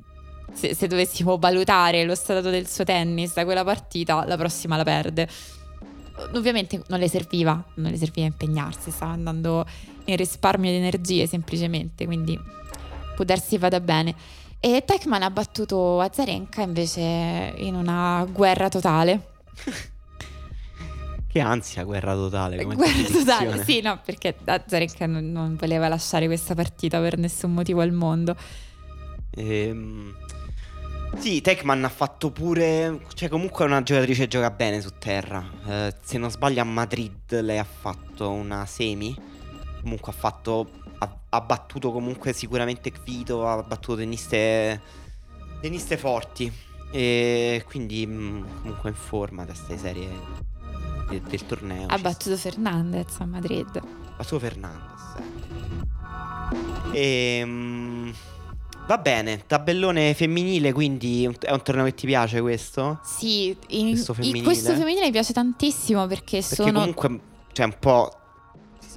se, 0.54 0.76
se 0.76 0.88
dovessimo 0.88 1.38
valutare 1.38 2.04
lo 2.04 2.16
stato 2.16 2.50
del 2.50 2.68
suo 2.68 2.84
tennis 2.84 3.34
da 3.34 3.46
quella 3.46 3.64
partita, 3.64 4.26
la 4.26 4.38
prossima 4.38 4.76
la 4.76 4.84
perde. 4.84 5.28
Ovviamente 6.34 6.82
non 6.88 7.00
le 7.00 7.08
serviva, 7.08 7.64
non 7.76 7.92
le 7.92 7.98
serviva 7.98 8.28
impegnarsi, 8.28 8.92
stava 8.92 9.14
andando 9.14 9.66
in 10.06 10.16
risparmio 10.16 10.70
di 10.70 10.78
energie 10.78 11.26
semplicemente, 11.28 12.06
quindi 12.06 12.40
può 13.16 13.24
darsi 13.26 13.58
vada 13.58 13.80
bene. 13.80 14.16
E 14.60 14.84
Tecman 14.86 15.24
ha 15.24 15.30
battuto 15.30 16.00
Azarenka 16.00 16.62
invece 16.62 17.54
in 17.58 17.76
una 17.76 18.26
guerra 18.32 18.70
totale. 18.70 19.32
Che 21.34 21.40
ansia, 21.40 21.82
guerra 21.82 22.14
totale. 22.14 22.64
Guerra 22.64 23.10
totale, 23.12 23.64
sì, 23.64 23.82
no, 23.82 24.00
perché 24.06 24.36
Azarenka 24.46 25.08
non, 25.08 25.32
non, 25.32 25.56
voleva 25.56 25.88
lasciare 25.88 26.28
questa 26.28 26.54
partita 26.54 27.00
per 27.00 27.18
nessun 27.18 27.54
motivo 27.54 27.82
al 27.82 27.92
mondo. 27.92 28.36
Ehm, 29.32 30.16
sì, 31.18 31.42
Tekman 31.42 31.86
ha 31.86 31.90
fatto 31.90 32.30
pure. 32.30 33.00
Cioè, 33.16 33.30
comunque 33.30 33.66
è 33.66 33.68
una 33.68 33.82
giocatrice 33.82 34.22
che 34.22 34.28
gioca 34.28 34.52
bene 34.52 34.80
su 34.80 34.92
terra. 35.00 35.44
Eh, 35.66 35.96
se 36.04 36.20
non 36.20 36.30
sbaglio, 36.30 36.62
a 36.62 36.66
Madrid 36.66 37.40
lei 37.42 37.58
ha 37.58 37.64
fatto 37.64 38.30
una 38.30 38.68
semi. 38.68 39.20
Comunque 39.82 40.12
ha 40.12 40.16
fatto. 40.16 40.70
Ha, 41.00 41.18
ha 41.30 41.42
battuto 41.42 41.92
comunque 41.92 42.32
sicuramente 42.34 42.92
Kvito. 42.92 43.48
Ha 43.48 43.64
battuto 43.64 43.98
tenniste. 43.98 44.80
Tenniste 45.60 45.98
forti. 45.98 46.54
E 46.92 47.64
quindi 47.66 48.06
mh, 48.06 48.12
mm, 48.12 48.44
comunque 48.62 48.90
in 48.92 48.96
forma 48.96 49.46
da 49.46 49.54
queste 49.54 49.80
serie 49.80 50.53
de- 51.10 51.22
del 51.22 51.46
torneo. 51.46 51.88
Ha 51.88 51.98
battuto 51.98 52.38
Fernandez 52.38 53.20
a 53.20 53.26
Madrid. 53.26 53.76
Ha 53.76 54.16
battuto 54.18 54.40
Fernandez. 54.40 54.92
E, 56.92 57.42
um, 57.44 58.14
va 58.88 58.98
bene, 58.98 59.44
tabellone 59.48 60.14
femminile, 60.14 60.72
quindi 60.72 61.24
è 61.40 61.52
un 61.52 61.62
torneo 61.62 61.86
che 61.86 61.94
ti 61.96 62.06
piace 62.06 62.42
questo? 62.42 63.00
Sì, 63.04 63.56
in, 63.70 63.92
questo, 63.92 64.14
femminile. 64.14 64.44
questo 64.44 64.74
femminile 64.76 65.06
mi 65.06 65.12
piace 65.12 65.34
tantissimo 65.34 66.06
perché, 66.08 66.40
perché 66.40 66.56
sono... 66.56 66.72
comunque, 66.72 67.20
cioè 67.52 67.66
un 67.66 67.76
po'... 67.80 68.18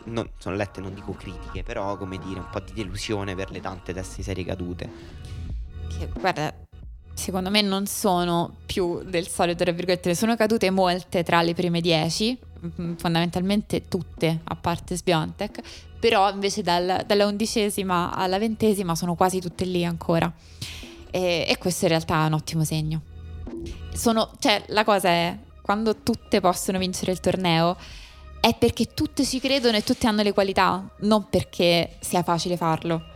Non, 0.04 0.30
sono 0.38 0.54
lette, 0.54 0.80
non 0.80 0.94
dico 0.94 1.12
critiche, 1.14 1.64
però 1.64 1.96
come 1.96 2.18
dire, 2.18 2.38
un 2.38 2.48
po' 2.48 2.60
di 2.60 2.72
delusione 2.72 3.34
per 3.34 3.50
le 3.50 3.60
tante 3.60 3.92
teste 3.92 4.22
serie 4.22 4.44
cadute 4.44 5.24
che 5.98 6.08
guarda, 6.18 6.54
secondo 7.16 7.50
me 7.50 7.62
non 7.62 7.86
sono 7.86 8.56
più 8.66 9.02
del 9.02 9.26
solito, 9.26 9.64
tra 9.64 9.72
virgolette, 9.72 10.14
sono 10.14 10.36
cadute 10.36 10.70
molte 10.70 11.22
tra 11.22 11.40
le 11.42 11.54
prime 11.54 11.80
dieci, 11.80 12.38
mm, 12.80 12.94
fondamentalmente 12.96 13.88
tutte, 13.88 14.40
a 14.44 14.54
parte 14.54 14.96
Sbiontek, 14.96 15.60
però 15.98 16.30
invece 16.30 16.62
dal, 16.62 17.04
dalla 17.06 17.26
undicesima 17.26 18.14
alla 18.14 18.38
ventesima 18.38 18.94
sono 18.94 19.14
quasi 19.14 19.40
tutte 19.40 19.64
lì 19.64 19.84
ancora. 19.84 20.30
E, 21.10 21.46
e 21.48 21.56
questo 21.58 21.86
in 21.86 21.90
realtà 21.90 22.24
è 22.24 22.26
un 22.26 22.34
ottimo 22.34 22.64
segno. 22.64 23.00
Sono, 23.94 24.30
cioè, 24.38 24.62
la 24.68 24.84
cosa 24.84 25.08
è, 25.08 25.36
quando 25.62 25.96
tutte 26.02 26.40
possono 26.40 26.78
vincere 26.78 27.12
il 27.12 27.20
torneo, 27.20 27.76
è 28.40 28.54
perché 28.54 28.92
tutte 28.92 29.24
ci 29.24 29.40
credono 29.40 29.78
e 29.78 29.82
tutte 29.82 30.06
hanno 30.06 30.22
le 30.22 30.34
qualità, 30.34 30.86
non 31.00 31.28
perché 31.30 31.96
sia 32.00 32.22
facile 32.22 32.58
farlo. 32.58 33.14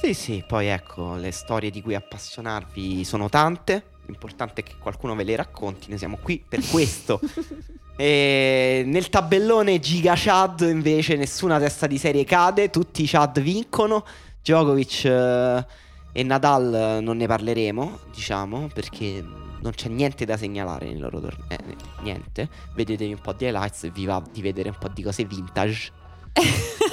Sì, 0.00 0.14
sì, 0.14 0.44
poi 0.46 0.68
ecco, 0.68 1.16
le 1.16 1.32
storie 1.32 1.70
di 1.70 1.82
cui 1.82 1.96
appassionarvi 1.96 3.02
sono 3.04 3.28
tante. 3.28 3.96
L'importante 4.06 4.60
è 4.60 4.64
che 4.64 4.74
qualcuno 4.78 5.16
ve 5.16 5.24
le 5.24 5.34
racconti, 5.34 5.88
noi 5.88 5.98
siamo 5.98 6.18
qui 6.22 6.42
per 6.48 6.64
questo. 6.70 7.20
e 7.98 8.84
nel 8.86 9.08
tabellone 9.08 9.80
Giga 9.80 10.14
Chad 10.16 10.60
invece 10.60 11.16
nessuna 11.16 11.58
testa 11.58 11.88
di 11.88 11.98
serie 11.98 12.22
cade, 12.22 12.70
tutti 12.70 13.02
i 13.02 13.06
Chad 13.08 13.40
vincono. 13.40 14.04
Djokovic 14.40 15.04
eh, 15.04 15.66
e 16.12 16.22
Nadal 16.22 17.00
non 17.02 17.16
ne 17.16 17.26
parleremo, 17.26 17.98
diciamo, 18.14 18.70
perché 18.72 19.20
non 19.60 19.72
c'è 19.72 19.88
niente 19.88 20.24
da 20.24 20.36
segnalare 20.36 20.86
nei 20.86 20.98
loro 20.98 21.20
tornei. 21.20 21.58
Eh, 21.58 21.76
niente. 22.02 22.48
Vedetevi 22.72 23.14
un 23.14 23.20
po' 23.20 23.32
di 23.32 23.46
highlights 23.46 23.82
e 23.82 23.90
vi 23.90 24.06
va 24.06 24.22
di 24.32 24.42
vedere 24.42 24.68
un 24.68 24.76
po' 24.78 24.88
di 24.88 25.02
cose 25.02 25.24
vintage. 25.24 25.90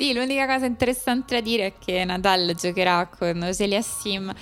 sì, 0.00 0.14
l'unica 0.14 0.46
cosa 0.46 0.64
interessante 0.64 1.34
da 1.34 1.40
dire 1.42 1.66
è 1.66 1.72
che 1.78 2.06
Nadal 2.06 2.54
giocherà 2.54 3.06
con 3.06 3.42
Ocelia 3.42 3.82
Sim 3.82 4.32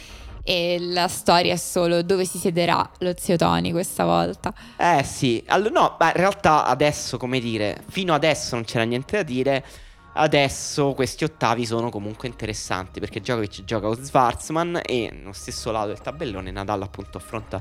e 0.44 0.76
la 0.78 1.08
storia 1.08 1.54
è 1.54 1.56
solo 1.56 2.02
dove 2.02 2.24
si 2.24 2.38
siederà 2.38 2.88
lo 2.98 3.12
zio 3.18 3.34
Tony 3.34 3.72
questa 3.72 4.04
volta. 4.04 4.54
Eh 4.76 5.02
sì, 5.02 5.42
allora, 5.48 5.70
no, 5.80 5.96
ma 5.98 6.06
in 6.06 6.12
realtà 6.12 6.64
adesso, 6.64 7.16
come 7.18 7.40
dire, 7.40 7.82
fino 7.88 8.14
adesso 8.14 8.54
non 8.54 8.62
c'era 8.62 8.84
niente 8.84 9.16
da 9.16 9.22
dire. 9.24 9.64
Adesso 10.12 10.92
questi 10.92 11.24
ottavi 11.24 11.66
sono 11.66 11.90
comunque 11.90 12.28
interessanti 12.28 13.00
perché 13.00 13.18
Djokovic 13.18 13.64
gioca 13.64 13.88
con 13.88 14.04
Schwarzman 14.04 14.80
e 14.84 15.10
nello 15.12 15.32
stesso 15.32 15.72
lato 15.72 15.88
del 15.88 16.00
tabellone 16.00 16.52
Nadal 16.52 16.82
appunto 16.82 17.18
affronta 17.18 17.60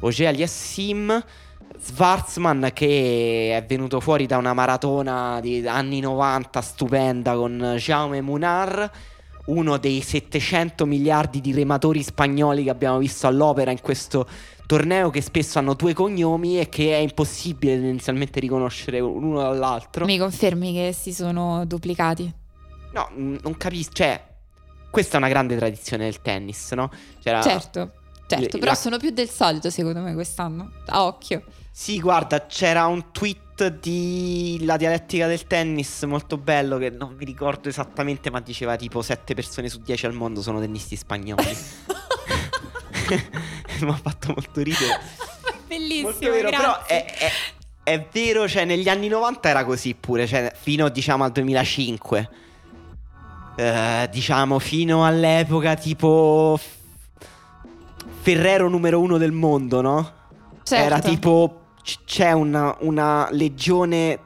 Ogea 0.00 0.28
Aliassim. 0.28 1.24
Schwarzman 1.78 2.70
che 2.72 3.56
è 3.56 3.64
venuto 3.66 4.00
fuori 4.00 4.26
da 4.26 4.36
una 4.36 4.54
maratona 4.54 5.40
di 5.40 5.66
anni 5.66 6.00
90 6.00 6.60
stupenda 6.60 7.34
con 7.34 7.74
Jaume 7.76 8.20
Munar, 8.20 8.90
uno 9.46 9.76
dei 9.78 10.00
700 10.00 10.86
miliardi 10.86 11.40
di 11.40 11.52
rematori 11.52 12.02
spagnoli 12.02 12.64
che 12.64 12.70
abbiamo 12.70 12.98
visto 12.98 13.26
all'opera 13.26 13.70
in 13.70 13.80
questo 13.80 14.26
torneo 14.66 15.10
che 15.10 15.20
spesso 15.20 15.58
hanno 15.58 15.74
due 15.74 15.92
cognomi 15.92 16.60
e 16.60 16.68
che 16.68 16.94
è 16.94 16.98
impossibile 16.98 17.74
tendenzialmente 17.74 18.40
riconoscere 18.40 19.00
uno 19.00 19.40
dall'altro. 19.40 20.04
Mi 20.04 20.18
confermi 20.18 20.72
che 20.72 20.92
si 20.92 21.12
sono 21.12 21.64
duplicati? 21.66 22.32
No, 22.92 23.08
non 23.14 23.56
capisco, 23.56 23.92
cioè 23.92 24.22
questa 24.90 25.14
è 25.14 25.18
una 25.18 25.28
grande 25.28 25.56
tradizione 25.56 26.04
del 26.04 26.20
tennis, 26.20 26.72
no? 26.72 26.90
C'era 27.20 27.40
certo, 27.42 27.92
certo, 28.40 28.58
però 28.58 28.70
la... 28.72 28.76
sono 28.76 28.98
più 28.98 29.10
del 29.10 29.28
solito 29.28 29.70
secondo 29.70 30.00
me 30.00 30.14
quest'anno, 30.14 30.70
a 30.86 31.04
occhio. 31.04 31.44
Sì, 31.70 32.00
guarda, 32.00 32.46
c'era 32.46 32.86
un 32.86 33.12
tweet 33.12 33.78
di 33.80 34.60
La 34.64 34.76
dialettica 34.76 35.26
del 35.26 35.46
tennis 35.46 36.02
molto 36.02 36.36
bello 36.36 36.76
che 36.78 36.90
non 36.90 37.14
mi 37.16 37.24
ricordo 37.24 37.68
esattamente, 37.68 38.30
ma 38.30 38.40
diceva 38.40 38.76
tipo 38.76 39.00
7 39.00 39.34
persone 39.34 39.68
su 39.68 39.80
10 39.80 40.06
al 40.06 40.12
mondo 40.12 40.42
sono 40.42 40.60
tennisti 40.60 40.96
spagnoli. 40.96 41.56
mi 43.80 43.90
ha 43.90 43.94
fatto 44.00 44.28
molto 44.34 44.62
ridere. 44.62 45.00
Bellissimo, 45.66 46.10
molto 46.10 46.30
vero, 46.30 46.50
però 46.50 46.84
è, 46.84 47.04
è, 47.04 47.30
è, 47.82 48.06
vero, 48.12 48.48
cioè 48.48 48.64
negli 48.64 48.88
anni 48.88 49.08
90 49.08 49.48
era 49.48 49.64
così 49.64 49.94
pure, 49.94 50.26
cioè 50.26 50.52
fino 50.54 50.88
diciamo 50.88 51.24
al 51.24 51.32
2005. 51.32 52.30
Eh, 53.54 54.08
diciamo 54.10 54.58
fino 54.58 55.04
all'epoca 55.04 55.74
tipo 55.74 56.58
Ferrero 58.22 58.68
numero 58.68 59.00
uno 59.00 59.18
del 59.18 59.32
mondo, 59.32 59.80
no? 59.80 60.12
Certo. 60.62 60.84
Era 60.84 61.00
tipo 61.00 61.62
c'è 62.04 62.30
una, 62.30 62.76
una 62.82 63.26
legione 63.32 64.16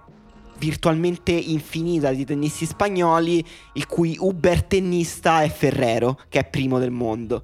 virtualmente 0.58 1.32
infinita 1.32 2.10
di 2.10 2.26
tennisti 2.26 2.66
spagnoli, 2.66 3.42
il 3.72 3.86
cui 3.86 4.14
uber 4.20 4.64
tennista 4.64 5.40
è 5.40 5.48
Ferrero, 5.48 6.18
che 6.28 6.40
è 6.40 6.44
primo 6.44 6.78
del 6.78 6.90
mondo. 6.90 7.42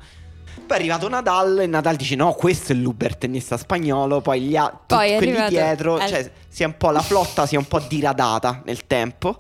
Poi 0.55 0.77
è 0.77 0.81
arrivato 0.81 1.09
Nadal 1.09 1.61
e 1.61 1.67
Nadal 1.67 1.97
dice 1.97 2.17
no, 2.17 2.35
questo 2.35 2.73
è 2.73 2.75
l'Uber 2.75 3.17
tennista 3.17 3.57
spagnolo, 3.57 4.21
poi 4.21 4.43
gli 4.43 4.55
ha 4.55 4.79
poi 4.87 5.17
quelli 5.17 5.49
dietro, 5.49 5.97
al... 5.97 6.07
cioè 6.07 6.31
si 6.49 6.65
è 6.65 6.67
un 6.67 6.77
po' 6.77 6.91
la 6.91 7.01
flotta 7.01 7.47
si 7.47 7.55
è 7.55 7.59
un 7.59 7.67
po' 7.67 7.81
diradata 7.81 8.61
nel 8.67 8.87
tempo. 8.87 9.39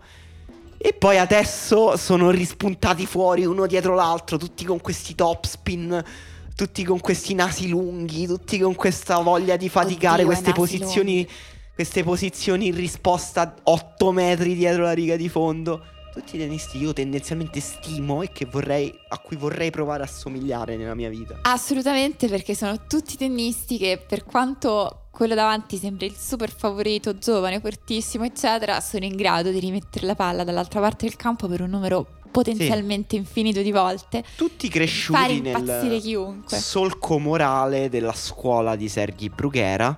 E 0.79 0.95
poi 0.95 1.19
adesso 1.19 1.99
sono 1.99 2.31
rispuntati 2.31 3.05
fuori 3.05 3.45
uno 3.45 3.67
dietro 3.67 3.95
l'altro, 3.95 4.39
tutti 4.39 4.65
con 4.65 4.81
questi 4.81 5.15
top 5.15 5.45
spin, 5.45 6.05
tutti 6.55 6.85
con 6.85 7.01
questi 7.01 7.35
nasi 7.35 7.69
lunghi, 7.69 8.27
tutti 8.27 8.59
con 8.59 8.75
questa 8.75 9.19
voglia 9.19 9.57
di 9.57 9.69
faticare 9.69 10.23
Oddio, 10.23 10.27
queste 10.27 10.53
posizioni, 10.53 11.29
queste 11.75 12.03
posizioni 12.03 12.67
in 12.69 12.75
risposta 12.75 13.43
a 13.43 13.55
8 13.63 14.13
metri 14.13 14.55
dietro 14.55 14.83
la 14.83 14.93
riga 14.93 15.17
di 15.17 15.29
fondo 15.29 15.83
tutti 16.13 16.37
i 16.37 16.39
tennisti 16.39 16.79
io 16.79 16.93
tendenzialmente 16.93 17.59
stimo 17.61 18.21
e 18.21 18.31
vorrei, 18.51 18.95
a 19.09 19.19
cui 19.19 19.37
vorrei 19.37 19.71
provare 19.71 20.03
a 20.03 20.07
somigliare 20.07 20.77
nella 20.77 20.95
mia 20.95 21.09
vita. 21.09 21.39
Assolutamente, 21.43 22.29
perché 22.29 22.55
sono 22.55 22.87
tutti 22.87 23.17
tennisti 23.17 23.79
che 23.79 24.03
per 24.07 24.25
quanto 24.25 25.07
quello 25.11 25.35
davanti 25.35 25.79
sembri 25.79 26.07
il 26.07 26.15
super 26.15 26.51
favorito, 26.51 27.17
giovane, 27.17 27.61
fortissimo, 27.61 28.25
eccetera, 28.25 28.81
sono 28.81 29.05
in 29.05 29.17
grado 29.17 29.51
di 29.51 29.59
rimettere 29.59 30.07
la 30.07 30.15
palla 30.15 30.45
dall'altra 30.45 30.81
parte 30.81 31.07
del 31.07 31.17
campo 31.17 31.49
per 31.49 31.63
un 31.63 31.71
numero 31.71 32.21
potenzialmente 32.33 33.11
sì. 33.11 33.16
infinito 33.16 33.62
di 33.62 33.70
volte. 33.70 34.24
Tutti 34.35 34.68
cresciuti 34.68 35.41
nel 35.41 36.01
chiunque. 36.03 36.59
solco 36.59 37.18
morale 37.18 37.89
della 37.89 38.14
scuola 38.14 38.74
di 38.74 38.89
Serghi 38.89 39.28
Brughera 39.28 39.97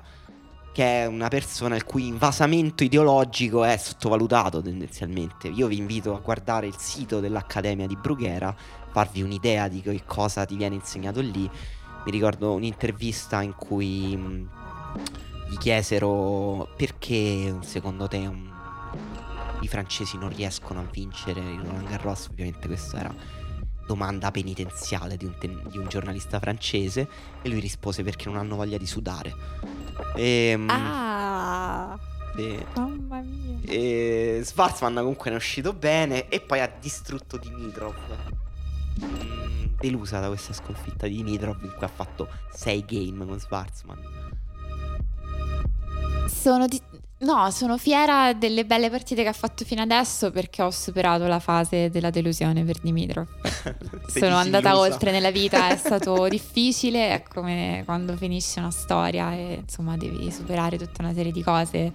che 0.75 1.03
è 1.03 1.07
una 1.07 1.29
persona 1.29 1.77
il 1.77 1.85
cui 1.85 2.09
invasamento 2.09 2.83
ideologico 2.83 3.63
è 3.63 3.77
sottovalutato 3.77 4.61
tendenzialmente. 4.61 5.47
Io 5.47 5.69
vi 5.69 5.77
invito 5.77 6.17
a 6.17 6.19
guardare 6.19 6.67
il 6.67 6.75
sito 6.77 7.21
dell'Accademia 7.21 7.87
di 7.87 7.95
Brughera, 7.95 8.53
farvi 8.91 9.23
un'idea 9.23 9.69
di 9.69 9.81
che 9.81 10.03
cosa 10.05 10.45
ti 10.45 10.57
viene 10.57 10.75
insegnato 10.75 11.21
lì. 11.21 11.49
Mi 12.05 12.11
ricordo 12.11 12.55
un'intervista 12.55 13.41
in 13.41 13.55
cui 13.55 14.17
mh, 14.17 14.49
gli 15.51 15.59
chiesero 15.59 16.69
perché 16.77 17.55
secondo 17.61 18.09
te 18.09 18.27
um, 18.27 18.54
i 19.65 19.69
francesi 19.69 20.17
non 20.17 20.29
riescono 20.29 20.81
a 20.81 20.85
vincere 20.91 21.41
il 21.41 21.61
Roland 21.61 21.89
Garros, 21.89 22.29
ovviamente 22.31 22.67
questa 22.67 22.99
era 23.01 23.15
domanda 23.87 24.31
penitenziale 24.31 25.17
di 25.17 25.27
un, 25.27 25.37
ten- 25.39 25.63
di 25.69 25.79
un, 25.79 25.87
giornalista 25.89 26.39
francese 26.39 27.09
e 27.43 27.49
lui 27.49 27.61
rispose 27.61 28.03
perché 28.03 28.27
non 28.29 28.39
hanno 28.39 28.57
voglia 28.57 28.79
di 28.79 28.87
sudare. 28.87 29.35
E, 30.15 30.49
ehm, 30.49 30.69
ah! 30.71 31.99
E, 32.37 32.67
mamma 32.75 33.21
mia. 33.21 33.59
E 33.63 34.41
Schwarzman 34.45 34.95
comunque 34.95 35.31
è 35.31 35.35
uscito 35.35 35.73
bene 35.73 36.29
e 36.29 36.41
poi 36.41 36.61
ha 36.61 36.73
distrutto 36.81 37.37
Dimitrov. 37.37 37.95
Mm, 39.05 39.77
delusa 39.79 40.21
da 40.21 40.29
questa 40.29 40.53
sconfitta 40.53 41.07
di 41.07 41.17
Dimitrov 41.17 41.63
in 41.63 41.73
cui 41.75 41.85
ha 41.85 41.89
fatto 41.89 42.29
6 42.51 42.85
game 42.85 43.25
con 43.25 43.39
Schwarzman. 43.39 43.99
Sono 46.27 46.67
di- 46.67 46.83
No, 47.17 47.51
sono 47.51 47.79
fiera 47.79 48.33
delle 48.33 48.67
belle 48.67 48.91
partite 48.91 49.23
che 49.23 49.29
ha 49.29 49.35
fatto 49.35 49.65
fino 49.65 49.81
adesso 49.81 50.31
perché 50.31 50.63
ho 50.63 50.71
superato 50.71 51.27
la 51.27 51.39
fase 51.39 51.89
della 51.89 52.11
delusione 52.11 52.65
per 52.65 52.81
Dimitrov. 52.81 53.27
sono 54.09 54.37
andata 54.37 54.77
oltre 54.77 55.11
nella 55.11 55.31
vita, 55.31 55.69
è 55.69 55.77
stato 55.77 56.27
difficile, 56.29 57.11
è 57.11 57.23
come 57.23 57.83
quando 57.85 58.17
finisce 58.17 58.59
una 58.59 58.71
storia 58.71 59.33
e 59.33 59.61
insomma 59.63 59.97
devi 59.97 60.31
superare 60.31 60.77
tutta 60.77 61.03
una 61.03 61.15
serie 61.15 61.33
di 61.33 61.43
cose 61.43 61.93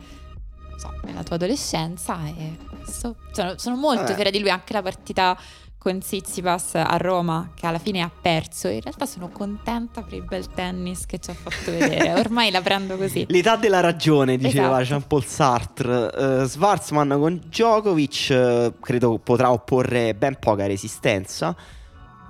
so, 0.78 0.94
nella 1.04 1.24
tua 1.24 1.36
adolescenza 1.36 2.26
e 2.26 2.58
sono, 2.88 3.16
sono 3.58 3.76
molto 3.76 4.04
Vabbè. 4.04 4.16
fiera 4.16 4.30
di 4.30 4.40
lui, 4.40 4.50
anche 4.50 4.74
la 4.74 4.82
partita 4.82 5.38
con 5.80 6.00
Tsitsipas 6.00 6.76
a 6.76 6.98
Roma 6.98 7.52
che 7.56 7.66
alla 7.66 7.80
fine 7.80 8.02
ha 8.02 8.12
perso. 8.12 8.68
In 8.68 8.82
realtà 8.82 9.06
sono 9.06 9.30
contenta 9.30 10.02
per 10.02 10.14
il 10.14 10.24
bel 10.24 10.48
tennis 10.50 11.06
che 11.06 11.20
ci 11.20 11.32
ha 11.32 11.34
fatto 11.34 11.72
vedere. 11.72 12.14
Ormai 12.20 12.52
la 12.52 12.62
prendo 12.62 12.98
così. 12.98 13.26
L'età 13.32 13.56
della 13.56 13.80
ragione, 13.80 14.38
diceva 14.38 14.82
esatto. 14.82 14.84
Jean-Paul 14.84 15.26
Sartre. 15.26 16.12
Uh, 16.14 16.46
Schwarzman 16.46 17.16
con 17.18 17.42
Djokovic 17.46 18.28
uh, 18.30 18.80
credo 18.80 19.20
potrà 19.20 19.52
opporre 19.52 20.14
ben 20.14 20.38
poca 20.38 20.68
resistenza. 20.68 21.56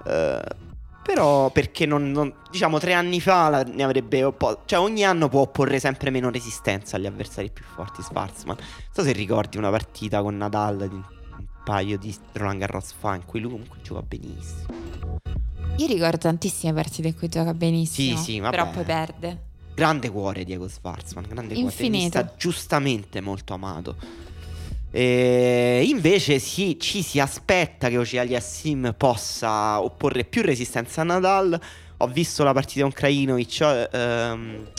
Uh, 0.05 0.67
però 1.01 1.49
perché 1.49 1.87
non, 1.87 2.11
non, 2.11 2.31
diciamo 2.51 2.77
tre 2.77 2.93
anni 2.93 3.19
fa 3.19 3.49
la, 3.49 3.63
ne 3.63 3.81
avrebbe 3.81 4.31
po'. 4.31 4.61
Cioè 4.65 4.77
ogni 4.77 5.03
anno 5.03 5.27
può 5.27 5.41
opporre 5.41 5.79
sempre 5.79 6.11
meno 6.11 6.29
resistenza 6.29 6.97
agli 6.97 7.07
avversari 7.07 7.49
più 7.49 7.65
forti 7.65 8.03
Schwarzman. 8.03 8.57
Non 8.57 8.67
so 8.91 9.01
se 9.01 9.11
ricordi 9.11 9.57
una 9.57 9.71
partita 9.71 10.21
con 10.21 10.37
Nadal 10.37 10.87
di 10.87 11.17
paio 11.63 11.97
di 11.97 12.15
Roland 12.33 12.59
Garros 12.59 12.93
fa 12.97 13.15
in 13.15 13.25
cui 13.25 13.39
lui 13.39 13.51
comunque 13.51 13.79
gioca 13.81 14.01
benissimo. 14.01 14.77
Io 15.77 15.87
ricordo 15.87 16.17
tantissime 16.17 16.73
partite 16.73 17.07
in 17.07 17.17
cui 17.17 17.29
gioca 17.29 17.53
benissimo. 17.53 18.17
Sì, 18.17 18.23
sì, 18.23 18.39
vabbè. 18.39 18.55
Però 18.55 18.69
poi 18.69 18.83
perde. 18.83 19.47
Grande 19.73 20.09
cuore 20.09 20.43
Diego 20.43 20.67
Schwarzman, 20.67 21.25
grande 21.27 21.53
Infinito. 21.53 21.69
cuore, 21.69 21.89
tennista 21.91 22.33
giustamente 22.37 23.21
molto 23.21 23.53
amato. 23.53 23.95
E 24.91 25.85
invece 25.87 26.39
sì, 26.39 26.77
ci 26.79 27.01
si 27.01 27.19
aspetta 27.19 27.89
che 27.89 27.97
Oceali 27.97 28.35
Assim 28.35 28.93
possa 28.97 29.81
opporre 29.81 30.25
più 30.25 30.41
resistenza 30.41 31.01
a 31.01 31.05
Nadal. 31.05 31.59
Ho 31.97 32.07
visto 32.07 32.43
la 32.43 32.53
partita 32.53 32.81
con 32.81 32.91
Krajinovic, 32.91 33.61
eh, 33.61 33.89
ehm, 33.91 34.71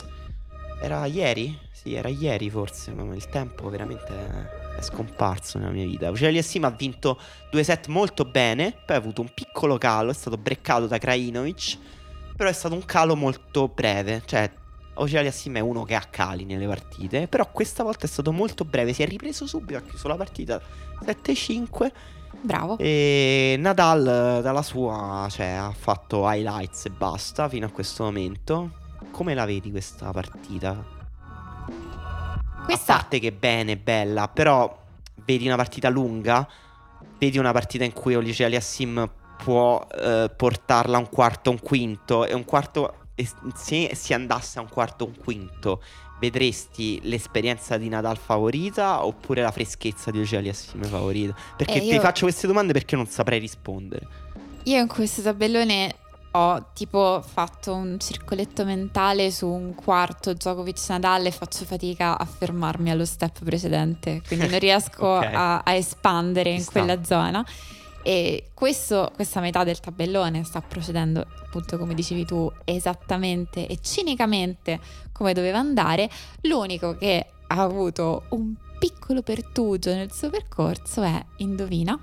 era 0.83 1.07
ieri? 1.07 1.57
Sì, 1.70 1.95
era 1.95 2.09
ieri 2.09 2.51
forse, 2.51 2.93
ma 2.93 3.14
il 3.14 3.26
tempo 3.28 3.70
veramente 3.70 4.60
è 4.81 4.83
scomparso 4.83 5.59
nella 5.59 5.70
mia 5.70 5.85
vita. 5.85 6.11
Oceali 6.11 6.39
Assim 6.39 6.64
ha 6.64 6.70
vinto 6.70 7.18
due 7.51 7.62
set 7.62 7.87
molto 7.87 8.24
bene, 8.24 8.74
poi 8.85 8.97
ha 8.97 8.99
avuto 8.99 9.20
un 9.20 9.31
piccolo 9.33 9.78
calo, 9.78 10.11
è 10.11 10.14
stato 10.14 10.37
breccato 10.37 10.87
da 10.87 10.99
Krajinovic, 10.99 11.78
però 12.35 12.49
è 12.49 12.53
stato 12.53 12.74
un 12.74 12.85
calo 12.85 13.14
molto 13.14 13.68
breve, 13.68 14.22
cioè 14.24 14.51
Oceali 14.95 15.28
Assim 15.28 15.55
è 15.55 15.61
uno 15.61 15.85
che 15.85 15.95
ha 15.95 16.07
cali 16.11 16.45
nelle 16.45 16.66
partite, 16.66 17.28
però 17.28 17.49
questa 17.53 17.83
volta 17.83 18.07
è 18.07 18.09
stato 18.09 18.33
molto 18.33 18.64
breve, 18.64 18.93
si 18.93 19.03
è 19.03 19.07
ripreso 19.07 19.47
subito, 19.47 19.78
ha 19.78 19.83
chiuso 19.83 20.09
la 20.09 20.16
partita 20.16 20.61
7-5 21.05 21.91
Bravo. 22.43 22.78
e 22.78 23.57
Nadal 23.59 24.41
dalla 24.43 24.62
sua 24.62 25.26
cioè, 25.31 25.47
ha 25.47 25.72
fatto 25.76 26.31
highlights 26.31 26.87
e 26.87 26.91
basta 26.91 27.49
fino 27.49 27.66
a 27.66 27.70
questo 27.70 28.05
momento. 28.05 28.78
Come 29.11 29.35
la 29.35 29.45
vedi 29.45 29.70
questa 29.70 30.11
partita? 30.11 31.00
Questa 32.71 32.93
A 32.95 32.97
parte 32.99 33.18
che 33.18 33.33
bene, 33.33 33.77
bella, 33.77 34.29
però 34.29 34.77
vedi 35.25 35.47
una 35.47 35.57
partita 35.57 35.89
lunga, 35.89 36.47
vedi 37.18 37.39
una 37.39 37.53
partita 37.53 37.85
in 37.85 37.93
cui 37.93 38.14
Olice 38.14 38.45
Aliassim 38.45 39.11
può 39.43 39.85
eh, 39.99 40.31
portarla 40.35 40.97
a 40.97 41.01
un 41.01 41.09
quarto, 41.09 41.51
un 41.51 41.61
quinto 41.61 42.25
e 42.27 42.35
un 42.35 42.45
quarto 42.45 42.95
e 43.14 43.29
se 43.55 43.91
si 43.95 44.14
andasse 44.14 44.59
a 44.59 44.62
un 44.62 44.68
quarto, 44.68 45.05
un 45.05 45.16
quinto, 45.16 45.83
vedresti 46.21 47.01
l'esperienza 47.03 47.77
di 47.77 47.89
Nadal 47.89 48.16
favorita 48.18 49.05
oppure 49.05 49.43
la 49.43 49.51
freschezza 49.51 50.11
di 50.11 50.18
Olice 50.18 50.37
Aliassim 50.37 50.85
favorita? 50.85 51.35
Perché 51.57 51.75
Eh, 51.79 51.81
ti 51.81 51.87
io- 51.95 52.01
faccio 52.01 52.23
queste 52.25 52.47
domande 52.47 52.73
perché 52.73 52.95
non 52.97 53.07
saprei 53.07 53.41
rispondere. 53.41 54.07
Io 54.64 54.79
in 54.79 54.87
questo 54.89 55.23
tabellone 55.23 55.95
ho 56.33 56.66
tipo 56.74 57.20
fatto 57.26 57.74
un 57.74 57.99
circoletto 57.99 58.64
mentale 58.64 59.31
su 59.33 59.49
un 59.49 59.74
quarto 59.74 60.33
Djokovic 60.33 60.78
Nadal 60.89 61.26
e 61.26 61.31
faccio 61.33 61.64
fatica 61.64 62.16
a 62.18 62.24
fermarmi 62.24 62.91
allo 62.91 63.05
step 63.05 63.43
precedente, 63.45 64.22
quindi 64.26 64.47
non 64.49 64.59
riesco 64.61 65.07
Ok. 65.07 65.24
a, 65.24 65.59
a 65.59 65.74
espandere 65.74 66.51
Ci 66.51 66.57
in 66.57 66.62
sta. 66.62 66.72
quella 66.72 67.05
zona. 67.05 67.45
E 68.03 68.51
questo- 68.55 69.11
questa 69.14 69.41
metà 69.41 69.62
del 69.64 69.78
tabellone 69.81 70.43
sta 70.45 70.61
procedendo, 70.62 71.20
appunto 71.45 71.76
come 71.76 71.95
dicevi 71.95 72.24
tu, 72.24 72.51
esattamente 72.64 73.66
e 73.66 73.78
cinicamente 73.83 74.78
come 75.12 75.33
doveva 75.35 75.59
andare. 75.59 76.09
L'unico 76.43 76.97
che 76.97 77.26
ha 77.49 77.61
avuto 77.61 78.22
un 78.31 78.55
piccolo 78.78 79.20
pertugio 79.22 79.93
nel 79.93 80.12
suo 80.12 80.31
percorso 80.31 81.03
è, 81.03 81.22
indovina, 81.39 81.99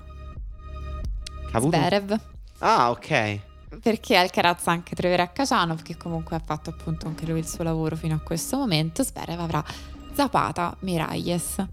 Zverev. 1.58 2.20
Ah, 2.58 2.90
ok. 2.90 3.40
Perché 3.82 4.16
Alcaraz 4.16 4.66
anche 4.66 4.94
troverà 4.94 5.30
Kacanov, 5.30 5.82
che 5.82 5.96
comunque 5.96 6.36
ha 6.36 6.42
fatto 6.44 6.70
appunto 6.70 7.06
anche 7.06 7.26
lui 7.26 7.38
il 7.38 7.46
suo 7.46 7.64
lavoro 7.64 7.96
fino 7.96 8.14
a 8.14 8.18
questo 8.18 8.56
momento. 8.56 9.02
Zverev 9.02 9.38
avrà 9.40 9.62
Zapata 10.14 10.74
Miralles, 10.80 11.64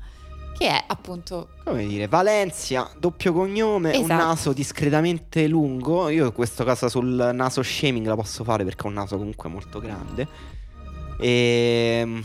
che 0.57 0.67
è 0.67 0.83
appunto 0.87 1.49
Come 1.63 1.85
dire, 1.87 2.07
Valencia, 2.07 2.89
doppio 2.99 3.33
cognome, 3.33 3.89
un 3.97 4.03
Esatto. 4.03 4.23
naso 4.23 4.53
discretamente 4.53 5.47
lungo. 5.47 6.09
Io 6.09 6.31
questa 6.31 6.63
cosa 6.63 6.89
sul 6.89 7.31
naso 7.33 7.63
shaming 7.63 8.05
la 8.05 8.15
posso 8.15 8.43
fare 8.43 8.63
perché 8.63 8.85
ho 8.85 8.89
un 8.89 8.93
naso 8.93 9.17
comunque 9.17 9.49
molto 9.49 9.79
grande. 9.79 10.27
E 11.19 12.23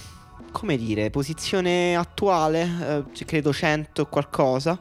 come 0.52 0.76
dire, 0.76 1.10
posizione 1.10 1.94
attuale, 1.96 3.04
eh, 3.16 3.24
credo 3.24 3.52
100 3.52 4.02
e 4.02 4.06
qualcosa. 4.08 4.78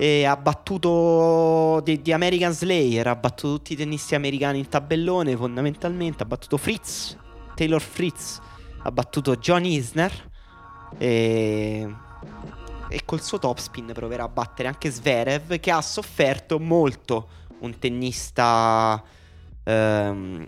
E 0.00 0.24
ha 0.24 0.34
battuto 0.34 1.82
di, 1.84 2.00
di 2.00 2.10
American 2.10 2.54
Slayer, 2.54 3.06
ha 3.06 3.16
battuto 3.16 3.56
tutti 3.56 3.74
i 3.74 3.76
tennisti 3.76 4.14
americani 4.14 4.58
in 4.58 4.66
tabellone 4.66 5.36
fondamentalmente, 5.36 6.22
ha 6.22 6.26
battuto 6.26 6.56
Fritz, 6.56 7.18
Taylor 7.54 7.82
Fritz, 7.82 8.40
ha 8.82 8.90
battuto 8.90 9.36
John 9.36 9.66
Isner 9.66 10.30
e, 10.96 11.86
e 12.88 13.00
col 13.04 13.20
suo 13.20 13.38
topspin 13.38 13.90
proverà 13.92 14.22
a 14.24 14.28
battere 14.28 14.68
anche 14.68 14.90
Zverev 14.90 15.60
che 15.60 15.70
ha 15.70 15.82
sofferto 15.82 16.58
molto 16.58 17.28
un 17.58 17.78
tennista 17.78 19.04
ehm, 19.64 20.46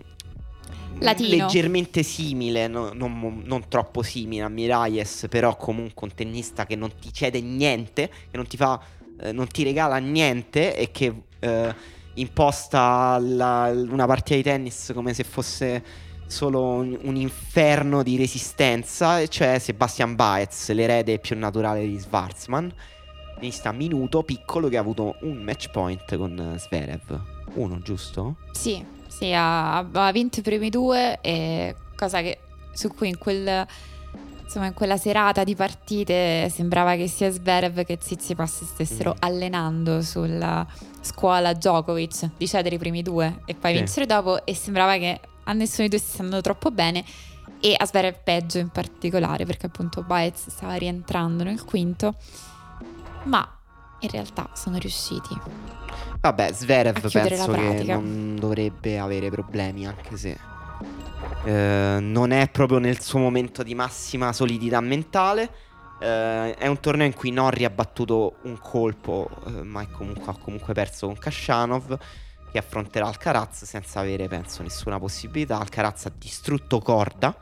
Latino. 0.97 1.45
leggermente 1.45 2.01
simile, 2.01 2.67
no- 2.67 2.91
non, 2.93 3.41
non 3.45 3.67
troppo 3.67 4.01
simile 4.01 4.43
a 4.43 4.49
Miralles, 4.49 5.27
però 5.29 5.55
comunque 5.57 6.07
un 6.07 6.15
tennista 6.15 6.65
che 6.65 6.75
non 6.75 6.91
ti 6.99 7.13
cede 7.13 7.39
niente, 7.39 8.09
che 8.09 8.37
non 8.37 8.47
ti 8.47 8.57
fa, 8.57 8.81
eh, 9.19 9.31
non 9.31 9.47
ti 9.47 9.63
regala 9.63 9.97
niente 9.97 10.75
e 10.75 10.91
che 10.91 11.23
eh, 11.39 11.75
imposta 12.15 13.17
la- 13.19 13.71
una 13.71 14.05
partita 14.05 14.35
di 14.35 14.43
tennis 14.43 14.91
come 14.93 15.13
se 15.13 15.23
fosse 15.23 15.83
solo 16.25 16.61
un, 16.61 16.97
un 17.03 17.15
inferno 17.15 18.01
di 18.01 18.17
resistenza, 18.17 19.25
cioè 19.27 19.59
Sebastian 19.59 20.15
Baez, 20.15 20.71
l'erede 20.71 21.19
più 21.19 21.37
naturale 21.37 21.85
di 21.85 21.99
Schwarzman. 21.99 22.73
Tennista 23.35 23.71
minuto, 23.71 24.23
piccolo, 24.23 24.69
che 24.69 24.77
ha 24.77 24.79
avuto 24.79 25.15
un 25.21 25.37
match 25.43 25.69
point 25.69 26.15
con 26.15 26.37
eh, 26.39 26.57
Zverev. 26.57 27.21
Uno, 27.55 27.79
giusto? 27.81 28.37
sì, 28.51 28.83
sì, 29.07 29.31
ha, 29.33 29.77
ha 29.77 30.11
vinto 30.11 30.39
i 30.39 30.41
primi 30.41 30.69
due, 30.69 31.19
e 31.21 31.75
cosa 31.95 32.21
che 32.21 32.39
su 32.71 32.87
cui 32.89 33.09
in 33.09 33.17
quel 33.17 33.67
insomma 34.43 34.67
in 34.67 34.73
quella 34.73 34.97
serata 34.97 35.43
di 35.43 35.55
partite 35.55 36.49
sembrava 36.49 36.95
che 36.95 37.07
sia 37.07 37.31
Zverev 37.31 37.83
che 37.85 37.97
Tsitsipas 37.97 38.57
si 38.57 38.65
stessero 38.65 39.11
Mm. 39.11 39.17
allenando 39.21 40.01
sulla 40.01 40.65
scuola 41.01 41.53
Djokovic 41.53 42.29
di 42.37 42.47
cedere 42.47 42.75
i 42.75 42.77
primi 42.77 43.01
due 43.01 43.41
e 43.45 43.55
poi 43.55 43.71
Sì. 43.71 43.77
vincere 43.77 44.05
dopo 44.05 44.45
e 44.45 44.53
sembrava 44.55 44.97
che 44.97 45.19
a 45.45 45.53
nessuno 45.53 45.87
dei 45.87 45.89
due 45.89 45.99
stesse 45.99 46.21
andando 46.21 46.41
troppo 46.43 46.71
bene 46.71 47.03
e 47.59 47.73
a 47.77 47.85
Zverev 47.85 48.17
peggio 48.23 48.57
in 48.59 48.69
particolare 48.69 49.45
perché 49.45 49.65
appunto 49.67 50.01
Baez 50.03 50.49
stava 50.49 50.75
rientrando 50.75 51.43
nel 51.43 51.63
quinto 51.63 52.15
ma 53.23 53.47
in 53.99 54.09
realtà 54.09 54.49
sono 54.53 54.77
riusciti 54.77 55.35
Vabbè, 56.19 56.51
Zverev 56.53 56.99
penso 56.99 57.51
che 57.51 57.83
non 57.93 58.35
dovrebbe 58.39 58.97
avere 58.99 59.29
problemi, 59.29 59.85
anche 59.85 60.15
se 60.17 60.37
eh, 61.45 61.97
non 61.99 62.31
è 62.31 62.49
proprio 62.49 62.79
nel 62.79 62.99
suo 63.01 63.19
momento 63.19 63.63
di 63.63 63.75
massima 63.75 64.31
solidità 64.33 64.79
mentale. 64.81 65.49
Eh, 65.99 66.55
è 66.55 66.67
un 66.67 66.79
torneo 66.79 67.05
in 67.05 67.13
cui 67.13 67.31
Norri 67.31 67.65
ha 67.65 67.69
battuto 67.69 68.35
un 68.43 68.57
colpo, 68.59 69.29
eh, 69.47 69.63
ma 69.63 69.81
è 69.81 69.87
comunque, 69.89 70.31
ha 70.31 70.37
comunque 70.37 70.73
perso 70.73 71.07
con 71.07 71.17
Kashanov, 71.17 71.97
che 72.51 72.57
affronterà 72.57 73.07
Alcaraz 73.07 73.63
senza 73.65 73.99
avere, 73.99 74.27
penso, 74.27 74.61
nessuna 74.63 74.99
possibilità. 74.99 75.59
Alcaraz 75.59 76.05
ha 76.05 76.11
distrutto 76.17 76.79
Corda. 76.79 77.35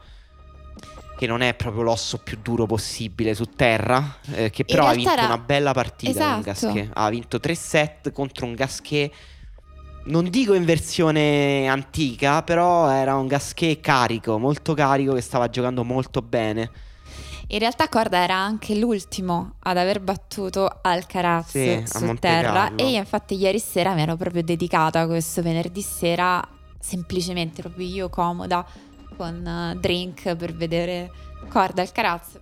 Che 1.17 1.27
non 1.27 1.41
è 1.41 1.53
proprio 1.53 1.83
l'osso 1.83 2.17
più 2.17 2.39
duro 2.41 2.65
possibile 2.65 3.35
su 3.35 3.45
terra. 3.45 4.15
eh, 4.33 4.49
che 4.49 4.65
però 4.65 4.87
ha 4.87 4.93
vinto 4.93 5.11
era- 5.11 5.25
una 5.25 5.37
bella 5.37 5.71
partita 5.71 6.11
con 6.13 6.39
Esatto. 6.39 6.41
Gasquet. 6.73 6.89
Ha 6.93 7.09
vinto 7.09 7.39
3 7.39 7.53
set 7.55 8.11
contro 8.11 8.45
un 8.47 8.55
Gasquet. 8.55 9.11
Non 10.03 10.29
dico 10.29 10.53
in 10.53 10.65
versione 10.65 11.67
antica, 11.67 12.41
però 12.41 12.89
era 12.89 13.15
un 13.15 13.27
Gasquet 13.27 13.79
carico, 13.79 14.39
molto 14.39 14.73
carico, 14.73 15.13
che 15.13 15.21
stava 15.21 15.49
giocando 15.49 15.83
molto 15.83 16.21
bene. 16.21 16.71
In 17.49 17.59
realtà 17.59 17.89
Corda 17.89 18.17
era 18.17 18.35
anche 18.35 18.75
l'ultimo 18.75 19.55
ad 19.59 19.77
aver 19.77 19.99
battuto 19.99 20.79
Alcaraz 20.81 21.49
Sì, 21.49 21.83
su 21.85 22.15
terra 22.17 22.75
e 22.75 22.91
io 22.91 22.97
infatti 22.97 23.35
ieri 23.35 23.59
sera 23.59 23.93
mi 23.93 24.01
ero 24.01 24.15
proprio 24.15 24.41
dedicata 24.41 25.01
a 25.01 25.05
questo 25.05 25.41
venerdì 25.41 25.81
sera 25.81 26.41
semplicemente 26.79 27.61
proprio 27.61 27.85
io 27.85 28.09
comoda 28.09 28.65
con 29.17 29.45
eh, 29.45 29.77
drink 29.81 30.33
per 30.35 30.53
vedere 30.55 31.11
Corda 31.49 31.81
Alcaraz. 31.81 32.39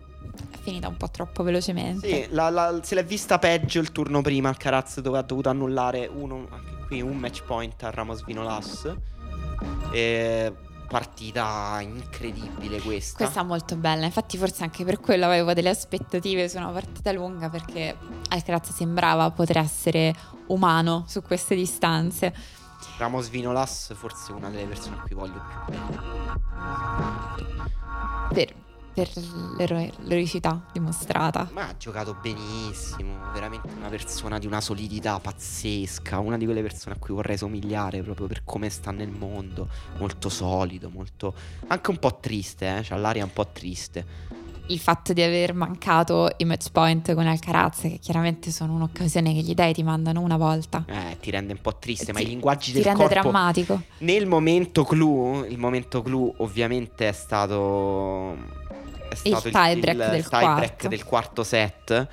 È 0.51 0.57
finita 0.57 0.87
un 0.87 0.97
po' 0.97 1.09
troppo 1.09 1.43
velocemente. 1.43 2.07
Sì, 2.07 2.27
la- 2.33 2.49
la- 2.49 2.79
se 2.83 2.95
l'è 2.95 3.03
vista 3.05 3.39
peggio 3.39 3.79
il 3.79 3.91
turno 3.91 4.21
prima 4.21 4.49
Alcaraz 4.49 4.99
dove 5.01 5.17
ha 5.17 5.21
dovuto 5.21 5.49
annullare 5.49 6.09
uno, 6.11 6.47
anche 6.49 6.85
qui 6.87 7.01
un 7.01 7.17
match 7.17 7.43
point 7.43 7.81
a 7.83 7.89
Ramos 7.91 8.23
Vinolas. 8.25 8.93
E 9.91 10.53
partita 10.87 11.77
incredibile 11.81 12.79
questa. 12.81 13.17
Questa 13.17 13.41
è 13.41 13.43
molto 13.43 13.75
bella, 13.75 14.05
infatti 14.05 14.37
forse 14.37 14.63
anche 14.63 14.83
per 14.83 14.99
quello 14.99 15.25
avevo 15.25 15.53
delle 15.53 15.69
aspettative 15.69 16.49
su 16.49 16.57
una 16.57 16.69
partita 16.69 17.11
lunga 17.11 17.49
perché 17.49 17.95
Alcaraz 18.29 18.71
sembrava 18.71 19.29
poter 19.29 19.57
essere 19.57 20.15
umano 20.47 21.03
su 21.07 21.21
queste 21.21 21.53
distanze. 21.55 22.33
Ramos 22.97 23.29
Vinolas 23.29 23.93
forse 23.95 24.31
una 24.31 24.49
delle 24.49 24.65
persone 24.65 24.95
a 24.97 25.01
cui 25.01 25.13
voglio 25.15 25.39
più 25.65 25.75
bene. 25.75 25.97
Per, 28.33 28.53
per 29.03 29.23
l'ero- 29.57 29.89
l'eroicità 30.03 30.65
dimostrata. 30.73 31.49
Ma 31.53 31.67
ha 31.69 31.77
giocato 31.77 32.17
benissimo, 32.21 33.17
veramente 33.33 33.69
una 33.77 33.89
persona 33.89 34.39
di 34.39 34.45
una 34.47 34.61
solidità 34.61 35.19
pazzesca, 35.19 36.19
una 36.19 36.37
di 36.37 36.45
quelle 36.45 36.61
persone 36.61 36.95
a 36.95 36.97
cui 36.99 37.13
vorrei 37.13 37.37
somigliare 37.37 38.01
proprio 38.01 38.27
per 38.27 38.41
come 38.43 38.69
sta 38.69 38.91
nel 38.91 39.09
mondo, 39.11 39.67
molto 39.97 40.29
solido, 40.29 40.89
molto 40.89 41.33
anche 41.67 41.89
un 41.89 41.97
po' 41.97 42.17
triste, 42.19 42.77
eh? 42.77 42.81
c'ha 42.83 42.95
l'aria 42.95 43.23
un 43.23 43.33
po' 43.33 43.47
triste. 43.47 44.27
Il 44.69 44.77
fatto 44.77 45.13
di 45.13 45.23
aver 45.23 45.55
mancato 45.55 46.29
i 46.37 46.45
match 46.45 46.69
point 46.71 47.15
con 47.15 47.25
Alcaraz, 47.25 47.79
che 47.81 47.97
chiaramente 47.99 48.51
sono 48.51 48.73
un'occasione 48.75 49.33
che 49.33 49.39
gli 49.41 49.55
dei 49.55 49.73
ti 49.73 49.81
mandano 49.81 50.21
una 50.21 50.37
volta. 50.37 50.85
Eh, 50.87 51.17
ti 51.19 51.31
rende 51.31 51.53
un 51.53 51.59
po' 51.59 51.77
triste, 51.79 52.13
ma 52.13 52.19
Ti- 52.19 52.25
i 52.25 52.27
linguaggi 52.27 52.65
Ti 52.67 52.73
del 52.73 52.83
rende 52.83 52.99
corpo 52.99 53.13
drammatico. 53.19 53.81
Nel 53.99 54.27
momento 54.27 54.83
clou, 54.83 55.43
il 55.43 55.57
momento 55.57 56.03
clou 56.03 56.31
ovviamente 56.37 57.07
è 57.07 57.11
stato, 57.13 58.37
è 59.09 59.15
stato 59.15 59.49
tie-break 59.49 59.97
del 59.97 60.27
tie-break 60.27 60.29
quarto. 60.29 60.87
del 60.87 61.03
quarto 61.03 61.43
set. 61.43 62.07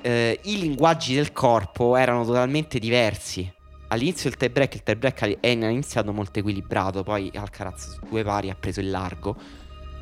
Eh, 0.00 0.40
I 0.42 0.58
linguaggi 0.58 1.14
del 1.14 1.32
corpo 1.32 1.96
erano 1.96 2.24
totalmente 2.24 2.78
diversi. 2.78 3.52
All'inizio 3.88 4.28
del 4.30 4.38
tie-break, 4.38 4.74
il 4.74 4.82
tie-break 4.82 5.40
è 5.40 5.48
iniziato 5.48 6.12
molto 6.12 6.38
equilibrato, 6.38 7.02
poi 7.02 7.30
Alcaraz 7.34 7.94
su 7.94 8.00
due 8.08 8.22
pari 8.22 8.50
ha 8.50 8.56
preso 8.58 8.80
il 8.80 8.90
largo. 8.90 9.36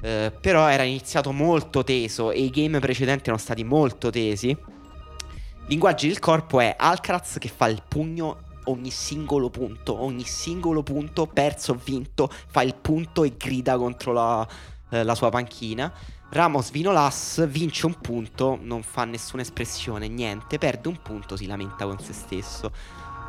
Eh, 0.03 0.32
però 0.41 0.68
era 0.68 0.82
iniziato 0.82 1.32
molto 1.32 1.82
teso 1.82 2.30
e 2.30 2.41
i 2.41 2.51
game 2.51 2.78
precedenti 2.80 3.24
erano 3.24 3.39
stati 3.39 3.64
molto 3.64 4.11
tesi. 4.11 4.57
Linguaggi 5.68 6.09
del 6.09 6.18
corpo 6.18 6.61
è 6.61 6.74
Alcaraz 6.76 7.39
che 7.39 7.49
fa 7.49 7.66
il 7.66 7.82
pugno 7.87 8.45
ogni 8.66 8.91
singolo 8.91 9.51
punto, 9.51 10.01
ogni 10.01 10.24
singolo 10.24 10.82
punto, 10.82 11.26
perso 11.26 11.72
o 11.72 11.80
vinto, 11.82 12.30
fa 12.49 12.62
il 12.62 12.74
punto 12.74 13.24
e 13.24 13.34
grida 13.37 13.76
contro 13.76 14.12
la, 14.12 14.47
eh, 14.91 15.03
la 15.03 15.14
sua 15.14 15.28
panchina. 15.30 15.93
Ramos 16.31 16.70
Vinolas 16.70 17.47
vince 17.49 17.87
un 17.87 17.95
punto, 18.01 18.59
non 18.61 18.83
fa 18.83 19.05
nessuna 19.05 19.43
espressione, 19.43 20.09
niente, 20.09 20.59
perde 20.59 20.89
un 20.89 21.01
punto, 21.01 21.37
si 21.37 21.47
lamenta 21.47 21.87
con 21.87 21.99
se 21.99 22.12
stesso. 22.12 22.70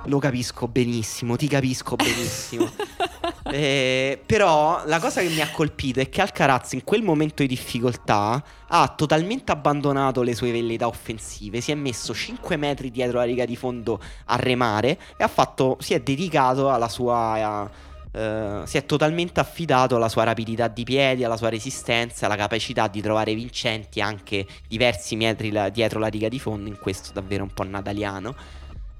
Lo 0.05 0.19
capisco 0.19 0.67
benissimo, 0.67 1.35
ti 1.35 1.47
capisco 1.47 1.95
benissimo. 1.95 2.69
Eh, 3.49 4.21
però 4.25 4.83
la 4.85 4.99
cosa 4.99 5.21
che 5.21 5.29
mi 5.29 5.39
ha 5.39 5.49
colpito 5.49 6.01
è 6.01 6.09
che 6.09 6.19
Alcaraz 6.21 6.73
in 6.73 6.83
quel 6.83 7.01
momento 7.01 7.43
di 7.43 7.47
difficoltà 7.47 8.43
ha 8.67 8.87
totalmente 8.89 9.53
abbandonato 9.53 10.21
le 10.21 10.35
sue 10.35 10.51
velleità 10.51 10.87
offensive, 10.87 11.61
si 11.61 11.71
è 11.71 11.75
messo 11.75 12.13
5 12.13 12.57
metri 12.57 12.91
dietro 12.91 13.19
la 13.19 13.23
riga 13.23 13.45
di 13.45 13.55
fondo 13.55 14.01
a 14.25 14.35
remare 14.35 14.99
e 15.15 15.23
ha 15.23 15.29
fatto, 15.29 15.77
si 15.79 15.93
è 15.93 16.01
dedicato 16.01 16.69
alla 16.69 16.89
sua... 16.89 17.69
eh, 18.11 18.61
si 18.65 18.77
è 18.77 18.85
totalmente 18.85 19.39
affidato 19.39 19.95
alla 19.95 20.09
sua 20.09 20.23
rapidità 20.23 20.67
di 20.67 20.83
piedi, 20.83 21.23
alla 21.23 21.37
sua 21.37 21.49
resistenza, 21.49 22.25
alla 22.25 22.35
capacità 22.35 22.87
di 22.87 23.01
trovare 23.01 23.33
vincenti 23.33 24.01
anche 24.01 24.45
diversi 24.67 25.15
metri 25.15 25.51
la- 25.51 25.69
dietro 25.69 25.99
la 25.99 26.07
riga 26.07 26.29
di 26.29 26.39
fondo, 26.39 26.69
in 26.69 26.79
questo 26.79 27.11
davvero 27.13 27.43
un 27.43 27.53
po' 27.53 27.63
nataliano. 27.63 28.35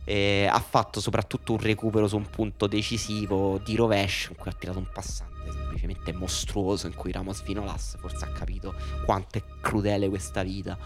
Eh, 0.03 0.47
ha 0.49 0.59
fatto 0.59 1.01
soprattutto 1.01 1.51
un 1.51 1.59
recupero 1.59 2.07
su 2.07 2.15
un 2.15 2.29
punto 2.29 2.67
decisivo 2.67 3.59
di 3.63 3.75
rovescio 3.75 4.31
in 4.31 4.37
cui 4.37 4.49
ha 4.49 4.53
tirato 4.53 4.77
un 4.77 4.87
passante 4.93 5.51
semplicemente 5.51 6.13
mostruoso 6.13 6.87
in 6.87 6.95
cui 6.95 7.11
Ramos 7.11 7.43
Vinolas 7.43 7.97
forse 7.99 8.25
ha 8.25 8.29
capito 8.29 8.73
quanto 9.05 9.37
è 9.37 9.43
crudele 9.61 10.09
questa 10.09 10.43
vita. 10.43 10.77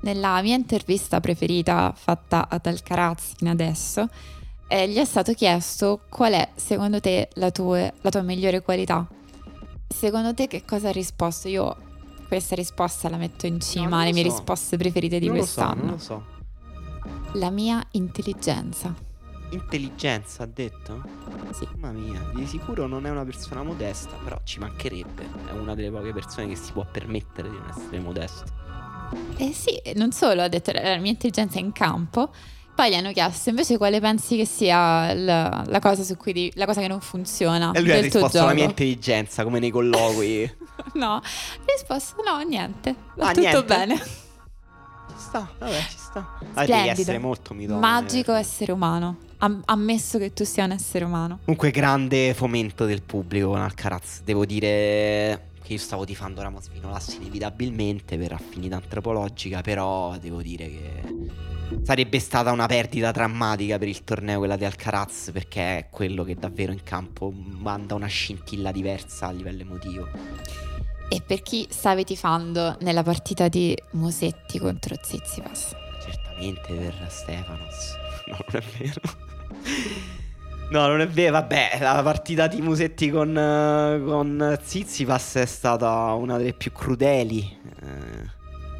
Nella 0.00 0.40
mia 0.42 0.54
intervista 0.54 1.20
preferita 1.20 1.92
fatta 1.96 2.48
ad 2.48 2.66
Alcaraz 2.66 3.34
fino 3.36 3.50
adesso, 3.50 4.08
eh, 4.68 4.88
gli 4.88 4.96
è 4.96 5.04
stato 5.04 5.32
chiesto 5.32 6.00
qual 6.08 6.32
è 6.32 6.48
secondo 6.54 7.00
te 7.00 7.28
la 7.34 7.50
tua, 7.50 7.92
la 8.00 8.10
tua 8.10 8.22
migliore 8.22 8.62
qualità. 8.62 9.06
Secondo 9.88 10.34
te 10.34 10.48
che 10.48 10.64
cosa 10.64 10.88
ha 10.88 10.92
risposto? 10.92 11.48
Io 11.48 11.76
questa 12.26 12.56
risposta 12.56 13.08
la 13.08 13.16
metto 13.16 13.46
in 13.46 13.60
cima 13.60 14.00
alle 14.00 14.12
mie 14.12 14.24
so. 14.24 14.30
risposte 14.30 14.76
preferite 14.76 15.18
di 15.18 15.28
non 15.28 15.36
lo 15.36 15.44
so, 15.44 15.54
quest'anno. 15.54 15.82
non 15.82 15.90
lo 15.92 15.98
so. 15.98 16.24
La 17.34 17.50
mia 17.50 17.84
intelligenza. 17.92 18.94
Intelligenza 19.50 20.42
ha 20.42 20.46
detto? 20.46 21.02
Sì. 21.52 21.68
Mamma 21.76 21.98
mia, 21.98 22.30
di 22.34 22.46
sicuro 22.46 22.88
non 22.88 23.06
è 23.06 23.10
una 23.10 23.24
persona 23.24 23.62
modesta, 23.62 24.16
però 24.24 24.40
ci 24.42 24.58
mancherebbe. 24.58 25.28
È 25.46 25.52
una 25.52 25.76
delle 25.76 25.90
poche 25.90 26.12
persone 26.12 26.48
che 26.48 26.56
si 26.56 26.72
può 26.72 26.84
permettere 26.90 27.48
di 27.48 27.56
non 27.56 27.68
essere 27.68 28.00
modesto. 28.00 28.44
Eh 29.36 29.52
sì, 29.52 29.80
non 29.94 30.10
solo 30.10 30.42
ha 30.42 30.48
detto 30.48 30.72
la 30.72 30.96
mia 30.96 31.12
intelligenza 31.12 31.58
è 31.58 31.60
in 31.60 31.70
campo, 31.70 32.32
poi 32.76 32.90
gli 32.90 32.94
hanno 32.94 33.10
chiesto 33.10 33.48
invece 33.48 33.76
quale 33.78 33.98
pensi 34.00 34.36
che 34.36 34.44
sia 34.46 35.12
la, 35.14 35.64
la 35.66 35.78
cosa 35.80 36.02
su 36.04 36.16
cui 36.16 36.52
la 36.54 36.66
cosa 36.66 36.80
che 36.80 36.86
non 36.88 37.00
funziona 37.00 37.72
E 37.72 37.80
lui 37.80 37.90
ha 37.90 38.00
risposto 38.00 38.38
alla 38.40 38.52
mia 38.54 38.64
intelligenza, 38.64 39.42
come 39.42 39.58
nei 39.58 39.70
colloqui. 39.70 40.54
No, 40.94 41.14
ha 41.14 41.22
risposto 41.74 42.22
no, 42.22 42.38
niente, 42.42 42.94
va 43.16 43.28
Ah, 43.28 43.32
tutto 43.32 43.40
niente? 43.40 43.64
bene. 43.64 43.96
Ci 43.96 45.14
sta, 45.16 45.50
vabbè, 45.58 45.78
ci 45.88 45.96
sta. 45.96 46.18
Ah, 46.52 46.60
devi 46.60 46.72
Splendido. 46.72 47.00
essere 47.00 47.18
molto 47.18 47.54
midone. 47.54 47.80
Magico 47.80 48.32
essere 48.34 48.72
umano. 48.72 49.16
Am- 49.38 49.62
ammesso 49.64 50.18
che 50.18 50.32
tu 50.34 50.44
sia 50.44 50.64
un 50.64 50.72
essere 50.72 51.04
umano. 51.04 51.38
Comunque 51.44 51.70
grande 51.70 52.34
fomento 52.34 52.84
del 52.84 53.02
pubblico 53.02 53.48
con 53.48 53.60
Alcaraz. 53.60 54.20
Devo 54.22 54.44
dire 54.44 55.48
che 55.62 55.72
io 55.72 55.78
stavo 55.78 56.04
tifando 56.04 56.42
Ramos 56.42 56.68
Vinolas 56.68 57.08
inevitabilmente 57.18 58.16
per 58.18 58.32
affinità 58.32 58.76
antropologica, 58.76 59.62
però 59.62 60.16
devo 60.18 60.42
dire 60.42 60.68
che 60.68 61.02
sarebbe 61.82 62.18
stata 62.18 62.52
una 62.52 62.66
perdita 62.66 63.10
drammatica 63.10 63.78
per 63.78 63.88
il 63.88 64.04
torneo 64.04 64.38
quella 64.38 64.56
di 64.56 64.64
Alcaraz 64.64 65.30
perché 65.32 65.78
è 65.78 65.86
quello 65.90 66.24
che 66.24 66.34
davvero 66.34 66.72
in 66.72 66.82
campo 66.82 67.32
manda 67.32 67.94
una 67.94 68.06
scintilla 68.06 68.72
diversa 68.72 69.26
a 69.26 69.30
livello 69.32 69.62
emotivo. 69.62 70.08
E 71.08 71.22
per 71.24 71.42
chi 71.42 71.66
stavi 71.70 72.02
tifando 72.04 72.76
nella 72.80 73.04
partita 73.04 73.48
di 73.48 73.76
Musetti 73.92 74.58
contro 74.58 74.96
Tsitsipas? 74.96 75.74
Certamente 76.04 76.72
per 76.74 77.06
Stefanos. 77.08 77.94
No, 78.26 78.38
non 78.50 78.60
è 78.60 78.64
vero. 78.78 79.00
No, 80.70 80.88
non 80.88 81.00
è 81.00 81.06
vero. 81.06 81.30
Vabbè, 81.32 81.78
la 81.80 82.02
partita 82.02 82.48
di 82.48 82.60
Musetti 82.60 83.08
con, 83.08 83.38
eh, 83.38 84.02
con 84.04 84.58
Zizipas 84.60 85.36
è 85.36 85.46
stata 85.46 86.12
una 86.14 86.36
delle 86.38 86.54
più 86.54 86.72
crudeli. 86.72 87.56
eh, 87.82 88.35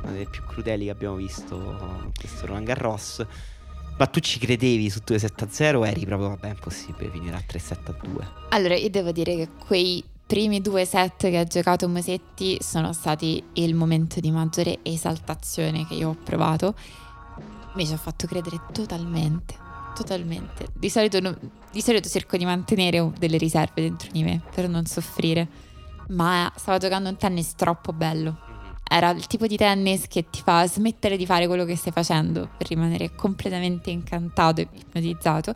una 0.07 0.13
delle 0.13 0.29
più 0.29 0.43
crudeli 0.45 0.85
che 0.85 0.91
abbiamo 0.91 1.17
visto 1.17 2.11
questo 2.17 2.47
Roland 2.47 2.67
Garros. 2.67 3.27
Ma 3.99 4.07
tu 4.07 4.21
ci 4.21 4.39
credevi 4.39 4.91
su 4.91 5.01
2-7-0 5.07 5.77
o 5.77 5.87
eri 5.87 6.05
proprio, 6.05 6.29
vabbè, 6.29 6.49
impossibile 6.49 7.11
finire 7.11 7.37
a 7.37 7.43
3-7-2? 7.47 8.27
Allora, 8.51 8.77
io 8.77 8.91
devo 8.91 9.11
dire 9.11 9.37
che 9.37 9.49
quei 9.67 10.05
primi 10.27 10.61
due 10.61 10.85
set 10.85 11.31
che 11.31 11.39
ha 11.39 11.45
giocato 11.45 11.89
Musetti 11.89 12.59
sono 12.61 12.93
stati 12.93 13.43
il 13.55 13.75
momento 13.75 14.21
di 14.21 14.31
maggiore 14.31 14.81
esaltazione 14.83 15.87
che 15.87 15.95
io 15.95 16.11
ho 16.11 16.17
provato. 16.23 16.75
Mi 17.75 17.87
ci 17.87 17.95
ha 17.95 17.97
fatto 17.97 18.27
credere 18.27 18.61
totalmente, 18.73 19.55
totalmente. 19.95 20.67
Di 20.75 20.91
solito, 20.91 21.21
non- 21.21 21.39
di 21.73 21.81
solito 21.81 22.09
cerco 22.09 22.37
di 22.37 22.45
mantenere 22.45 23.11
delle 23.19 23.39
riserve 23.39 23.81
dentro 23.81 24.11
di 24.13 24.23
me 24.23 24.43
per 24.55 24.69
non 24.69 24.85
soffrire, 24.85 25.49
ma 26.09 26.53
stava 26.55 26.77
giocando 26.77 27.09
un 27.09 27.17
tennis 27.17 27.55
troppo 27.55 27.95
bello. 27.95 28.46
Era 28.97 29.11
il 29.11 29.27
tipo 29.27 29.47
di 29.47 29.59
tennis 29.59 30.07
che 30.09 30.31
ti 30.31 30.41
fa 30.43 30.67
smettere 30.67 31.19
di 31.19 31.27
fare 31.27 31.47
quello 31.47 31.67
che 31.67 31.77
stai 31.77 31.93
facendo 31.93 32.49
per 32.57 32.67
rimanere 32.67 33.15
completamente 33.15 33.91
incantato 33.91 34.63
e 34.63 34.69
ipnotizzato. 34.73 35.53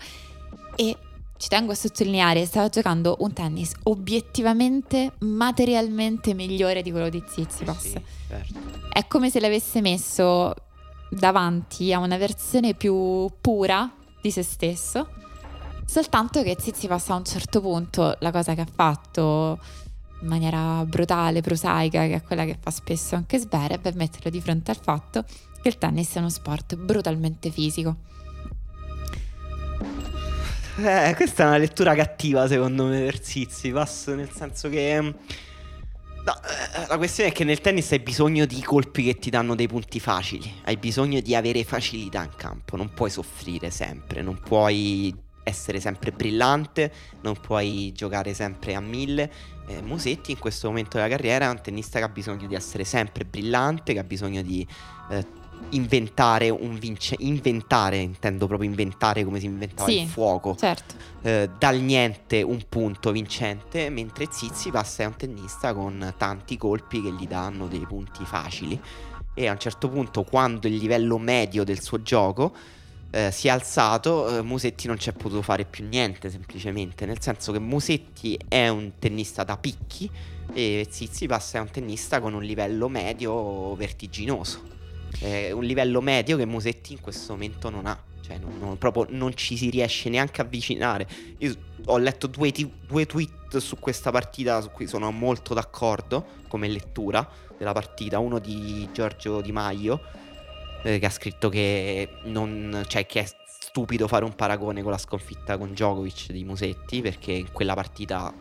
E 0.77 0.95
ci 1.39 1.49
tengo 1.49 1.73
a 1.73 1.75
sottolineare, 1.75 2.45
stava 2.45 2.69
giocando 2.69 3.17
un 3.21 3.33
tennis 3.33 3.73
obiettivamente, 3.85 5.13
materialmente 5.21 6.35
migliore 6.35 6.83
di 6.83 6.91
quello 6.91 7.09
di 7.09 7.25
Tsitsipas. 7.25 7.81
Sì, 7.81 8.03
certo. 8.29 8.59
È 8.93 9.07
come 9.07 9.31
se 9.31 9.41
l'avesse 9.41 9.81
messo 9.81 10.55
davanti 11.09 11.95
a 11.95 11.99
una 11.99 12.19
versione 12.19 12.75
più 12.75 13.27
pura 13.41 13.91
di 14.21 14.31
se 14.31 14.43
stesso. 14.43 15.09
Soltanto 15.87 16.43
che 16.43 16.57
Tsitsipas 16.57 17.09
a 17.09 17.15
un 17.15 17.25
certo 17.25 17.63
punto 17.63 18.19
la 18.21 18.33
cosa 18.33 18.53
che 18.53 18.61
ha 18.61 18.69
fatto 18.71 19.59
in 20.21 20.29
maniera 20.29 20.85
brutale, 20.85 21.41
prosaica, 21.41 22.07
che 22.07 22.15
è 22.15 22.23
quella 22.23 22.45
che 22.45 22.57
fa 22.61 22.71
spesso 22.71 23.15
anche 23.15 23.39
Zverev, 23.39 23.83
è 23.83 23.93
metterlo 23.95 24.31
di 24.31 24.41
fronte 24.41 24.71
al 24.71 24.79
fatto 24.81 25.25
che 25.61 25.69
il 25.69 25.79
tennis 25.79 26.15
è 26.15 26.19
uno 26.19 26.31
sport 26.31 26.77
brutalmente 26.77 27.51
fisico. 27.51 27.97
Eh, 30.79 31.13
questa 31.15 31.45
è 31.45 31.47
una 31.47 31.59
lettura 31.59 31.95
cattiva 31.95 32.49
secondo 32.49 32.87
me 32.87 33.01
per 33.03 33.21
Tsitsipas, 33.21 34.09
nel 34.09 34.31
senso 34.31 34.69
che... 34.69 35.15
No, 36.23 36.35
eh, 36.35 36.87
la 36.87 36.97
questione 36.99 37.31
è 37.31 37.33
che 37.33 37.45
nel 37.45 37.61
tennis 37.61 37.93
hai 37.93 38.01
bisogno 38.01 38.45
di 38.45 38.63
colpi 38.63 39.05
che 39.05 39.19
ti 39.19 39.31
danno 39.31 39.55
dei 39.55 39.69
punti 39.69 40.01
facili, 40.01 40.53
hai 40.65 40.77
bisogno 40.77 41.21
di 41.21 41.35
avere 41.35 41.65
facilità 41.65 42.23
in 42.23 42.35
campo, 42.37 42.77
non 42.77 42.93
puoi 42.93 43.11
soffrire 43.11 43.71
sempre, 43.71 44.23
non 44.23 44.39
puoi 44.39 45.15
essere 45.43 45.81
sempre 45.81 46.13
brillante, 46.13 46.93
non 47.23 47.37
puoi 47.41 47.93
giocare 47.95 48.35
sempre 48.35 48.75
a 48.75 48.81
mille. 48.81 49.31
Eh, 49.67 49.83
Musetti 49.83 50.33
in 50.33 50.39
questo 50.39 50.69
momento 50.69 50.97
della 50.97 51.09
carriera 51.09 51.47
è 51.47 51.51
un 51.51 51.61
tennista 51.63 51.99
che 51.99 52.05
ha 52.05 52.09
bisogno 52.09 52.47
di 52.47 52.55
essere 52.55 52.85
sempre 52.85 53.25
brillante, 53.25 53.93
che 53.93 53.99
ha 53.99 54.05
bisogno 54.05 54.43
di 54.43 54.67
eh, 55.11 55.39
inventare 55.71 56.49
un 56.49 56.79
vince 56.79 57.17
inventare 57.19 57.99
intendo 57.99 58.47
proprio 58.47 58.69
inventare 58.69 59.25
come 59.25 59.39
si 59.39 59.45
inventava 59.45 59.91
Sì, 59.91 60.01
il 60.01 60.09
fuoco 60.09 60.57
Certo. 60.57 60.95
eh, 61.21 61.51
dal 61.59 61.79
niente 61.81 62.41
un 62.41 62.63
punto 62.67 63.13
vincente 63.13 63.91
mentre 63.91 64.27
Tsitsipas 64.27 64.99
è 64.99 65.05
un 65.05 65.17
tennista 65.17 65.75
con 65.75 66.15
tanti 66.17 66.57
colpi 66.57 67.03
che 67.03 67.13
gli 67.13 67.27
danno 67.27 67.67
dei 67.69 67.85
punti 67.87 68.25
facili 68.25 68.81
e 69.35 69.47
a 69.49 69.53
un 69.53 69.59
certo 69.59 69.91
punto 69.91 70.25
quando 70.25 70.67
il 70.67 70.77
livello 70.77 71.19
medio 71.19 71.63
del 71.63 71.83
suo 71.83 72.01
gioco 72.03 72.53
eh, 73.11 73.31
si 73.31 73.49
è 73.49 73.51
alzato 73.51 74.39
eh, 74.39 74.43
Musetti 74.43 74.87
non 74.87 74.99
ci 74.99 75.09
è 75.09 75.13
potuto 75.13 75.43
fare 75.43 75.65
più 75.65 75.87
niente 75.87 76.31
semplicemente 76.31 77.07
nel 77.07 77.21
senso 77.21 77.53
che 77.53 77.59
Musetti 77.59 78.39
è 78.49 78.69
un 78.69 78.93
tennista 78.99 79.45
da 79.45 79.57
picchi 79.57 80.11
e 80.53 80.87
Tsitsipas 80.89 81.55
è 81.55 81.59
un 81.59 81.71
tennista 81.71 82.21
con 82.21 82.35
un 82.35 82.43
livello 82.43 82.89
medio 82.89 83.75
vertiginoso 83.75 84.79
eh, 85.19 85.53
un 85.53 85.65
livello 85.65 86.01
medio 86.01 86.37
che 86.37 86.47
Musetti 86.47 86.93
in 86.93 87.01
questo 87.01 87.33
momento 87.33 87.71
non 87.71 87.87
ha. 87.87 87.99
Cioè, 88.21 88.39
non, 88.39 88.59
non- 88.59 88.79
proprio 88.79 89.07
non 89.11 89.35
ci 89.35 89.57
si 89.57 89.71
riesce 89.71 90.09
neanche 90.09 90.41
a 90.41 90.45
avvicinare. 90.45 91.07
Io 91.39 91.55
ho 91.87 91.99
letto 91.99 92.27
due, 92.27 92.53
ti- 92.53 92.71
due 92.87 93.07
tweet 93.07 93.57
su 93.59 93.79
questa 93.79 94.11
partita 94.11 94.61
su 94.61 94.71
cui 94.71 94.87
sono 94.87 95.11
molto 95.11 95.55
d'accordo 95.55 96.25
come 96.49 96.69
lettura 96.69 97.29
della 97.59 97.73
partita. 97.73 98.19
Uno 98.19 98.39
di 98.39 98.89
Giorgio 98.93 99.41
Di 99.41 99.53
Maio, 99.53 100.01
eh, 100.83 100.99
che 100.99 101.07
ha 101.07 101.11
scritto 101.11 101.49
che, 101.49 102.09
non, 102.25 102.85
cioè, 102.87 103.07
che 103.07 103.21
è 103.21 103.27
stupido 103.47 104.09
fare 104.09 104.25
un 104.25 104.35
paragone 104.35 104.83
con 104.83 104.91
la 104.91 104.99
sconfitta 104.99 105.57
con 105.59 105.71
Djokovic 105.71 106.33
di 106.33 106.45
Musetti, 106.45 107.01
perché 107.01 107.33
in 107.33 107.53
quella 107.53 107.75
partita 107.75 108.33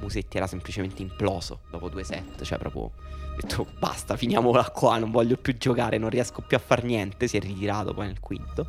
Musetti 0.00 0.36
era 0.36 0.46
semplicemente 0.46 1.02
imploso 1.02 1.60
dopo 1.70 1.88
due 1.88 2.04
set. 2.04 2.42
Cioè, 2.42 2.58
proprio 2.58 2.92
detto 3.40 3.66
basta, 3.78 4.16
finiamola 4.16 4.70
qua, 4.70 4.98
non 4.98 5.10
voglio 5.10 5.36
più 5.36 5.56
giocare, 5.56 5.98
non 5.98 6.10
riesco 6.10 6.42
più 6.42 6.56
a 6.56 6.60
far 6.60 6.84
niente, 6.84 7.28
si 7.28 7.36
è 7.36 7.40
ritirato 7.40 7.94
poi 7.94 8.06
nel 8.06 8.20
quinto. 8.20 8.66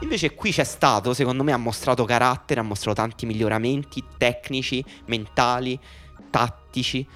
Invece 0.00 0.34
qui 0.34 0.50
c'è 0.50 0.64
stato, 0.64 1.14
secondo 1.14 1.44
me 1.44 1.52
ha 1.52 1.56
mostrato 1.56 2.04
carattere, 2.04 2.60
ha 2.60 2.64
mostrato 2.64 3.00
tanti 3.00 3.26
miglioramenti 3.26 4.02
tecnici, 4.18 4.84
mentali, 5.06 5.78
tattici, 6.30 7.06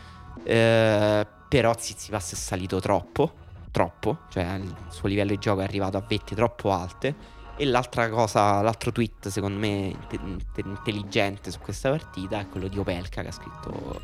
eh, 0.44 1.26
però 1.48 1.74
Tsitsipas 1.74 2.32
è 2.32 2.36
salito 2.36 2.80
troppo, 2.80 3.38
troppo, 3.70 4.18
cioè 4.30 4.54
il 4.54 4.74
suo 4.88 5.08
livello 5.08 5.30
di 5.30 5.38
gioco 5.38 5.60
è 5.60 5.64
arrivato 5.64 5.96
a 5.96 6.04
vette 6.06 6.34
troppo 6.34 6.72
alte. 6.72 7.36
E 7.56 7.64
l'altra 7.64 8.08
cosa, 8.08 8.60
l'altro 8.60 8.92
tweet 8.92 9.28
secondo 9.28 9.58
me 9.58 9.86
inte- 9.86 10.18
inte- 10.22 10.60
intelligente 10.60 11.50
su 11.50 11.58
questa 11.58 11.90
partita 11.90 12.38
è 12.38 12.48
quello 12.48 12.68
di 12.68 12.78
Opelka 12.78 13.22
che 13.22 13.28
ha 13.28 13.32
scritto 13.32 14.00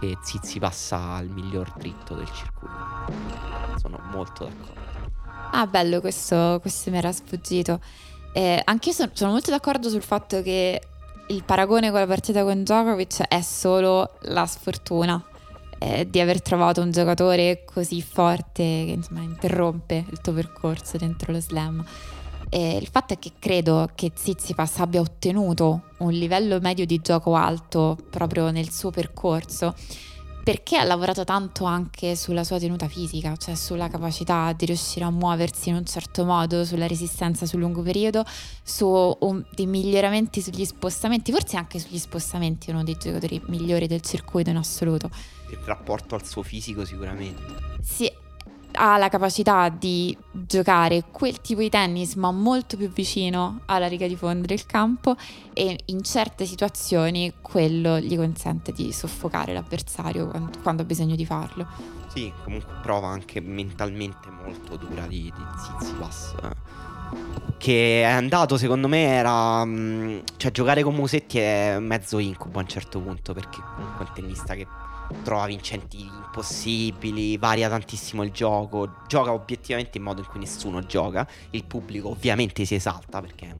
che 0.00 0.16
Zizi 0.22 0.58
passa 0.58 1.14
al 1.14 1.28
miglior 1.28 1.72
dritto 1.76 2.14
del 2.14 2.30
circuito. 2.32 2.74
Sono 3.78 4.00
molto 4.10 4.44
d'accordo. 4.44 4.86
Ah, 5.52 5.66
bello, 5.66 6.00
questo, 6.00 6.58
questo 6.60 6.90
mi 6.90 6.98
era 6.98 7.12
sfuggito. 7.12 7.80
Eh, 8.32 8.60
anche 8.64 8.88
io 8.90 8.94
sono, 8.94 9.10
sono 9.12 9.30
molto 9.30 9.50
d'accordo 9.50 9.88
sul 9.88 10.02
fatto 10.02 10.42
che 10.42 10.80
il 11.28 11.44
paragone 11.44 11.90
con 11.90 12.00
la 12.00 12.06
partita 12.06 12.42
con 12.42 12.62
Djokovic 12.62 13.22
è 13.28 13.40
solo 13.40 14.16
la 14.22 14.46
sfortuna 14.46 15.22
eh, 15.78 16.08
di 16.08 16.20
aver 16.20 16.42
trovato 16.42 16.80
un 16.80 16.90
giocatore 16.90 17.64
così 17.64 18.02
forte 18.02 18.62
che 18.62 18.92
insomma 18.94 19.22
interrompe 19.22 20.04
il 20.10 20.20
tuo 20.20 20.32
percorso 20.32 20.96
dentro 20.96 21.32
lo 21.32 21.40
slam. 21.40 21.84
E 22.50 22.76
il 22.76 22.88
fatto 22.90 23.12
è 23.12 23.18
che 23.18 23.32
credo 23.38 23.90
che 23.94 24.12
Tsitsipas 24.12 24.78
abbia 24.78 25.00
ottenuto 25.00 25.82
un 25.98 26.12
livello 26.12 26.58
medio 26.60 26.86
di 26.86 26.98
gioco 27.02 27.34
alto 27.34 27.98
proprio 28.10 28.50
nel 28.50 28.70
suo 28.70 28.90
percorso 28.90 29.74
perché 30.48 30.78
ha 30.78 30.84
lavorato 30.84 31.24
tanto 31.24 31.64
anche 31.64 32.16
sulla 32.16 32.42
sua 32.42 32.58
tenuta 32.58 32.88
fisica, 32.88 33.36
cioè 33.36 33.54
sulla 33.54 33.88
capacità 33.88 34.54
di 34.56 34.64
riuscire 34.64 35.04
a 35.04 35.10
muoversi 35.10 35.68
in 35.68 35.74
un 35.74 35.84
certo 35.84 36.24
modo, 36.24 36.64
sulla 36.64 36.86
resistenza 36.86 37.44
sul 37.44 37.60
lungo 37.60 37.82
periodo, 37.82 38.24
su 38.62 38.86
un- 38.86 39.44
dei 39.54 39.66
miglioramenti 39.66 40.40
sugli 40.40 40.64
spostamenti, 40.64 41.32
forse 41.32 41.58
anche 41.58 41.78
sugli 41.78 41.98
spostamenti 41.98 42.70
è 42.70 42.72
uno 42.72 42.82
dei 42.82 42.96
giocatori 42.98 43.42
migliori 43.48 43.86
del 43.86 44.00
circuito 44.00 44.48
in 44.48 44.56
assoluto. 44.56 45.10
Il 45.50 45.58
rapporto 45.64 46.14
al 46.14 46.26
suo 46.26 46.42
fisico 46.42 46.84
sicuramente. 46.84 47.42
Si 47.82 48.10
ha 48.72 48.96
la 48.96 49.08
capacità 49.08 49.68
di 49.70 50.16
giocare 50.30 51.04
quel 51.10 51.40
tipo 51.40 51.60
di 51.60 51.70
tennis 51.70 52.14
ma 52.14 52.30
molto 52.30 52.76
più 52.76 52.88
vicino 52.90 53.60
alla 53.66 53.88
riga 53.88 54.06
di 54.06 54.14
fondo 54.14 54.46
del 54.46 54.66
campo 54.66 55.16
e 55.52 55.78
in 55.86 56.02
certe 56.02 56.44
situazioni 56.44 57.32
quello 57.40 57.98
gli 57.98 58.16
consente 58.16 58.72
di 58.72 58.92
soffocare 58.92 59.52
l'avversario 59.52 60.28
quando, 60.28 60.58
quando 60.62 60.82
ha 60.82 60.84
bisogno 60.84 61.16
di 61.16 61.24
farlo. 61.24 61.66
Sì, 62.08 62.32
comunque 62.44 62.72
prova 62.82 63.08
anche 63.08 63.40
mentalmente 63.40 64.28
molto 64.30 64.76
dura 64.76 65.06
di, 65.06 65.32
di 65.34 65.44
Tsitsipas. 65.56 66.34
eh. 66.42 66.76
Che 67.58 68.02
è 68.02 68.04
andato, 68.04 68.56
secondo 68.56 68.86
me, 68.88 69.04
era. 69.04 69.64
mm, 69.64 70.18
cioè, 70.36 70.50
giocare 70.50 70.82
con 70.82 70.94
Musetti 70.94 71.38
è 71.38 71.78
mezzo 71.80 72.18
incubo 72.18 72.58
a 72.58 72.62
un 72.62 72.68
certo 72.68 73.00
punto. 73.00 73.32
Perché 73.34 73.60
comunque 73.74 74.04
è 74.04 74.08
un 74.08 74.14
tennista 74.14 74.54
che 74.54 74.66
trova 75.22 75.46
vincenti 75.46 76.00
impossibili, 76.00 77.36
varia 77.36 77.68
tantissimo 77.68 78.22
il 78.22 78.30
gioco, 78.30 78.96
gioca 79.06 79.32
obiettivamente 79.32 79.98
in 79.98 80.04
modo 80.04 80.20
in 80.20 80.26
cui 80.26 80.40
nessuno 80.40 80.84
gioca. 80.86 81.26
Il 81.50 81.64
pubblico 81.64 82.10
ovviamente 82.10 82.64
si 82.64 82.74
esalta 82.74 83.20
perché 83.20 83.56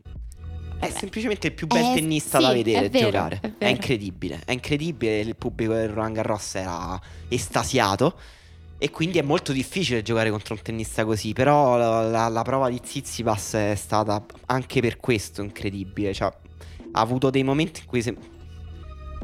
è, 0.78 0.86
è 0.86 0.90
semplicemente 0.90 1.48
il 1.48 1.54
più 1.54 1.66
bel 1.66 1.92
eh, 1.92 1.94
tennista 1.94 2.38
sì, 2.38 2.44
da 2.44 2.50
è 2.52 2.54
vedere 2.54 2.88
vero, 2.88 3.06
giocare. 3.06 3.40
è 3.58 3.64
È, 3.64 3.66
incredibile, 3.66 4.42
è 4.44 4.52
incredibile. 4.52 5.18
Il 5.20 5.36
pubblico 5.36 5.72
del 5.72 5.88
Roland 5.88 6.14
Garros 6.14 6.54
era 6.54 7.00
estasiato. 7.28 8.18
E 8.80 8.90
quindi 8.90 9.18
è 9.18 9.22
molto 9.22 9.50
difficile 9.50 10.02
giocare 10.02 10.30
contro 10.30 10.54
un 10.54 10.62
tennista 10.62 11.04
così. 11.04 11.32
Però 11.32 11.76
la, 11.76 12.08
la- 12.08 12.28
la 12.28 12.42
prova 12.42 12.68
di 12.70 12.78
Tsitsipas 12.78 13.54
è 13.54 13.74
stata 13.74 14.24
anche 14.46 14.80
per 14.80 14.98
questo 14.98 15.42
incredibile. 15.42 16.14
Cioè, 16.14 16.32
ha 16.92 17.00
avuto 17.00 17.28
dei 17.30 17.42
momenti 17.42 17.80
in 17.80 17.86
cui 17.86 18.02
se- 18.02 18.16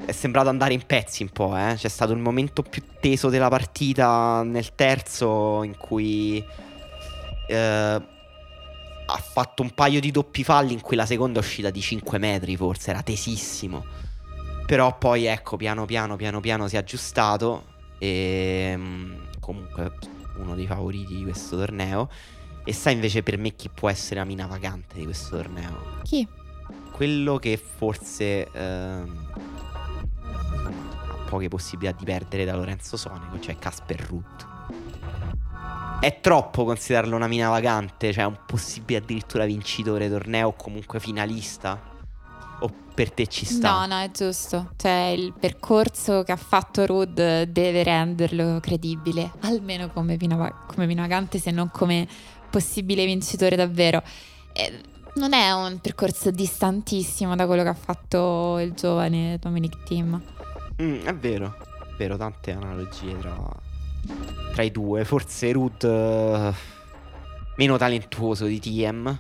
è 0.05 0.13
sembrato 0.13 0.49
andare 0.49 0.75
in 0.75 0.85
pezzi 0.85 1.23
un 1.23 1.31
po'. 1.31 1.57
Eh? 1.57 1.75
C'è 1.77 1.89
stato 1.89 2.13
il 2.13 2.19
momento 2.19 2.63
più 2.63 2.83
teso 3.01 3.29
della 3.29 3.49
partita 3.49 4.43
nel 4.43 4.75
terzo 4.75 5.63
in 5.63 5.77
cui 5.77 6.45
eh, 7.49 7.57
ha 7.57 9.17
fatto 9.17 9.63
un 9.63 9.71
paio 9.71 10.01
di 10.01 10.11
doppi 10.11 10.45
falli 10.45 10.73
in 10.73 10.81
cui 10.81 10.97
la 10.97 11.07
seconda 11.07 11.39
è 11.39 11.43
uscita 11.43 11.71
di 11.71 11.81
5 11.81 12.19
metri 12.19 12.57
forse, 12.57 12.91
era 12.91 13.03
tesissimo. 13.03 13.85
Però 14.67 14.97
poi 14.97 15.27
ecco, 15.27 15.57
piano 15.57 15.85
piano, 15.85 16.17
piano 16.17 16.41
piano 16.41 16.69
si 16.69 16.77
è 16.77 16.79
aggiustato 16.79 17.73
e 17.99 18.75
mm, 18.77 19.15
comunque 19.41 19.93
uno 20.39 20.55
dei 20.55 20.67
favoriti 20.67 21.17
di 21.17 21.23
questo 21.23 21.57
torneo. 21.57 22.09
E 22.67 22.73
sa 22.73 22.89
invece 22.89 23.23
per 23.23 23.37
me 23.37 23.55
chi 23.55 23.69
può 23.69 23.91
essere 23.91 24.21
la 24.21 24.25
mina 24.25 24.47
vagante 24.47 24.97
di 24.97 25.05
questo 25.05 25.37
torneo? 25.37 26.01
Chi? 26.03 26.27
quello 26.95 27.39
che 27.39 27.57
forse 27.57 28.49
ehm, 28.53 29.27
poche 31.35 31.49
possibilità 31.49 31.97
di 31.99 32.05
perdere 32.05 32.45
da 32.45 32.55
Lorenzo 32.55 32.97
Sonico, 32.97 33.41
cioè 33.41 33.59
Casper 33.59 34.01
Ruth. 34.09 34.47
È 36.01 36.21
troppo 36.21 36.65
considerarlo 36.65 37.17
una 37.17 37.27
mina 37.27 37.49
vagante, 37.49 38.13
cioè 38.13 38.25
un 38.25 38.39
possibile 38.47 38.99
addirittura 38.99 39.45
vincitore 39.45 40.09
torneo 40.09 40.49
o 40.49 40.53
comunque 40.55 41.01
finalista? 41.01 41.93
O 42.61 42.71
per 42.95 43.11
te 43.11 43.27
ci 43.27 43.45
sta? 43.45 43.81
No, 43.81 43.87
no, 43.87 44.01
è 44.01 44.11
giusto. 44.11 44.73
Cioè, 44.77 45.15
il 45.17 45.33
percorso 45.33 46.23
che 46.23 46.33
ha 46.33 46.37
fatto 46.37 46.87
Rud 46.87 47.43
deve 47.45 47.83
renderlo 47.83 48.61
credibile, 48.61 49.33
almeno 49.41 49.89
come, 49.89 50.17
Vinava- 50.17 50.65
come 50.67 50.87
Vinagante, 50.87 51.39
se 51.39 51.51
non 51.51 51.71
come 51.71 52.07
possibile 52.51 53.05
vincitore 53.07 53.57
davvero. 53.57 54.03
E 54.53 54.81
non 55.15 55.33
è 55.33 55.53
un 55.53 55.79
percorso 55.81 56.31
distantissimo 56.31 57.35
da 57.35 57.47
quello 57.47 57.63
che 57.63 57.69
ha 57.69 57.75
fatto 57.75 58.59
il 58.59 58.73
giovane 58.73 59.39
Dominic 59.41 59.83
Thiem. 59.85 60.23
Mm, 60.83 61.05
è 61.05 61.15
vero, 61.15 61.57
è 61.59 61.95
vero, 61.97 62.17
tante 62.17 62.53
analogie 62.53 63.17
tra, 63.19 63.37
tra 64.53 64.63
i 64.63 64.71
due. 64.71 65.05
Forse 65.05 65.53
Ruth 65.53 65.85
eh, 65.85 66.53
meno 67.57 67.77
talentuoso 67.77 68.47
di 68.47 68.59
TM. 68.59 69.19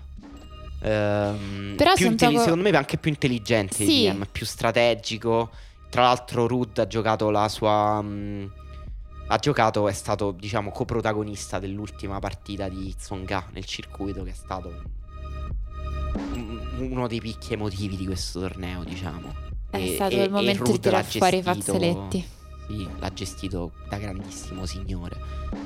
Ehm, 0.81 1.75
Però 1.77 1.95
più 1.95 2.07
intelli- 2.07 2.39
secondo 2.39 2.63
me 2.69 2.77
anche 2.77 2.99
più 2.99 3.11
intelligente 3.11 3.75
Sì. 3.77 3.85
di 3.87 4.11
TM, 4.11 4.27
più 4.31 4.45
strategico. 4.45 5.51
Tra 5.89 6.03
l'altro 6.03 6.47
Ruth 6.49 6.79
ha 6.81 6.87
giocato 6.87 7.31
la 7.31 7.49
sua... 7.49 8.01
mm, 8.03 8.47
ha 9.29 9.37
giocato, 9.39 9.89
è 9.89 9.93
stato 9.93 10.33
diciamo 10.33 10.71
coprotagonista 10.71 11.59
dell'ultima 11.59 12.19
partita 12.19 12.69
di 12.69 12.95
Tsonga 12.95 13.47
nel 13.53 13.65
circuito 13.65 14.23
che 14.25 14.31
è 14.31 14.35
stato 14.35 14.83
un- 16.35 16.61
uno 16.91 17.07
dei 17.07 17.21
picchi 17.21 17.55
emotivi 17.55 17.97
di 17.97 18.05
questo 18.07 18.41
torneo 18.41 18.83
diciamo. 18.85 19.53
È 19.75 19.83
E- 19.83 19.95
stato 19.95 20.15
e- 20.15 20.17
il 20.17 20.23
e 20.23 20.29
momento 20.29 20.63
di 20.65 20.71
Ruth 20.71 20.81
tirar 20.81 21.03
l'ha 21.03 21.11
fuori 21.11 21.37
i 21.39 21.43
fazzoletti. 21.43 22.27
Sì, 22.67 22.89
l'ha 22.99 23.13
gestito 23.13 23.73
da 23.89 23.99
grandissimo 23.99 24.65
signore. 24.67 25.17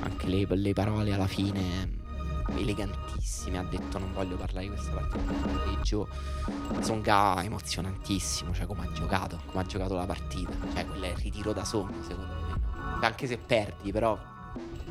Anche 0.01 0.27
le, 0.27 0.45
le 0.49 0.73
parole 0.73 1.13
alla 1.13 1.27
fine 1.27 1.97
elegantissime. 2.55 3.57
Ha 3.57 3.63
detto 3.63 3.97
non 3.99 4.11
voglio 4.13 4.35
parlare 4.35 4.65
di 4.67 4.71
questa 4.73 4.91
partita 4.91 5.31
del 5.31 5.35
pomeriggio. 5.39 6.07
Zonga 6.81 7.43
emozionantissimo, 7.43 8.53
cioè 8.53 8.65
come 8.65 8.87
ha 8.87 8.91
giocato, 8.91 9.39
come 9.45 9.63
ha 9.63 9.65
giocato 9.65 9.95
la 9.95 10.05
partita. 10.05 10.51
Cioè 10.73 10.85
quello 10.85 11.05
è 11.05 11.09
il 11.09 11.17
ritiro 11.17 11.53
da 11.53 11.63
sogno 11.63 12.01
secondo 12.07 12.33
me. 12.33 12.47
no? 12.49 12.99
Anche 13.01 13.27
se 13.27 13.37
perdi, 13.37 13.91
però 13.91 14.17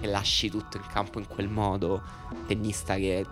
che 0.00 0.06
lasci 0.06 0.48
tutto 0.48 0.76
in 0.76 0.84
campo 0.90 1.18
in 1.18 1.26
quel 1.26 1.48
modo. 1.48 2.00
Tennista 2.46 2.94
che 2.94 3.26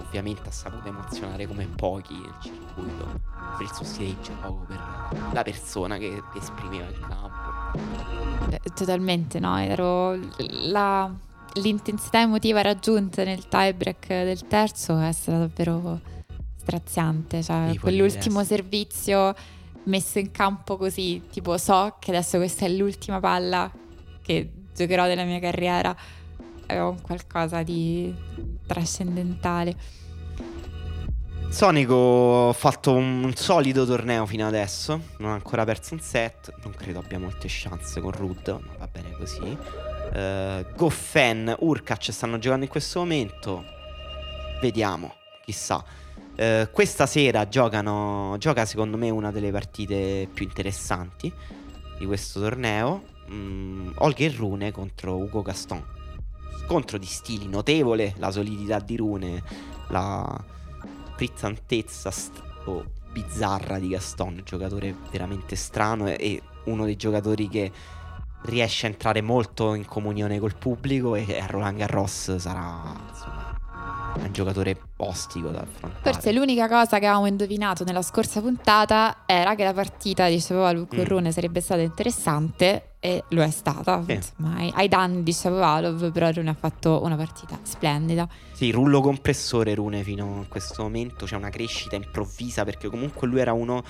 ovviamente 0.00 0.48
ha 0.48 0.52
saputo 0.52 0.88
emozionare 0.88 1.46
come 1.46 1.66
pochi 1.66 2.14
nel 2.14 2.34
circuito 2.40 3.20
per 3.56 3.66
il 3.66 3.72
suo 3.72 3.84
stile 3.84 4.06
di 4.06 4.16
gioco, 4.22 4.64
per 4.66 5.32
la 5.32 5.42
persona 5.42 5.98
che 5.98 6.22
esprimeva 6.34 6.86
in 6.86 7.00
campo. 7.00 7.78
Eh, 8.50 8.60
totalmente, 8.74 9.40
no? 9.40 9.58
Ero 9.58 10.18
la, 10.36 11.10
l'intensità 11.54 12.20
emotiva 12.20 12.60
raggiunta 12.60 13.24
nel 13.24 13.48
tiebreak 13.48 14.06
del 14.06 14.46
terzo 14.46 14.98
è 14.98 15.12
stata 15.12 15.38
davvero 15.38 16.00
straziante. 16.56 17.42
Cioè, 17.42 17.76
quell'ultimo 17.80 18.44
servizio 18.44 19.34
messo 19.84 20.18
in 20.18 20.30
campo 20.30 20.76
così, 20.76 21.22
tipo 21.30 21.58
so 21.58 21.96
che 21.98 22.10
adesso 22.10 22.36
questa 22.38 22.66
è 22.66 22.68
l'ultima 22.68 23.20
palla 23.20 23.70
che 24.22 24.50
giocherò 24.74 25.06
della 25.06 25.24
mia 25.24 25.40
carriera, 25.40 25.94
è 26.72 26.82
un 26.82 27.00
qualcosa 27.00 27.62
di 27.62 28.14
trascendentale. 28.66 29.76
Sonico 31.52 32.48
ha 32.48 32.52
fatto 32.54 32.94
un 32.94 33.30
solido 33.34 33.84
torneo 33.84 34.24
fino 34.24 34.46
adesso, 34.46 34.98
non 35.18 35.32
ha 35.32 35.34
ancora 35.34 35.64
perso 35.64 35.92
un 35.92 36.00
set, 36.00 36.50
non 36.62 36.72
credo 36.72 37.00
abbia 37.00 37.18
molte 37.18 37.46
chance 37.48 38.00
con 38.00 38.10
Rud, 38.10 38.48
ma 38.48 38.72
va 38.78 38.88
bene 38.90 39.12
così. 39.12 39.40
Uh, 39.42 40.64
Goffen, 40.74 41.54
Urkac 41.58 42.10
stanno 42.10 42.38
giocando 42.38 42.64
in 42.64 42.70
questo 42.70 43.00
momento, 43.00 43.64
vediamo, 44.62 45.14
chissà. 45.44 45.84
Uh, 46.38 46.70
questa 46.70 47.04
sera 47.04 47.46
giocano, 47.46 48.36
gioca 48.38 48.64
secondo 48.64 48.96
me 48.96 49.10
una 49.10 49.30
delle 49.30 49.50
partite 49.50 50.26
più 50.32 50.46
interessanti 50.46 51.30
di 51.98 52.06
questo 52.06 52.40
torneo, 52.40 53.04
um, 53.28 53.92
Olga 53.98 54.26
Rune 54.34 54.72
contro 54.72 55.16
Ugo 55.18 55.42
Gaston. 55.42 56.00
Scontro 56.64 56.98
di 56.98 57.06
stili 57.06 57.48
notevole, 57.48 58.14
la 58.16 58.30
solidità 58.30 58.78
di 58.78 58.96
Rune, 58.96 59.42
la 59.88 60.44
frizzantezza 61.16 62.10
st- 62.10 62.42
oh, 62.64 62.84
bizzarra 63.12 63.78
di 63.78 63.88
Gaston, 63.88 64.42
giocatore 64.44 64.94
veramente 65.10 65.54
strano 65.54 66.08
e, 66.08 66.16
e 66.18 66.42
uno 66.64 66.84
dei 66.84 66.96
giocatori 66.96 67.48
che 67.48 67.70
riesce 68.44 68.86
a 68.86 68.90
entrare 68.90 69.20
molto 69.20 69.74
in 69.74 69.84
comunione 69.86 70.38
col 70.38 70.56
pubblico 70.56 71.14
e 71.14 71.38
a 71.38 71.46
Roland 71.46 71.78
Garros 71.78 72.36
sarà 72.36 72.94
insomma 73.08 73.60
un 74.14 74.32
giocatore 74.32 74.78
ostico 74.98 75.48
da 75.48 75.60
affrontare. 75.60 76.12
Forse 76.12 76.32
l'unica 76.32 76.68
cosa 76.68 76.98
che 76.98 77.06
avevamo 77.06 77.26
indovinato 77.26 77.84
nella 77.84 78.02
scorsa 78.02 78.40
puntata 78.40 79.22
era 79.26 79.54
che 79.54 79.64
la 79.64 79.72
partita 79.72 80.28
di 80.28 80.40
Shapovalov 80.40 80.88
con 80.88 80.98
mm. 80.98 81.04
Rune 81.04 81.32
sarebbe 81.32 81.60
stata 81.60 81.80
interessante 81.80 82.91
e 83.04 83.24
lo 83.30 83.42
è 83.42 83.50
stata. 83.50 84.00
Sì. 84.06 84.12
Insomma, 84.12 84.54
ai, 84.54 84.70
ai, 84.76 84.86
danni 84.86 85.24
di 85.24 85.32
Shapovalov, 85.32 86.12
però 86.12 86.30
Rune 86.30 86.50
ha 86.50 86.54
fatto 86.54 87.00
una 87.02 87.16
partita 87.16 87.58
splendida. 87.62 88.28
Sì, 88.52 88.70
rullo 88.70 89.00
compressore 89.00 89.74
Rune 89.74 90.04
fino 90.04 90.42
a 90.42 90.46
questo 90.48 90.84
momento, 90.84 91.26
c'è 91.26 91.34
una 91.34 91.50
crescita 91.50 91.96
improvvisa 91.96 92.62
perché 92.64 92.88
comunque 92.88 93.26
lui 93.26 93.40
era 93.40 93.52
uno 93.52 93.82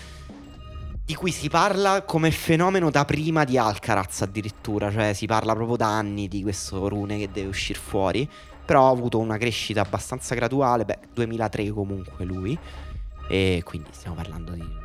di 1.04 1.14
cui 1.14 1.30
si 1.30 1.50
parla 1.50 2.04
come 2.04 2.30
fenomeno 2.30 2.88
da 2.88 3.04
prima 3.04 3.44
di 3.44 3.58
Alcaraz 3.58 4.22
addirittura, 4.22 4.90
cioè 4.90 5.12
si 5.12 5.26
parla 5.26 5.52
proprio 5.52 5.76
da 5.76 5.88
anni 5.88 6.26
di 6.26 6.40
questo 6.40 6.88
Rune 6.88 7.18
che 7.18 7.28
deve 7.30 7.48
uscire 7.48 7.78
fuori 7.78 8.26
però 8.64 8.86
ha 8.86 8.90
avuto 8.90 9.18
una 9.18 9.36
crescita 9.36 9.82
abbastanza 9.82 10.34
graduale, 10.34 10.84
beh, 10.84 10.98
2003 11.12 11.70
comunque 11.70 12.24
lui, 12.24 12.56
e 13.28 13.60
quindi 13.64 13.88
stiamo 13.92 14.16
parlando 14.16 14.52
di 14.52 14.81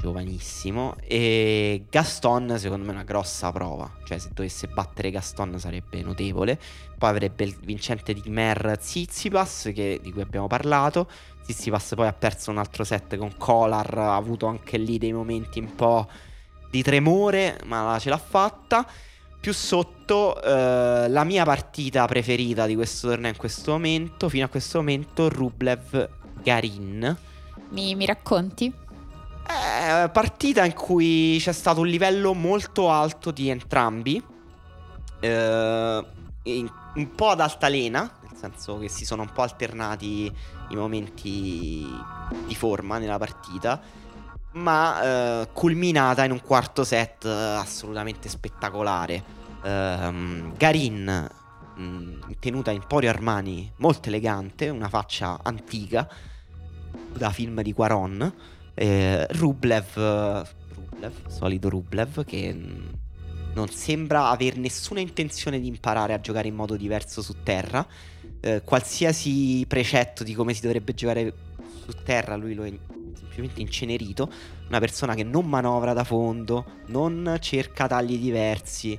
giovanissimo. 0.00 0.96
E 1.00 1.84
Gaston, 1.90 2.56
secondo 2.58 2.84
me, 2.84 2.92
è 2.92 2.94
una 2.94 3.04
grossa 3.04 3.52
prova. 3.52 3.90
Cioè, 4.04 4.18
se 4.18 4.30
dovesse 4.32 4.68
battere 4.68 5.10
Gaston 5.10 5.58
sarebbe 5.58 6.02
notevole. 6.02 6.58
Poi 6.96 7.08
avrebbe 7.08 7.44
il 7.44 7.56
vincente 7.62 8.12
di 8.14 8.22
Mer 8.26 8.78
Zizipas, 8.80 9.70
che, 9.74 10.00
di 10.02 10.12
cui 10.12 10.22
abbiamo 10.22 10.46
parlato. 10.46 11.08
Zizipas 11.42 11.92
poi 11.94 12.06
ha 12.06 12.12
perso 12.12 12.50
un 12.50 12.58
altro 12.58 12.84
set 12.84 13.16
con 13.16 13.36
Kolar. 13.36 13.98
Ha 13.98 14.16
avuto 14.16 14.46
anche 14.46 14.78
lì 14.78 14.98
dei 14.98 15.12
momenti 15.12 15.58
un 15.58 15.74
po' 15.74 16.08
di 16.70 16.82
tremore, 16.82 17.58
ma 17.66 17.96
ce 18.00 18.10
l'ha 18.10 18.18
fatta. 18.18 18.86
Più 19.40 19.52
sotto, 19.52 20.42
eh, 20.42 21.08
la 21.08 21.24
mia 21.24 21.44
partita 21.44 22.04
preferita 22.06 22.66
di 22.66 22.74
questo 22.74 23.08
torneo 23.08 23.30
in 23.30 23.36
questo 23.36 23.70
momento, 23.70 24.28
fino 24.28 24.44
a 24.44 24.48
questo 24.48 24.78
momento, 24.78 25.28
Rublev 25.28 26.08
Garin. 26.42 27.16
Mi, 27.70 27.94
mi 27.94 28.04
racconti? 28.04 28.72
Eh, 29.48 30.08
partita 30.10 30.64
in 30.64 30.74
cui 30.74 31.38
c'è 31.40 31.52
stato 31.52 31.80
un 31.80 31.86
livello 31.86 32.34
molto 32.34 32.90
alto 32.90 33.30
di 33.30 33.48
entrambi. 33.48 34.22
Eh, 35.20 36.06
in, 36.42 36.70
un 36.94 37.14
po' 37.14 37.28
ad 37.30 37.40
altalena, 37.40 38.18
nel 38.22 38.36
senso 38.36 38.78
che 38.78 38.88
si 38.88 39.04
sono 39.04 39.22
un 39.22 39.32
po' 39.32 39.42
alternati 39.42 40.32
i 40.70 40.76
momenti 40.76 41.86
di 42.46 42.54
forma 42.54 42.98
nella 42.98 43.18
partita 43.18 43.80
ma 44.52 45.02
eh, 45.42 45.48
culminata 45.52 46.24
in 46.24 46.32
un 46.32 46.40
quarto 46.40 46.84
set 46.84 47.24
eh, 47.24 47.30
assolutamente 47.30 48.28
spettacolare. 48.28 49.36
Um, 49.62 50.54
Garin, 50.56 51.28
mm, 51.78 52.20
tenuta 52.38 52.70
in 52.70 52.84
Porio 52.86 53.10
Armani, 53.10 53.70
molto 53.76 54.08
elegante, 54.08 54.68
una 54.68 54.88
faccia 54.88 55.40
antica, 55.42 56.08
da 57.12 57.30
film 57.30 57.60
di 57.62 57.72
Quaron. 57.72 58.34
Eh, 58.80 59.26
Rublev, 59.30 59.96
Rublev, 59.96 61.26
solito 61.26 61.68
Rublev, 61.68 62.24
che 62.24 62.54
mm, 62.54 62.86
non 63.54 63.68
sembra 63.70 64.28
aver 64.28 64.56
nessuna 64.56 65.00
intenzione 65.00 65.58
di 65.58 65.66
imparare 65.66 66.12
a 66.12 66.20
giocare 66.20 66.46
in 66.46 66.54
modo 66.54 66.76
diverso 66.76 67.20
su 67.20 67.42
terra. 67.42 67.84
Eh, 68.40 68.62
qualsiasi 68.62 69.64
precetto 69.66 70.22
di 70.22 70.32
come 70.32 70.54
si 70.54 70.60
dovrebbe 70.60 70.94
giocare 70.94 71.34
su 71.84 71.92
terra, 72.04 72.36
lui 72.36 72.54
lo, 72.54 72.62
semplicemente 73.14 73.60
incenerito, 73.60 74.30
una 74.68 74.78
persona 74.78 75.14
che 75.14 75.24
non 75.24 75.46
manovra 75.46 75.92
da 75.92 76.04
fondo, 76.04 76.64
non 76.86 77.36
cerca 77.40 77.88
tagli 77.88 78.16
diversi, 78.16 78.96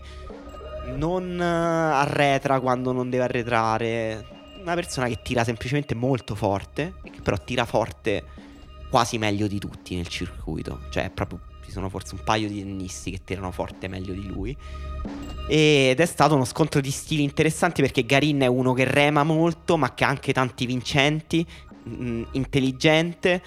non 0.97 1.39
arretra 1.39 2.59
quando 2.59 2.91
non 2.91 3.09
deve 3.09 3.23
arretrare, 3.23 4.25
una 4.61 4.75
persona 4.75 5.07
che 5.07 5.21
tira 5.23 5.45
semplicemente 5.45 5.95
molto 5.95 6.35
forte 6.35 6.95
che 7.01 7.21
però 7.21 7.37
tira 7.37 7.63
forte 7.63 8.23
quasi 8.89 9.17
meglio 9.17 9.47
di 9.47 9.59
tutti 9.59 9.95
nel 9.95 10.07
circuito, 10.07 10.81
cioè 10.89 11.09
proprio 11.09 11.39
ci 11.63 11.71
sono 11.71 11.89
forse 11.89 12.15
un 12.15 12.21
paio 12.23 12.47
di 12.47 12.59
tennisti 12.59 13.11
che 13.11 13.21
tirano 13.23 13.51
forte 13.51 13.87
meglio 13.87 14.13
di 14.13 14.25
lui. 14.25 14.55
Ed 15.47 15.99
è 15.99 16.05
stato 16.05 16.35
uno 16.35 16.45
scontro 16.45 16.81
di 16.81 16.91
stili 16.91 17.23
interessanti 17.23 17.81
perché 17.81 18.05
Garin 18.05 18.41
è 18.41 18.47
uno 18.47 18.73
che 18.73 18.85
rema 18.85 19.23
molto, 19.23 19.77
ma 19.77 19.93
che 19.93 20.03
ha 20.03 20.07
anche 20.07 20.33
tanti 20.33 20.65
vincenti, 20.65 21.45
mh, 21.83 22.03
mm, 22.03 22.23
intelligente 22.31 23.41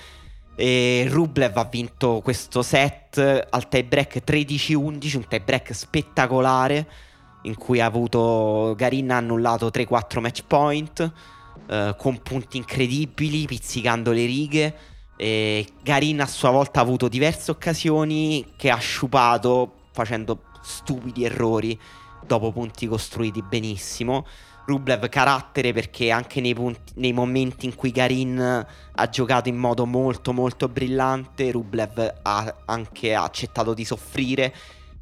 e 0.54 1.06
Rublev 1.08 1.56
ha 1.56 1.64
vinto 1.64 2.20
questo 2.22 2.62
set 2.62 3.46
al 3.50 3.68
tie 3.68 3.84
break 3.84 4.22
13-11, 4.24 5.16
un 5.16 5.26
tie 5.26 5.40
break 5.40 5.74
spettacolare 5.74 6.86
in 7.42 7.56
cui 7.56 7.80
ha 7.80 7.86
avuto 7.86 8.74
Garin 8.76 9.10
ha 9.10 9.16
annullato 9.16 9.68
3-4 9.68 10.20
match 10.20 10.44
point 10.46 11.12
eh, 11.66 11.94
con 11.96 12.20
punti 12.22 12.58
incredibili, 12.58 13.46
pizzicando 13.46 14.12
le 14.12 14.26
righe. 14.26 14.74
E 15.16 15.66
Garin 15.82 16.20
a 16.20 16.26
sua 16.26 16.50
volta 16.50 16.80
ha 16.80 16.82
avuto 16.82 17.08
diverse 17.08 17.50
occasioni 17.50 18.54
che 18.56 18.70
ha 18.70 18.78
sciupato 18.78 19.74
facendo 19.92 20.44
stupidi 20.62 21.24
errori 21.24 21.78
dopo 22.24 22.52
punti 22.52 22.86
costruiti 22.86 23.42
benissimo. 23.42 24.26
Rublev 24.64 25.08
carattere 25.08 25.72
perché 25.72 26.10
anche 26.10 26.40
nei, 26.40 26.54
punti, 26.54 26.92
nei, 26.96 27.12
momenti 27.12 27.66
in 27.66 27.74
cui 27.74 27.90
Garin 27.90 28.38
ha 28.38 29.08
giocato 29.08 29.48
in 29.48 29.56
modo 29.56 29.86
molto 29.86 30.32
molto 30.32 30.68
brillante, 30.68 31.50
Rublev 31.50 32.20
ha 32.22 32.54
anche 32.66 33.12
accettato 33.14 33.74
di 33.74 33.84
soffrire 33.84 34.54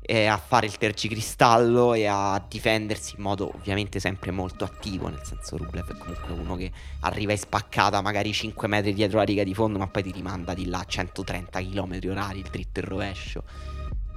e 0.02 0.26
a 0.26 0.38
fare 0.38 0.66
il 0.66 0.76
tergicristallo 0.76 1.94
e 1.94 2.06
a 2.06 2.42
difendersi 2.48 3.14
in 3.16 3.22
modo 3.22 3.54
ovviamente 3.54 4.00
sempre 4.00 4.30
molto 4.30 4.64
attivo, 4.64 5.08
nel 5.08 5.20
senso 5.22 5.56
Rublev 5.56 5.92
è 5.92 5.96
comunque 5.96 6.32
uno 6.32 6.56
che 6.56 6.72
arriva 7.00 7.32
in 7.32 7.38
spaccata 7.38 8.00
magari 8.00 8.32
5 8.32 8.66
metri 8.66 8.94
dietro 8.94 9.18
la 9.18 9.24
riga 9.24 9.44
di 9.44 9.54
fondo 9.54 9.78
ma 9.78 9.86
poi 9.88 10.02
ti 10.02 10.10
rimanda 10.10 10.54
di 10.54 10.66
là 10.66 10.78
a 10.78 10.84
130 10.84 11.60
km 11.60 11.98
orari 12.08 12.40
il 12.40 12.48
dritto 12.50 12.80
e 12.80 12.82
il 12.82 12.88
rovescio, 12.88 13.44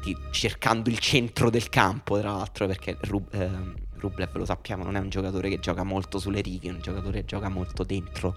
ti, 0.02 0.16
cercando 0.32 0.90
il 0.90 1.00
centro 1.00 1.50
del 1.50 1.70
campo 1.70 2.18
tra 2.20 2.32
l'altro 2.32 2.66
perché 2.66 2.98
Rub, 3.02 3.28
eh, 3.32 3.82
Rublev 4.04 4.36
lo 4.36 4.46
sappiamo 4.46 4.84
non 4.84 4.96
è 4.96 5.00
un 5.00 5.10
giocatore 5.10 5.50
che 5.50 5.60
gioca 5.60 5.84
molto 5.84 6.20
sulle 6.20 6.42
righe, 6.42 6.70
è 6.70 6.72
un 6.72 6.82
giocatore 6.82 7.22
che 7.22 7.26
gioca 7.26 7.50
molto 7.50 7.84
dentro, 7.84 8.36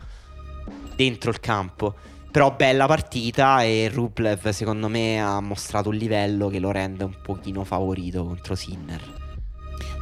dentro 0.94 1.30
il 1.30 1.40
campo. 1.40 1.94
Però 2.36 2.50
bella 2.54 2.84
partita 2.84 3.62
e 3.62 3.88
Rublev 3.90 4.50
secondo 4.50 4.88
me 4.88 5.18
ha 5.18 5.40
mostrato 5.40 5.88
un 5.88 5.94
livello 5.94 6.48
che 6.48 6.58
lo 6.58 6.70
rende 6.70 7.04
un 7.04 7.16
pochino 7.22 7.64
favorito 7.64 8.26
contro 8.26 8.54
Sinner. 8.54 9.00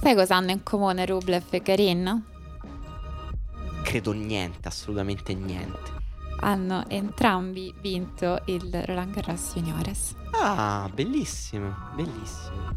Sai 0.00 0.16
cosa 0.16 0.34
hanno 0.34 0.50
in 0.50 0.64
comune 0.64 1.06
Rublev 1.06 1.44
e 1.50 1.60
Garin? 1.60 2.24
Credo 3.84 4.10
niente, 4.10 4.66
assolutamente 4.66 5.32
niente. 5.32 5.92
hanno 6.40 6.84
entrambi 6.88 7.72
vinto 7.80 8.42
il 8.46 8.82
Roland 8.84 9.14
Garros 9.14 9.52
Juniores. 9.54 10.14
Ah, 10.32 10.90
bellissimo, 10.92 11.74
bellissimo. 11.94 12.76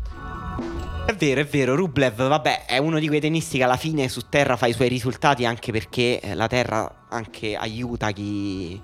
È 1.06 1.14
vero, 1.16 1.42
è 1.42 1.46
vero, 1.46 1.76
Rublev, 1.76 2.28
vabbè, 2.28 2.66
è 2.66 2.78
uno 2.78 3.00
di 3.00 3.08
quei 3.08 3.20
tennisti 3.20 3.58
che 3.58 3.64
alla 3.64 3.78
fine 3.78 4.08
su 4.08 4.30
terra 4.30 4.56
fa 4.56 4.68
i 4.68 4.74
suoi 4.74 4.88
risultati 4.88 5.46
anche 5.46 5.72
perché 5.72 6.22
la 6.34 6.48
terra 6.48 7.08
anche 7.10 7.56
aiuta 7.56 8.12
chi, 8.12 8.80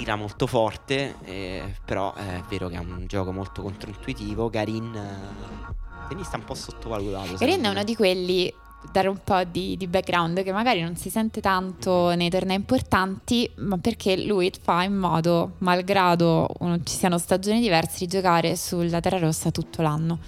tira 0.00 0.16
molto 0.16 0.46
forte, 0.46 1.16
eh, 1.24 1.74
però 1.84 2.14
è 2.14 2.42
vero 2.48 2.68
che 2.68 2.76
è 2.76 2.78
un 2.78 3.04
gioco 3.06 3.32
molto 3.32 3.60
controintuitivo. 3.60 4.48
Garin, 4.48 4.94
eh, 4.94 6.08
tenista 6.08 6.38
un 6.38 6.44
po' 6.44 6.54
sottovalutato. 6.54 7.34
Garin 7.34 7.62
è 7.62 7.68
uno 7.68 7.84
di 7.84 7.94
quelli 7.94 8.52
dare 8.90 9.08
un 9.08 9.18
po' 9.22 9.44
di, 9.44 9.76
di, 9.76 9.86
background 9.86 10.42
che 10.42 10.52
magari 10.52 10.80
non 10.80 10.96
si 10.96 11.10
sente 11.10 11.42
tanto 11.42 12.06
mm-hmm. 12.06 12.16
nei 12.16 12.30
tornei 12.30 12.56
importanti, 12.56 13.50
ma 13.56 13.76
perché 13.76 14.16
lui 14.24 14.50
fa 14.58 14.84
in 14.84 14.96
modo, 14.96 15.56
malgrado 15.58 16.48
ci 16.84 16.96
siano 16.96 17.18
stagioni 17.18 17.60
diverse, 17.60 17.98
di 17.98 18.06
giocare 18.06 18.56
sulla 18.56 19.00
terra 19.00 19.18
rossa 19.18 19.50
tutto 19.50 19.82
l'anno. 19.82 20.18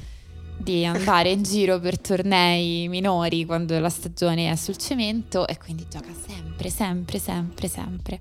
Di 0.54 0.84
andare 0.84 1.30
in 1.30 1.42
giro 1.42 1.80
per 1.80 1.98
tornei 1.98 2.88
minori 2.88 3.46
quando 3.46 3.78
la 3.80 3.88
stagione 3.88 4.50
è 4.50 4.56
sul 4.56 4.76
cemento 4.76 5.46
e 5.46 5.56
quindi 5.56 5.86
gioca 5.88 6.12
sempre, 6.12 6.68
sempre, 6.68 7.18
sempre, 7.18 7.68
sempre 7.68 8.20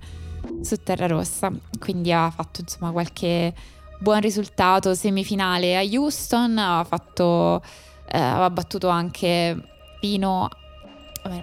su 0.62 0.76
terra 0.82 1.06
rossa. 1.06 1.50
Quindi 1.78 2.12
ha 2.12 2.30
fatto 2.30 2.60
insomma 2.60 2.90
qualche 2.90 3.54
buon 3.98 4.20
risultato 4.20 4.94
semifinale 4.94 5.76
a 5.76 5.82
Houston, 5.82 6.58
ha 6.58 6.84
fatto 6.84 7.62
eh, 8.06 8.18
aveva 8.18 8.50
battuto 8.50 8.88
anche 8.88 9.56
Pino 10.00 10.48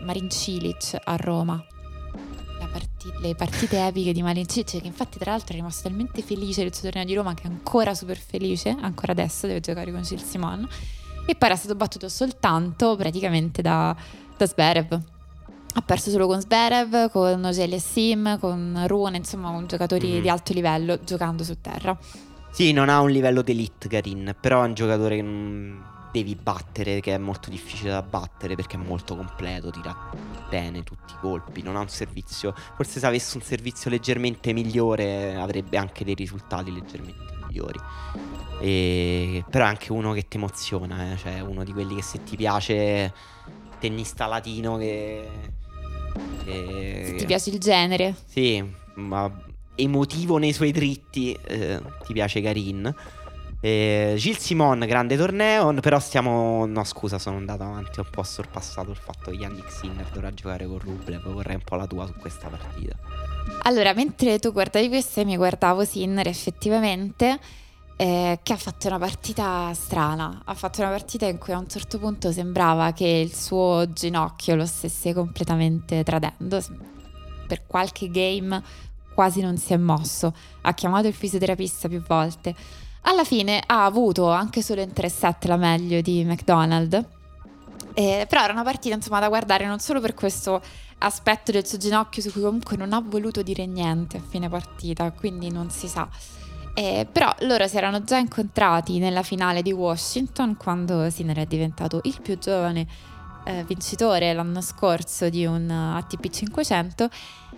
Marin 0.01 0.29
Cilic 0.29 0.97
a 1.03 1.15
Roma. 1.15 1.63
Le 3.21 3.33
partite 3.33 3.87
epiche 3.87 4.11
di 4.11 4.21
Marin 4.21 4.45
Cilic 4.45 4.81
che 4.81 4.87
infatti 4.87 5.17
tra 5.17 5.31
l'altro 5.31 5.53
è 5.53 5.55
rimasto 5.55 5.87
talmente 5.87 6.21
felice 6.21 6.63
del 6.63 6.73
suo 6.73 6.83
torneo 6.83 7.05
di 7.05 7.15
Roma 7.15 7.33
che 7.33 7.43
è 7.43 7.47
ancora 7.47 7.95
super 7.95 8.17
felice, 8.17 8.75
ancora 8.79 9.13
adesso 9.13 9.47
deve 9.47 9.61
giocare 9.61 9.91
con 9.91 10.03
Gilles 10.03 10.27
Simon 10.27 10.67
e 11.25 11.35
poi 11.35 11.47
era 11.49 11.57
stato 11.57 11.75
battuto 11.75 12.09
soltanto 12.09 12.95
praticamente 12.95 13.61
da, 13.61 13.95
da 14.37 14.45
Zverev 14.45 15.01
ha 15.79 15.81
perso 15.81 16.09
solo 16.09 16.27
con 16.27 16.41
Zverev, 16.41 17.09
con 17.09 17.43
Ogelia 17.43 17.79
Sim, 17.79 18.37
con 18.39 18.83
Rune, 18.85 19.17
insomma 19.17 19.51
con 19.51 19.65
giocatori 19.65 20.09
mm-hmm. 20.09 20.21
di 20.21 20.29
alto 20.29 20.53
livello 20.53 20.99
giocando 21.03 21.43
su 21.43 21.59
terra. 21.61 21.97
Sì, 22.51 22.71
non 22.73 22.89
ha 22.89 22.99
un 22.99 23.09
livello 23.09 23.41
d'elite 23.41 23.87
Garin, 23.87 24.35
però 24.39 24.63
è 24.63 24.67
un 24.67 24.73
giocatore 24.73 25.15
che 25.15 25.21
non 25.21 25.83
devi 26.11 26.35
battere, 26.35 26.99
che 26.99 27.13
è 27.13 27.17
molto 27.17 27.49
difficile 27.49 27.91
da 27.91 28.01
battere 28.01 28.55
perché 28.55 28.75
è 28.75 28.79
molto 28.79 29.15
completo, 29.15 29.69
tira 29.69 29.95
bene 30.49 30.83
tutti 30.83 31.13
i 31.13 31.17
colpi, 31.21 31.61
non 31.61 31.75
ha 31.75 31.79
un 31.79 31.89
servizio, 31.89 32.53
forse 32.75 32.99
se 32.99 33.05
avesse 33.05 33.37
un 33.37 33.43
servizio 33.43 33.89
leggermente 33.89 34.51
migliore 34.51 35.35
avrebbe 35.35 35.77
anche 35.77 36.03
dei 36.03 36.15
risultati 36.15 36.73
leggermente 36.73 37.35
migliori. 37.45 37.79
E... 38.59 39.45
Però 39.49 39.63
è 39.63 39.67
anche 39.67 39.91
uno 39.91 40.11
che 40.11 40.27
ti 40.27 40.37
emoziona, 40.37 41.13
eh? 41.13 41.17
cioè 41.17 41.39
uno 41.39 41.63
di 41.63 41.71
quelli 41.71 41.95
che 41.95 42.01
se 42.01 42.23
ti 42.23 42.35
piace 42.35 43.13
tennista 43.79 44.25
latino 44.25 44.77
che... 44.77 45.57
Se 46.43 47.15
ti 47.17 47.25
piace 47.25 47.49
il 47.49 47.59
genere. 47.59 48.15
Sì, 48.25 48.63
ma 48.95 49.31
emotivo 49.75 50.37
nei 50.37 50.53
suoi 50.53 50.71
dritti, 50.71 51.37
eh, 51.47 51.79
ti 52.05 52.13
piace 52.13 52.41
Karin. 52.41 52.93
Eh, 53.61 54.13
Gilles 54.17 54.39
Simon, 54.39 54.79
grande 54.87 55.17
torneo, 55.17 55.73
però 55.75 55.99
stiamo... 55.99 56.65
No 56.65 56.83
scusa, 56.85 57.19
sono 57.19 57.37
andato 57.37 57.63
avanti, 57.63 57.99
ho 57.99 58.03
un 58.03 58.09
po' 58.09 58.23
sorpassato 58.23 58.89
il 58.89 58.97
fatto 58.97 59.31
che 59.31 59.37
Yannick 59.37 59.71
Sinner 59.71 60.07
dovrà 60.13 60.33
giocare 60.33 60.65
con 60.65 60.79
Rublev, 60.79 61.27
vorrei 61.29 61.55
un 61.55 61.63
po' 61.63 61.75
la 61.75 61.85
tua 61.85 62.05
su 62.05 62.13
questa 62.13 62.47
partita. 62.47 62.95
Allora, 63.63 63.93
mentre 63.93 64.39
tu 64.39 64.53
guardavi 64.53 64.87
questo, 64.87 65.25
mi 65.25 65.35
guardavo 65.35 65.83
Sinner 65.83 66.27
effettivamente 66.27 67.39
eh, 68.01 68.39
che 68.41 68.53
ha 68.53 68.55
fatto 68.55 68.87
una 68.87 68.97
partita 68.97 69.73
strana, 69.73 70.43
ha 70.45 70.53
fatto 70.53 70.79
una 70.79 70.89
partita 70.89 71.25
in 71.25 71.37
cui 71.37 71.51
a 71.51 71.57
un 71.57 71.67
certo 71.67 71.99
punto 71.99 72.31
sembrava 72.31 72.93
che 72.93 73.05
il 73.05 73.35
suo 73.35 73.91
ginocchio 73.91 74.55
lo 74.55 74.65
stesse 74.65 75.13
completamente 75.13 76.01
tradendo, 76.05 76.63
per 77.45 77.67
qualche 77.67 78.09
game 78.09 78.63
quasi 79.13 79.41
non 79.41 79.57
si 79.57 79.73
è 79.73 79.77
mosso, 79.77 80.33
ha 80.61 80.73
chiamato 80.73 81.07
il 81.07 81.13
fisioterapista 81.13 81.89
più 81.89 82.01
volte, 82.01 82.55
alla 83.01 83.25
fine 83.25 83.61
ha 83.65 83.83
avuto 83.83 84.29
anche 84.29 84.61
solo 84.61 84.79
in 84.79 84.91
3-7 84.95 85.47
la 85.47 85.57
meglio 85.57 85.99
di 85.99 86.23
McDonald, 86.23 87.05
eh, 87.95 88.25
però 88.29 88.43
era 88.43 88.53
una 88.53 88.63
partita 88.63 88.95
insomma 88.95 89.19
da 89.19 89.27
guardare 89.27 89.65
non 89.65 89.79
solo 89.79 89.99
per 89.99 90.13
questo 90.13 90.61
aspetto 90.99 91.51
del 91.51 91.67
suo 91.67 91.77
ginocchio 91.77 92.21
su 92.21 92.31
cui 92.31 92.43
comunque 92.43 92.77
non 92.77 92.93
ha 92.93 93.01
voluto 93.05 93.41
dire 93.41 93.65
niente 93.65 94.15
a 94.15 94.21
fine 94.25 94.47
partita, 94.47 95.11
quindi 95.11 95.51
non 95.51 95.69
si 95.69 95.89
sa. 95.89 96.07
Eh, 96.73 97.07
però 97.11 97.33
loro 97.41 97.67
si 97.67 97.77
erano 97.77 98.03
già 98.03 98.17
incontrati 98.17 98.99
nella 98.99 99.23
finale 99.23 99.61
di 99.61 99.71
Washington 99.71 100.55
quando 100.55 101.09
Sinner 101.09 101.39
è 101.39 101.45
diventato 101.45 101.99
il 102.03 102.21
più 102.21 102.37
giovane 102.37 102.87
eh, 103.43 103.63
vincitore 103.65 104.31
l'anno 104.33 104.61
scorso 104.61 105.29
di 105.29 105.45
un 105.45 105.69
ATP 105.69 106.29
500 106.29 107.09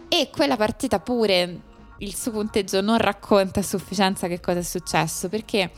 e 0.08 0.30
quella 0.32 0.56
partita 0.56 1.00
pure 1.00 1.60
il 1.98 2.16
suo 2.16 2.32
punteggio 2.32 2.82
non 2.82 2.98
racconta 2.98 3.60
a 3.60 3.64
sufficienza 3.64 4.28
che 4.28 4.40
cosa 4.40 4.60
è 4.60 4.64
successo 4.64 5.30
perché 5.30 5.70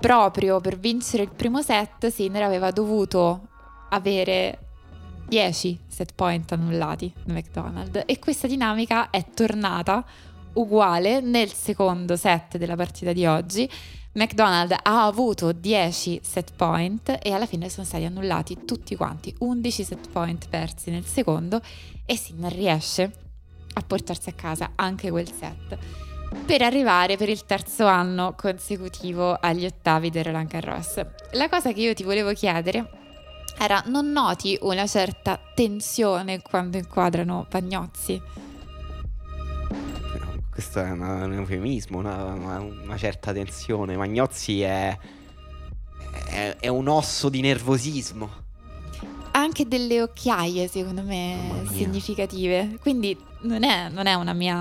proprio 0.00 0.60
per 0.60 0.78
vincere 0.78 1.22
il 1.22 1.30
primo 1.30 1.62
set 1.62 2.08
Sinner 2.08 2.42
aveva 2.42 2.70
dovuto 2.70 3.46
avere 3.90 4.68
10 5.28 5.78
set 5.86 6.14
point 6.14 6.50
annullati 6.52 7.12
da 7.22 7.32
McDonald's. 7.32 8.02
E 8.06 8.18
questa 8.18 8.46
dinamica 8.46 9.10
è 9.10 9.24
tornata 9.34 10.04
uguale 10.54 11.20
nel 11.20 11.52
secondo 11.52 12.16
set 12.16 12.56
della 12.56 12.76
partita 12.76 13.12
di 13.12 13.26
oggi. 13.26 13.70
McDonald 14.12 14.72
ha 14.82 15.04
avuto 15.04 15.52
10 15.52 16.20
set 16.22 16.52
point 16.56 17.18
e 17.22 17.32
alla 17.32 17.46
fine 17.46 17.68
sono 17.68 17.86
stati 17.86 18.04
annullati 18.04 18.64
tutti 18.64 18.96
quanti, 18.96 19.34
11 19.38 19.84
set 19.84 20.08
point 20.10 20.48
persi 20.48 20.90
nel 20.90 21.04
secondo 21.04 21.60
e 22.04 22.16
Sinner 22.16 22.52
riesce 22.52 23.12
a 23.74 23.82
portarsi 23.82 24.28
a 24.28 24.32
casa 24.32 24.72
anche 24.74 25.10
quel 25.10 25.30
set 25.30 25.78
per 26.44 26.62
arrivare 26.62 27.16
per 27.16 27.28
il 27.28 27.44
terzo 27.44 27.86
anno 27.86 28.34
consecutivo 28.36 29.34
agli 29.34 29.64
ottavi 29.64 30.10
del 30.10 30.24
Roland 30.24 30.48
Garros. 30.48 31.00
La 31.32 31.48
cosa 31.48 31.72
che 31.72 31.80
io 31.80 31.94
ti 31.94 32.02
volevo 32.02 32.32
chiedere 32.32 32.90
era 33.58 33.82
non 33.86 34.10
noti 34.10 34.56
una 34.62 34.86
certa 34.86 35.38
tensione 35.54 36.42
quando 36.42 36.76
inquadrano 36.76 37.46
Pagnozzi? 37.48 38.20
Questo 40.58 40.80
è 40.80 40.90
una, 40.90 41.24
un 41.24 41.34
eufemismo, 41.34 41.98
una, 41.98 42.24
una, 42.24 42.58
una, 42.58 42.96
certa 42.96 43.32
tensione. 43.32 43.96
Magnozzi 43.96 44.62
è, 44.62 44.98
è, 46.30 46.56
è, 46.58 46.66
un 46.66 46.88
osso 46.88 47.28
di 47.28 47.40
nervosismo. 47.40 48.28
Anche 49.30 49.68
delle 49.68 50.02
occhiaie, 50.02 50.66
secondo 50.66 51.02
me, 51.02 51.62
significative. 51.70 52.76
Quindi 52.80 53.16
non 53.42 53.62
è, 53.62 53.88
non 53.88 54.06
è 54.06 54.14
una 54.14 54.32
mia. 54.32 54.56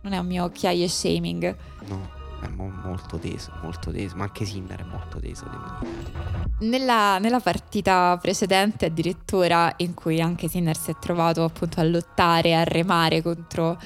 Non 0.00 0.12
è 0.14 0.16
un 0.16 0.26
mio 0.26 0.44
occhiaie 0.44 0.88
shaming. 0.88 1.56
No, 1.86 2.10
è 2.40 2.48
mo- 2.48 2.72
molto 2.82 3.18
teso, 3.18 3.52
molto 3.60 3.90
teso. 3.90 4.16
Ma 4.16 4.24
anche 4.24 4.46
Sinner 4.46 4.80
è 4.80 4.84
molto 4.84 5.20
teso, 5.20 5.44
devo 5.50 5.64
dire. 5.80 6.46
Nella, 6.60 7.18
nella, 7.18 7.40
partita 7.40 8.18
precedente, 8.22 8.86
addirittura, 8.86 9.70
in 9.76 9.92
cui 9.92 10.18
anche 10.18 10.48
Sinner 10.48 10.78
si 10.78 10.92
è 10.92 10.94
trovato 10.98 11.44
appunto 11.44 11.80
a 11.80 11.84
lottare, 11.84 12.54
a 12.54 12.64
remare 12.64 13.20
contro 13.20 13.78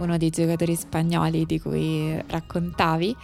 uno 0.00 0.16
dei 0.16 0.30
giocatori 0.30 0.74
spagnoli 0.74 1.46
di 1.46 1.60
cui 1.60 2.20
raccontavi, 2.26 3.16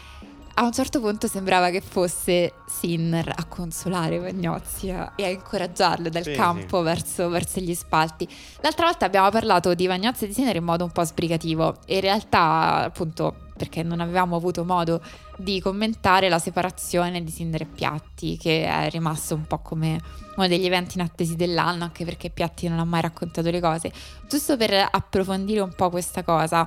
a 0.59 0.65
un 0.65 0.73
certo 0.73 1.01
punto 1.01 1.27
sembrava 1.27 1.69
che 1.69 1.83
fosse 1.83 2.55
Sinner 2.67 3.31
a 3.35 3.45
consolare 3.45 4.19
Vagnozzi 4.19 4.89
e 4.89 5.25
a 5.25 5.29
incoraggiarlo 5.29 6.09
dal 6.09 6.23
sì, 6.23 6.33
campo 6.33 6.79
sì. 6.79 6.85
Verso, 6.85 7.29
verso, 7.29 7.61
gli 7.61 7.75
spalti. 7.75 8.27
L'altra 8.61 8.87
volta 8.87 9.05
abbiamo 9.05 9.29
parlato 9.29 9.75
di 9.75 9.87
Vagnozzi 9.87 10.25
e 10.25 10.29
di 10.29 10.33
Sinner 10.33 10.57
in 10.57 10.65
modo 10.65 10.85
un 10.85 10.93
po' 10.93 11.05
sbrigativo 11.05 11.77
e 11.85 11.97
in 11.97 12.01
realtà 12.01 12.85
appunto 12.85 13.35
perché 13.55 13.83
non 13.83 14.01
avevamo 14.01 14.37
avuto 14.37 14.65
modo 14.65 15.03
di 15.37 15.61
commentare 15.61 16.31
la 16.31 16.39
separazione 16.39 17.23
di 17.23 17.31
Sinner 17.31 17.63
e 17.63 17.67
Piatti 17.67 18.39
che 18.39 18.65
è 18.65 18.89
rimasto 18.89 19.35
un 19.35 19.47
po' 19.47 19.59
come 19.59 20.01
uno 20.37 20.49
degli 20.49 20.65
eventi 20.65 20.97
inattesi 20.97 21.37
dell'anno 21.37 21.85
anche 21.85 22.07
perché 22.07 22.31
Piatti 22.31 22.67
non 22.69 22.79
ha 22.79 22.85
mai 22.85 23.03
raccontato 23.03 23.51
le 23.51 23.61
cose. 23.61 23.93
Giusto 24.27 24.57
per 24.57 24.89
approfondire 24.91 25.61
un 25.61 25.75
po' 25.75 25.91
questa 25.91 26.23
cosa 26.23 26.67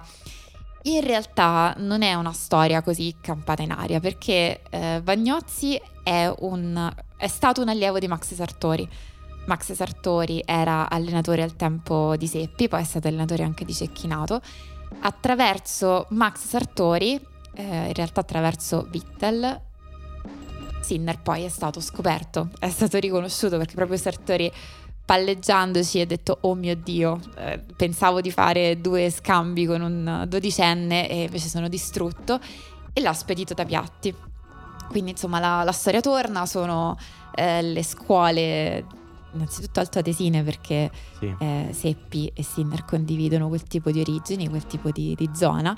in 0.84 1.02
realtà 1.02 1.74
non 1.78 2.02
è 2.02 2.14
una 2.14 2.32
storia 2.32 2.82
così 2.82 3.16
campata 3.20 3.62
in 3.62 3.72
aria 3.72 4.00
perché 4.00 4.62
eh, 4.70 5.02
Vagnozzi 5.04 5.80
è, 6.04 6.32
un, 6.40 6.92
è 7.18 7.28
stato 7.28 7.62
un 7.62 7.70
allievo 7.70 8.00
di 8.00 8.08
Max 8.08 8.34
Sartori. 8.34 8.88
Max 9.46 9.74
Sartori 9.74 10.42
era 10.46 10.90
allenatore 10.90 11.42
al 11.42 11.56
tempo 11.56 12.16
di 12.16 12.28
Seppi, 12.28 12.68
poi 12.68 12.82
è 12.82 12.86
stato 12.86 13.08
allenatore 13.08 13.44
anche 13.44 13.66
di 13.66 13.74
Cecchinato. 13.74 14.42
Attraverso 15.02 16.06
Max 16.10 16.46
Sartori, 16.46 17.20
eh, 17.54 17.88
in 17.88 17.94
realtà 17.94 18.22
attraverso 18.22 18.88
Vittel, 18.90 19.62
Sinner 20.82 21.20
poi 21.20 21.44
è 21.44 21.50
stato 21.50 21.82
scoperto, 21.82 22.50
è 22.60 22.70
stato 22.70 22.98
riconosciuto 22.98 23.58
perché 23.58 23.76
proprio 23.76 23.98
Sartori 23.98 24.52
palleggiandoci 25.10 25.98
e 25.98 26.02
ho 26.04 26.06
detto 26.06 26.38
oh 26.42 26.54
mio 26.54 26.76
dio, 26.76 27.20
eh, 27.36 27.60
pensavo 27.76 28.22
di 28.22 28.30
fare 28.30 28.80
due 28.80 29.10
scambi 29.10 29.66
con 29.66 29.82
un 29.82 30.26
dodicenne 30.28 31.10
e 31.10 31.24
invece 31.24 31.48
sono 31.48 31.68
distrutto 31.68 32.40
e 32.94 33.02
l'ha 33.02 33.14
spedito 33.14 33.56
da 33.56 33.66
piatti. 33.66 34.14
Quindi 34.88 35.10
insomma 35.10 35.40
la, 35.40 35.64
la 35.64 35.72
storia 35.72 36.00
torna, 36.00 36.46
sono 36.46 36.96
eh, 37.34 37.60
le 37.64 37.84
scuole 37.84 38.86
innanzitutto 39.34 39.80
altoatesine 39.80 40.44
perché 40.44 40.92
sì. 41.18 41.36
eh, 41.40 41.70
Seppi 41.72 42.32
e 42.32 42.44
Sinner 42.44 42.86
condividono 42.86 43.48
quel 43.48 43.64
tipo 43.64 43.90
di 43.90 44.02
origini, 44.02 44.48
quel 44.48 44.68
tipo 44.68 44.92
di, 44.92 45.16
di 45.16 45.28
zona 45.34 45.76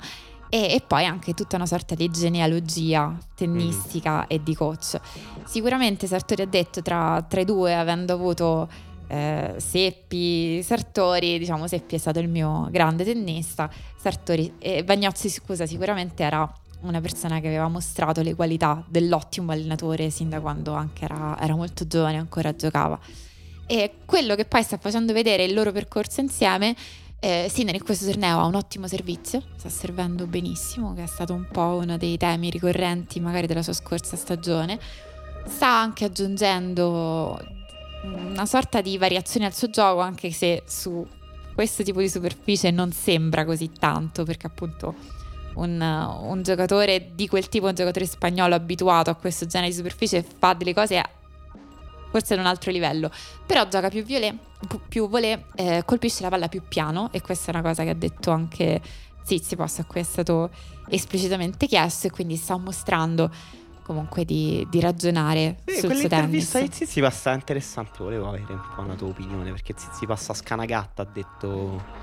e, 0.50 0.74
e, 0.74 0.82
poi 0.86 1.06
anche 1.06 1.32
tutta 1.32 1.56
una 1.56 1.64
sorta 1.64 1.94
di 1.94 2.10
genealogia 2.10 3.16
tennistica 3.34 4.18
mm. 4.18 4.24
e 4.28 4.42
di 4.42 4.54
coach. 4.54 5.00
Sicuramente 5.44 6.06
Sartori 6.06 6.42
ha 6.42 6.46
detto 6.46 6.82
tra, 6.82 7.24
tra 7.26 7.40
i 7.40 7.46
due, 7.46 7.74
avendo 7.74 8.12
avuto 8.12 8.90
eh, 9.12 9.54
Seppi, 9.58 10.62
Sartori, 10.62 11.38
diciamo 11.38 11.66
Seppi 11.66 11.96
è 11.96 11.98
stato 11.98 12.18
il 12.18 12.28
mio 12.28 12.68
grande 12.70 13.04
tennista, 13.04 13.70
Sartori, 13.96 14.54
e 14.58 14.82
Bagnozzi 14.84 15.28
scusa 15.28 15.66
sicuramente 15.66 16.22
era 16.22 16.50
una 16.80 17.00
persona 17.00 17.38
che 17.40 17.48
aveva 17.48 17.68
mostrato 17.68 18.22
le 18.22 18.34
qualità 18.34 18.82
dell'ottimo 18.88 19.52
allenatore 19.52 20.08
sin 20.08 20.30
da 20.30 20.40
quando 20.40 20.72
anche 20.72 21.04
era, 21.04 21.38
era 21.38 21.54
molto 21.54 21.86
giovane, 21.86 22.16
ancora 22.16 22.56
giocava. 22.56 22.98
E 23.66 23.92
quello 24.04 24.34
che 24.34 24.46
poi 24.46 24.62
sta 24.62 24.78
facendo 24.78 25.12
vedere 25.12 25.44
il 25.44 25.52
loro 25.52 25.72
percorso 25.72 26.20
insieme 26.20 26.74
eh, 27.20 27.48
Sinner 27.48 27.76
in 27.76 27.84
questo 27.84 28.06
torneo 28.06 28.40
ha 28.40 28.46
un 28.46 28.56
ottimo 28.56 28.88
servizio, 28.88 29.42
sta 29.56 29.68
servendo 29.68 30.26
benissimo, 30.26 30.92
che 30.94 31.04
è 31.04 31.06
stato 31.06 31.32
un 31.32 31.46
po' 31.52 31.78
uno 31.80 31.96
dei 31.96 32.16
temi 32.16 32.50
ricorrenti 32.50 33.20
magari 33.20 33.46
della 33.46 33.62
sua 33.62 33.74
scorsa 33.74 34.16
stagione. 34.16 34.76
Sta 35.46 35.68
anche 35.68 36.04
aggiungendo 36.04 37.40
una 38.02 38.46
sorta 38.46 38.80
di 38.80 38.98
variazione 38.98 39.46
al 39.46 39.54
suo 39.54 39.70
gioco, 39.70 40.00
anche 40.00 40.30
se 40.30 40.62
su 40.66 41.06
questo 41.54 41.82
tipo 41.82 42.00
di 42.00 42.08
superficie 42.08 42.70
non 42.70 42.92
sembra 42.92 43.44
così 43.44 43.70
tanto, 43.78 44.24
perché 44.24 44.46
appunto 44.46 44.94
un, 45.54 45.80
un 45.80 46.42
giocatore 46.42 47.10
di 47.14 47.28
quel 47.28 47.48
tipo, 47.48 47.66
un 47.66 47.74
giocatore 47.74 48.06
spagnolo 48.06 48.54
abituato 48.54 49.10
a 49.10 49.14
questo 49.14 49.46
genere 49.46 49.70
di 49.70 49.76
superficie, 49.76 50.22
fa 50.22 50.54
delle 50.54 50.74
cose 50.74 51.02
forse 52.10 52.34
ad 52.34 52.40
un 52.40 52.46
altro 52.46 52.70
livello, 52.70 53.10
però 53.46 53.66
gioca 53.68 53.88
più 53.88 54.04
violet, 54.04 54.36
più 54.86 55.08
volé, 55.08 55.46
eh, 55.54 55.82
colpisce 55.86 56.22
la 56.22 56.28
palla 56.28 56.48
più 56.48 56.62
piano 56.68 57.08
e 57.10 57.22
questa 57.22 57.50
è 57.50 57.54
una 57.54 57.66
cosa 57.66 57.84
che 57.84 57.90
ha 57.90 57.94
detto 57.94 58.30
anche 58.30 58.80
Zizipas 59.22 59.78
a 59.78 59.84
cui 59.84 60.00
è 60.00 60.04
stato 60.04 60.50
esplicitamente 60.88 61.66
chiesto 61.66 62.08
e 62.08 62.10
quindi 62.10 62.36
sta 62.36 62.58
mostrando 62.58 63.30
comunque 63.82 64.24
di, 64.24 64.66
di 64.70 64.80
ragionare 64.80 65.58
sì, 65.64 65.78
sul 65.78 65.94
suo 65.94 66.08
tennis. 66.08 66.58
di 66.58 66.68
Zizipas 66.72 67.26
è 67.26 67.34
interessante, 67.34 68.02
volevo 68.02 68.28
avere 68.28 68.52
un 68.52 68.62
po' 68.74 68.82
una 68.82 68.94
tua 68.94 69.08
opinione 69.08 69.50
perché 69.50 69.74
Zizipas 69.76 70.30
a 70.30 70.34
Scanagatta 70.34 71.02
ha 71.02 71.08
detto... 71.12 72.00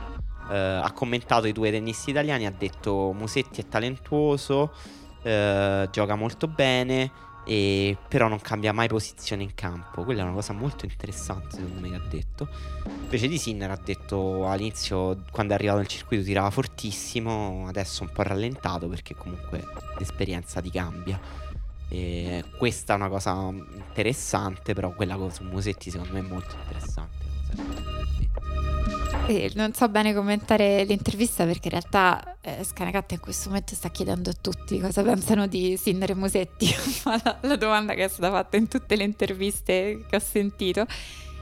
Uh, 0.49 0.81
ha 0.81 0.91
commentato 0.93 1.45
i 1.45 1.51
due 1.51 1.69
tennisti 1.69 2.09
italiani, 2.09 2.47
ha 2.47 2.51
detto 2.51 3.13
Musetti 3.15 3.61
è 3.61 3.67
talentuoso, 3.67 4.73
uh, 5.21 5.87
gioca 5.91 6.15
molto 6.15 6.47
bene, 6.47 7.11
e 7.49 7.97
però 8.07 8.27
non 8.27 8.39
cambia 8.39 8.73
mai 8.73 8.87
posizione 8.87 9.41
in 9.43 9.55
campo. 9.55 10.03
Quella 10.03 10.21
è 10.21 10.23
una 10.23 10.33
cosa 10.33 10.53
molto 10.53 10.85
interessante, 10.85 11.55
secondo 11.55 11.79
me, 11.79 11.89
che 11.89 11.95
ha 11.95 12.07
detto. 12.07 12.47
Invece 13.01 13.27
di 13.27 13.37
Sinner 13.37 13.71
ha 13.71 13.79
detto 13.83 14.47
all'inizio, 14.47 15.23
quando 15.31 15.53
è 15.53 15.55
arrivato 15.55 15.79
nel 15.79 15.87
circuito, 15.87 16.23
tirava 16.23 16.49
fortissimo, 16.51 17.65
adesso 17.67 18.03
un 18.03 18.11
po' 18.11 18.21
rallentato 18.21 18.87
perché 18.87 19.15
comunque 19.15 19.65
l'esperienza 19.97 20.61
ti 20.61 20.69
cambia. 20.69 21.19
E 21.89 22.43
questa 22.57 22.93
è 22.93 22.95
una 22.95 23.09
cosa 23.09 23.51
interessante, 23.51 24.73
però 24.73 24.93
quella 24.93 25.17
su 25.31 25.43
Musetti 25.43 25.89
secondo 25.89 26.13
me 26.13 26.19
è 26.19 26.23
molto 26.23 26.55
interessante. 26.55 27.27
Eh, 29.27 29.51
non 29.53 29.73
so 29.73 29.87
bene 29.89 30.13
commentare 30.13 30.83
l'intervista 30.85 31.45
perché 31.45 31.67
in 31.67 31.71
realtà 31.71 32.37
eh, 32.41 32.63
Scanecatta 32.63 33.13
in 33.13 33.19
questo 33.19 33.49
momento 33.49 33.75
sta 33.75 33.89
chiedendo 33.89 34.31
a 34.31 34.33
tutti 34.39 34.79
cosa 34.79 35.03
pensano 35.03 35.45
di 35.45 35.77
Sinner 35.77 36.11
e 36.11 36.15
Musetti, 36.15 36.67
la, 37.05 37.37
la 37.41 37.55
domanda 37.55 37.93
che 37.93 38.05
è 38.05 38.07
stata 38.07 38.31
fatta 38.31 38.57
in 38.57 38.67
tutte 38.67 38.95
le 38.95 39.03
interviste 39.03 40.03
che 40.09 40.15
ho 40.15 40.19
sentito. 40.19 40.85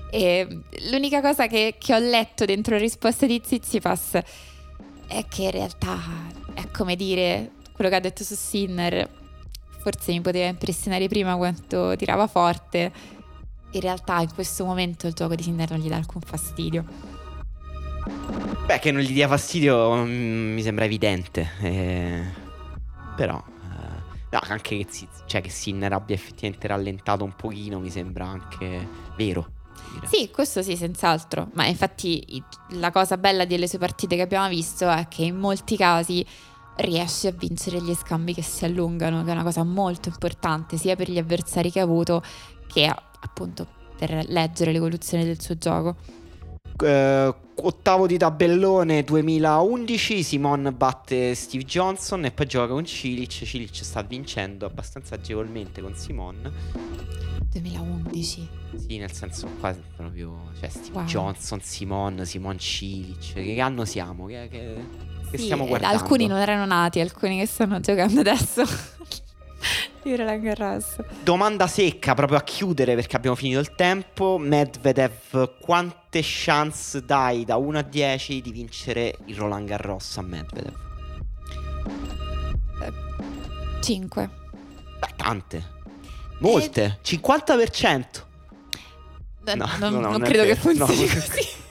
E 0.09 0.61
l'unica 0.89 1.21
cosa 1.21 1.47
che, 1.47 1.75
che 1.77 1.93
ho 1.93 1.99
letto 1.99 2.45
dentro 2.45 2.75
le 2.75 2.81
risposte 2.81 3.27
di 3.27 3.41
Zizipas 3.43 4.19
è 5.07 5.25
che 5.29 5.43
in 5.43 5.51
realtà 5.51 5.97
è 6.53 6.69
come 6.71 6.95
dire 6.95 7.51
quello 7.71 7.89
che 7.89 7.95
ha 7.95 8.01
detto 8.01 8.23
su 8.23 8.35
Sinner, 8.35 9.09
forse 9.89 10.11
mi 10.11 10.19
poteva 10.19 10.47
impressionare 10.47 11.07
prima 11.07 11.37
quanto 11.37 11.95
tirava 11.95 12.27
forte, 12.27 12.91
in 13.71 13.79
realtà 13.79 14.19
in 14.19 14.33
questo 14.33 14.65
momento 14.65 15.07
il 15.07 15.13
gioco 15.13 15.33
di 15.33 15.43
Sinner 15.43 15.69
non 15.71 15.79
gli 15.79 15.87
dà 15.87 15.95
alcun 15.95 16.19
fastidio. 16.19 16.83
Beh, 18.65 18.79
che 18.79 18.91
non 18.91 19.01
gli 19.01 19.13
dia 19.13 19.29
fastidio 19.29 19.95
mm, 19.95 20.53
mi 20.53 20.61
sembra 20.61 20.83
evidente. 20.83 21.49
Eh, 21.61 22.21
però, 23.15 23.41
eh, 23.41 24.01
no, 24.29 24.39
anche 24.41 24.77
che, 24.77 24.87
cioè, 25.25 25.39
che 25.39 25.49
Sinner 25.49 25.93
abbia 25.93 26.15
effettivamente 26.15 26.67
rallentato 26.67 27.23
un 27.23 27.33
pochino 27.33 27.79
mi 27.79 27.89
sembra 27.89 28.25
anche 28.25 28.85
vero. 29.15 29.51
Sì, 30.03 30.29
questo 30.31 30.61
sì, 30.61 30.75
senz'altro. 30.75 31.49
Ma 31.53 31.65
infatti 31.65 32.43
la 32.71 32.91
cosa 32.91 33.15
bella 33.15 33.45
delle 33.45 33.69
sue 33.69 33.79
partite 33.79 34.17
che 34.17 34.21
abbiamo 34.21 34.49
visto 34.49 34.89
è 34.89 35.07
che 35.07 35.23
in 35.23 35.37
molti 35.37 35.77
casi 35.77 36.25
riesce 36.77 37.27
a 37.27 37.31
vincere 37.31 37.81
gli 37.81 37.93
scambi 37.93 38.33
che 38.33 38.41
si 38.41 38.65
allungano, 38.65 39.23
che 39.23 39.29
è 39.29 39.33
una 39.33 39.43
cosa 39.43 39.63
molto 39.63 40.09
importante 40.09 40.77
sia 40.77 40.95
per 40.95 41.09
gli 41.09 41.17
avversari 41.17 41.71
che 41.71 41.79
ha 41.79 41.83
avuto 41.83 42.23
che 42.67 42.85
appunto 42.85 43.67
per 43.97 44.25
leggere 44.27 44.71
l'evoluzione 44.71 45.25
del 45.25 45.41
suo 45.41 45.57
gioco 45.57 45.95
eh, 46.83 47.33
ottavo 47.55 48.05
di 48.05 48.17
tabellone 48.17 49.03
2011, 49.03 50.23
Simon 50.23 50.73
batte 50.75 51.33
Steve 51.33 51.63
Johnson 51.63 52.25
e 52.25 52.31
poi 52.31 52.45
gioca 52.45 52.73
con 52.73 52.85
Cilic. 52.85 53.43
Cilic 53.45 53.83
sta 53.83 54.01
vincendo 54.03 54.65
abbastanza 54.65 55.15
agevolmente 55.15 55.81
con 55.81 55.95
Simon. 55.95 56.51
2011. 57.49 58.47
Sì, 58.75 58.97
nel 58.97 59.11
senso 59.11 59.47
qua 59.59 59.75
proprio, 59.95 60.51
cioè 60.59 60.69
Steve 60.69 60.97
wow. 60.97 61.05
Johnson, 61.05 61.59
Simon, 61.61 62.25
Simon 62.25 62.59
Cilic. 62.59 63.33
Che 63.33 63.59
anno 63.59 63.85
siamo? 63.85 64.25
Che, 64.25 64.47
che, 64.51 64.75
che 65.29 65.37
sì, 65.37 65.43
stiamo 65.45 65.65
guardando? 65.65 65.95
Alcuni 65.95 66.27
non 66.27 66.37
erano 66.37 66.65
nati, 66.65 66.99
alcuni 66.99 67.39
che 67.39 67.45
stanno 67.45 67.79
giocando 67.79 68.19
adesso. 68.19 68.63
Di 70.03 70.15
Roland 70.15 70.41
Garros. 70.41 70.95
Domanda 71.23 71.67
secca 71.67 72.13
proprio 72.13 72.37
a 72.37 72.41
chiudere 72.41 72.95
perché 72.95 73.15
abbiamo 73.15 73.35
finito 73.35 73.59
il 73.59 73.75
tempo. 73.75 74.37
Medvedev, 74.37 75.57
quante 75.59 76.21
chance 76.23 77.03
dai 77.03 77.43
da 77.43 77.57
1 77.57 77.77
a 77.79 77.81
10 77.81 78.41
di 78.41 78.51
vincere 78.51 79.15
il 79.25 79.35
Roland 79.35 79.67
Garros 79.67 80.17
a 80.17 80.21
Medvedev? 80.21 80.85
5. 83.81 84.23
Eh, 84.23 84.29
Beh, 84.99 85.13
tante. 85.15 85.75
Molte. 86.39 86.99
Eh... 87.01 87.17
50%. 87.17 88.03
No, 89.55 89.69
no, 89.79 89.89
no, 89.89 89.99
non, 90.09 90.21
credo 90.21 90.43
che 90.43 90.55
funzioni 90.55 91.07
così. 91.07 91.47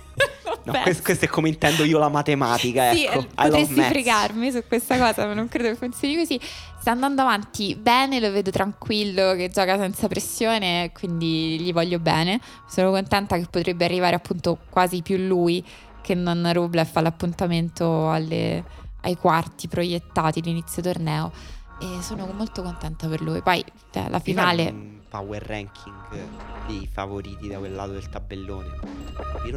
No, 0.66 0.72
questo, 0.82 1.02
questo, 1.04 1.26
è 1.26 1.28
come 1.28 1.48
intendo 1.48 1.84
io 1.84 1.98
la 1.98 2.08
matematica. 2.08 2.92
Sì, 2.92 3.04
ecco. 3.04 3.26
potresti 3.34 3.80
fregarmi 3.80 4.50
su 4.50 4.64
questa 4.66 4.98
cosa, 4.98 5.24
ma 5.26 5.32
non 5.32 5.48
credo 5.48 5.68
che 5.68 5.76
funzioni 5.76 6.16
così. 6.16 6.40
Sta 6.80 6.90
andando 6.90 7.22
avanti 7.22 7.76
bene, 7.76 8.18
lo 8.18 8.32
vedo 8.32 8.50
tranquillo, 8.50 9.34
che 9.34 9.48
gioca 9.48 9.78
senza 9.78 10.08
pressione, 10.08 10.90
quindi 10.92 11.60
gli 11.60 11.72
voglio 11.72 12.00
bene. 12.00 12.40
Sono 12.68 12.90
contenta 12.90 13.36
che 13.36 13.46
potrebbe 13.48 13.84
arrivare 13.84 14.16
appunto 14.16 14.58
quasi 14.68 15.02
più 15.02 15.16
lui 15.16 15.64
che 16.02 16.14
non 16.14 16.48
Rublev 16.52 16.90
all'appuntamento 16.94 18.10
alle, 18.10 18.64
ai 19.02 19.16
quarti 19.16 19.68
proiettati 19.68 20.42
l'inizio 20.42 20.82
torneo. 20.82 21.30
E 21.78 22.02
sono 22.02 22.26
molto 22.32 22.62
contenta 22.62 23.06
per 23.06 23.20
lui. 23.20 23.40
Poi 23.40 23.64
cioè, 23.92 24.08
la 24.08 24.18
finale 24.18 24.74
power 25.08 25.42
ranking 25.42 26.55
dei 26.66 26.88
favoriti 26.90 27.48
da 27.48 27.58
quel 27.58 27.72
lato 27.72 27.92
del 27.92 28.08
tabellone. 28.08 29.04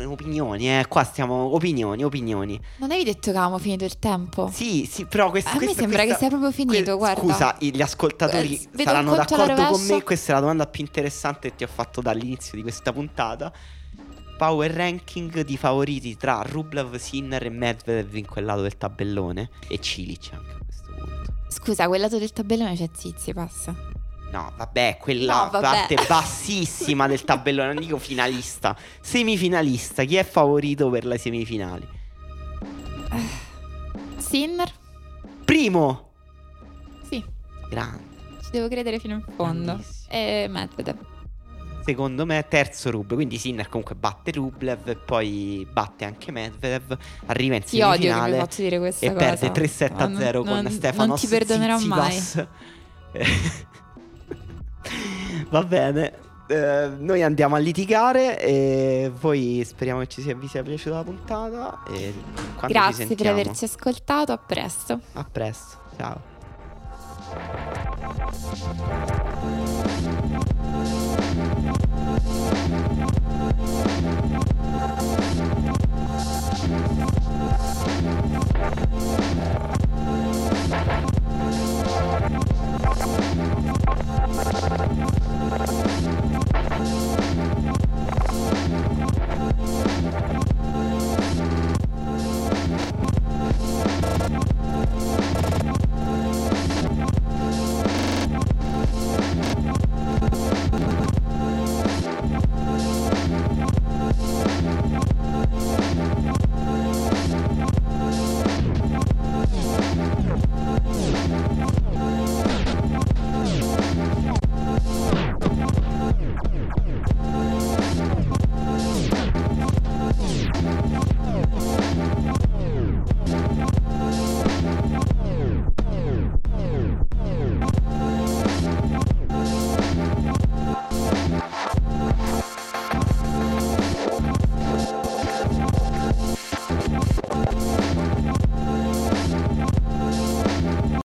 Opinioni, 0.05 0.69
eh. 0.69 0.85
Qua 0.87 1.03
stiamo. 1.03 1.53
Opinioni, 1.55 2.03
opinioni. 2.03 2.59
Non 2.77 2.91
avevi 2.91 3.05
detto 3.05 3.31
che 3.31 3.37
avevamo 3.37 3.57
finito 3.57 3.85
il 3.85 3.97
tempo? 3.99 4.49
Sì, 4.51 4.87
sì, 4.89 5.05
però 5.05 5.29
questo. 5.29 5.49
A 5.49 5.55
questa, 5.55 5.73
me 5.73 5.79
sembra 5.79 6.03
questa, 6.03 6.13
che 6.13 6.19
sia 6.19 6.29
proprio 6.29 6.51
finito. 6.51 6.97
Que- 6.97 7.13
guarda. 7.13 7.21
Scusa, 7.21 7.55
gli 7.59 7.81
ascoltatori 7.81 8.69
eh, 8.77 8.83
saranno 8.83 9.15
d'accordo 9.15 9.65
con 9.65 9.81
me. 9.85 10.03
Questa 10.03 10.31
è 10.31 10.35
la 10.35 10.41
domanda 10.41 10.67
più 10.67 10.83
interessante 10.83 11.49
che 11.49 11.55
ti 11.55 11.63
ho 11.63 11.67
fatto 11.67 12.01
dall'inizio 12.01 12.55
di 12.55 12.61
questa 12.61 12.93
puntata. 12.93 13.51
Power 14.37 14.71
ranking 14.71 15.41
di 15.41 15.57
favoriti 15.57 16.15
tra 16.15 16.41
Rublev, 16.45 16.95
Sinner 16.95 17.43
e 17.43 17.49
Medvedev 17.49 18.15
in 18.15 18.25
quel 18.25 18.45
lato 18.45 18.61
del 18.61 18.77
tabellone. 18.77 19.49
E 19.67 19.79
Cilic 19.79 20.29
anche 20.31 20.51
a 20.51 20.57
questo 20.63 20.93
punto. 20.93 21.33
Scusa, 21.49 21.87
quel 21.87 21.99
lato 21.99 22.17
del 22.17 22.31
tabellone 22.31 22.75
c'è 22.75 22.89
Zizi, 22.93 23.33
passa. 23.33 23.75
No, 24.31 24.53
vabbè, 24.55 24.97
quella 24.99 25.45
no, 25.45 25.49
vabbè. 25.49 25.63
parte 25.65 25.97
bassissima 26.07 27.07
del 27.07 27.23
tabellone, 27.23 27.73
non 27.73 27.81
dico 27.83 27.97
finalista. 27.97 28.75
Semifinalista, 29.01 30.03
chi 30.03 30.17
è 30.17 30.23
favorito 30.23 30.89
per 30.89 31.05
le 31.05 31.17
semifinali? 31.17 31.87
Sinner? 34.17 34.71
Primo! 35.45 36.11
Sì. 37.09 37.23
Grande. 37.69 38.03
Ci 38.43 38.51
devo 38.51 38.67
credere 38.67 38.99
fino 38.99 39.15
in 39.15 39.23
fondo. 39.35 39.79
E 40.09 40.45
Medvedev. 40.49 40.97
secondo 41.83 42.25
me, 42.27 42.45
terzo 42.47 42.91
Rublev. 42.91 43.15
Quindi 43.15 43.37
Sinner 43.39 43.67
comunque 43.67 43.95
batte 43.95 44.31
Rublev 44.31 44.87
e 44.89 44.95
poi 44.95 45.67
batte 45.71 46.05
anche 46.05 46.31
Medvedev. 46.31 46.95
Arriva 47.27 47.55
in 47.55 47.63
semifinale 47.65 48.37
e 48.37 48.39
cosa. 48.39 49.13
perde 49.13 49.51
3-7-0 49.51 49.97
Non- 50.33 50.45
con 50.45 50.61
non- 50.63 50.71
Stefanos 50.71 51.07
Non 51.07 51.17
ti 51.17 51.27
perdonerò 51.27 51.79
mai. 51.79 52.21
Va 55.49 55.63
bene. 55.63 56.27
Eh, 56.47 56.89
noi 56.97 57.21
andiamo 57.21 57.55
a 57.55 57.59
litigare 57.59 58.39
e 58.39 59.11
voi 59.19 59.61
speriamo 59.63 59.99
che 59.99 60.07
ci 60.07 60.21
sia, 60.23 60.35
vi 60.35 60.47
sia 60.47 60.63
piaciuta 60.63 60.95
la 60.95 61.03
puntata. 61.03 61.83
E 61.91 62.11
Grazie 62.67 63.15
per 63.15 63.27
averci 63.27 63.65
ascoltato, 63.65 64.31
a 64.31 64.37
presto. 64.37 64.99
A 65.13 65.23
presto. 65.31 65.77
Ciao. 65.95 66.37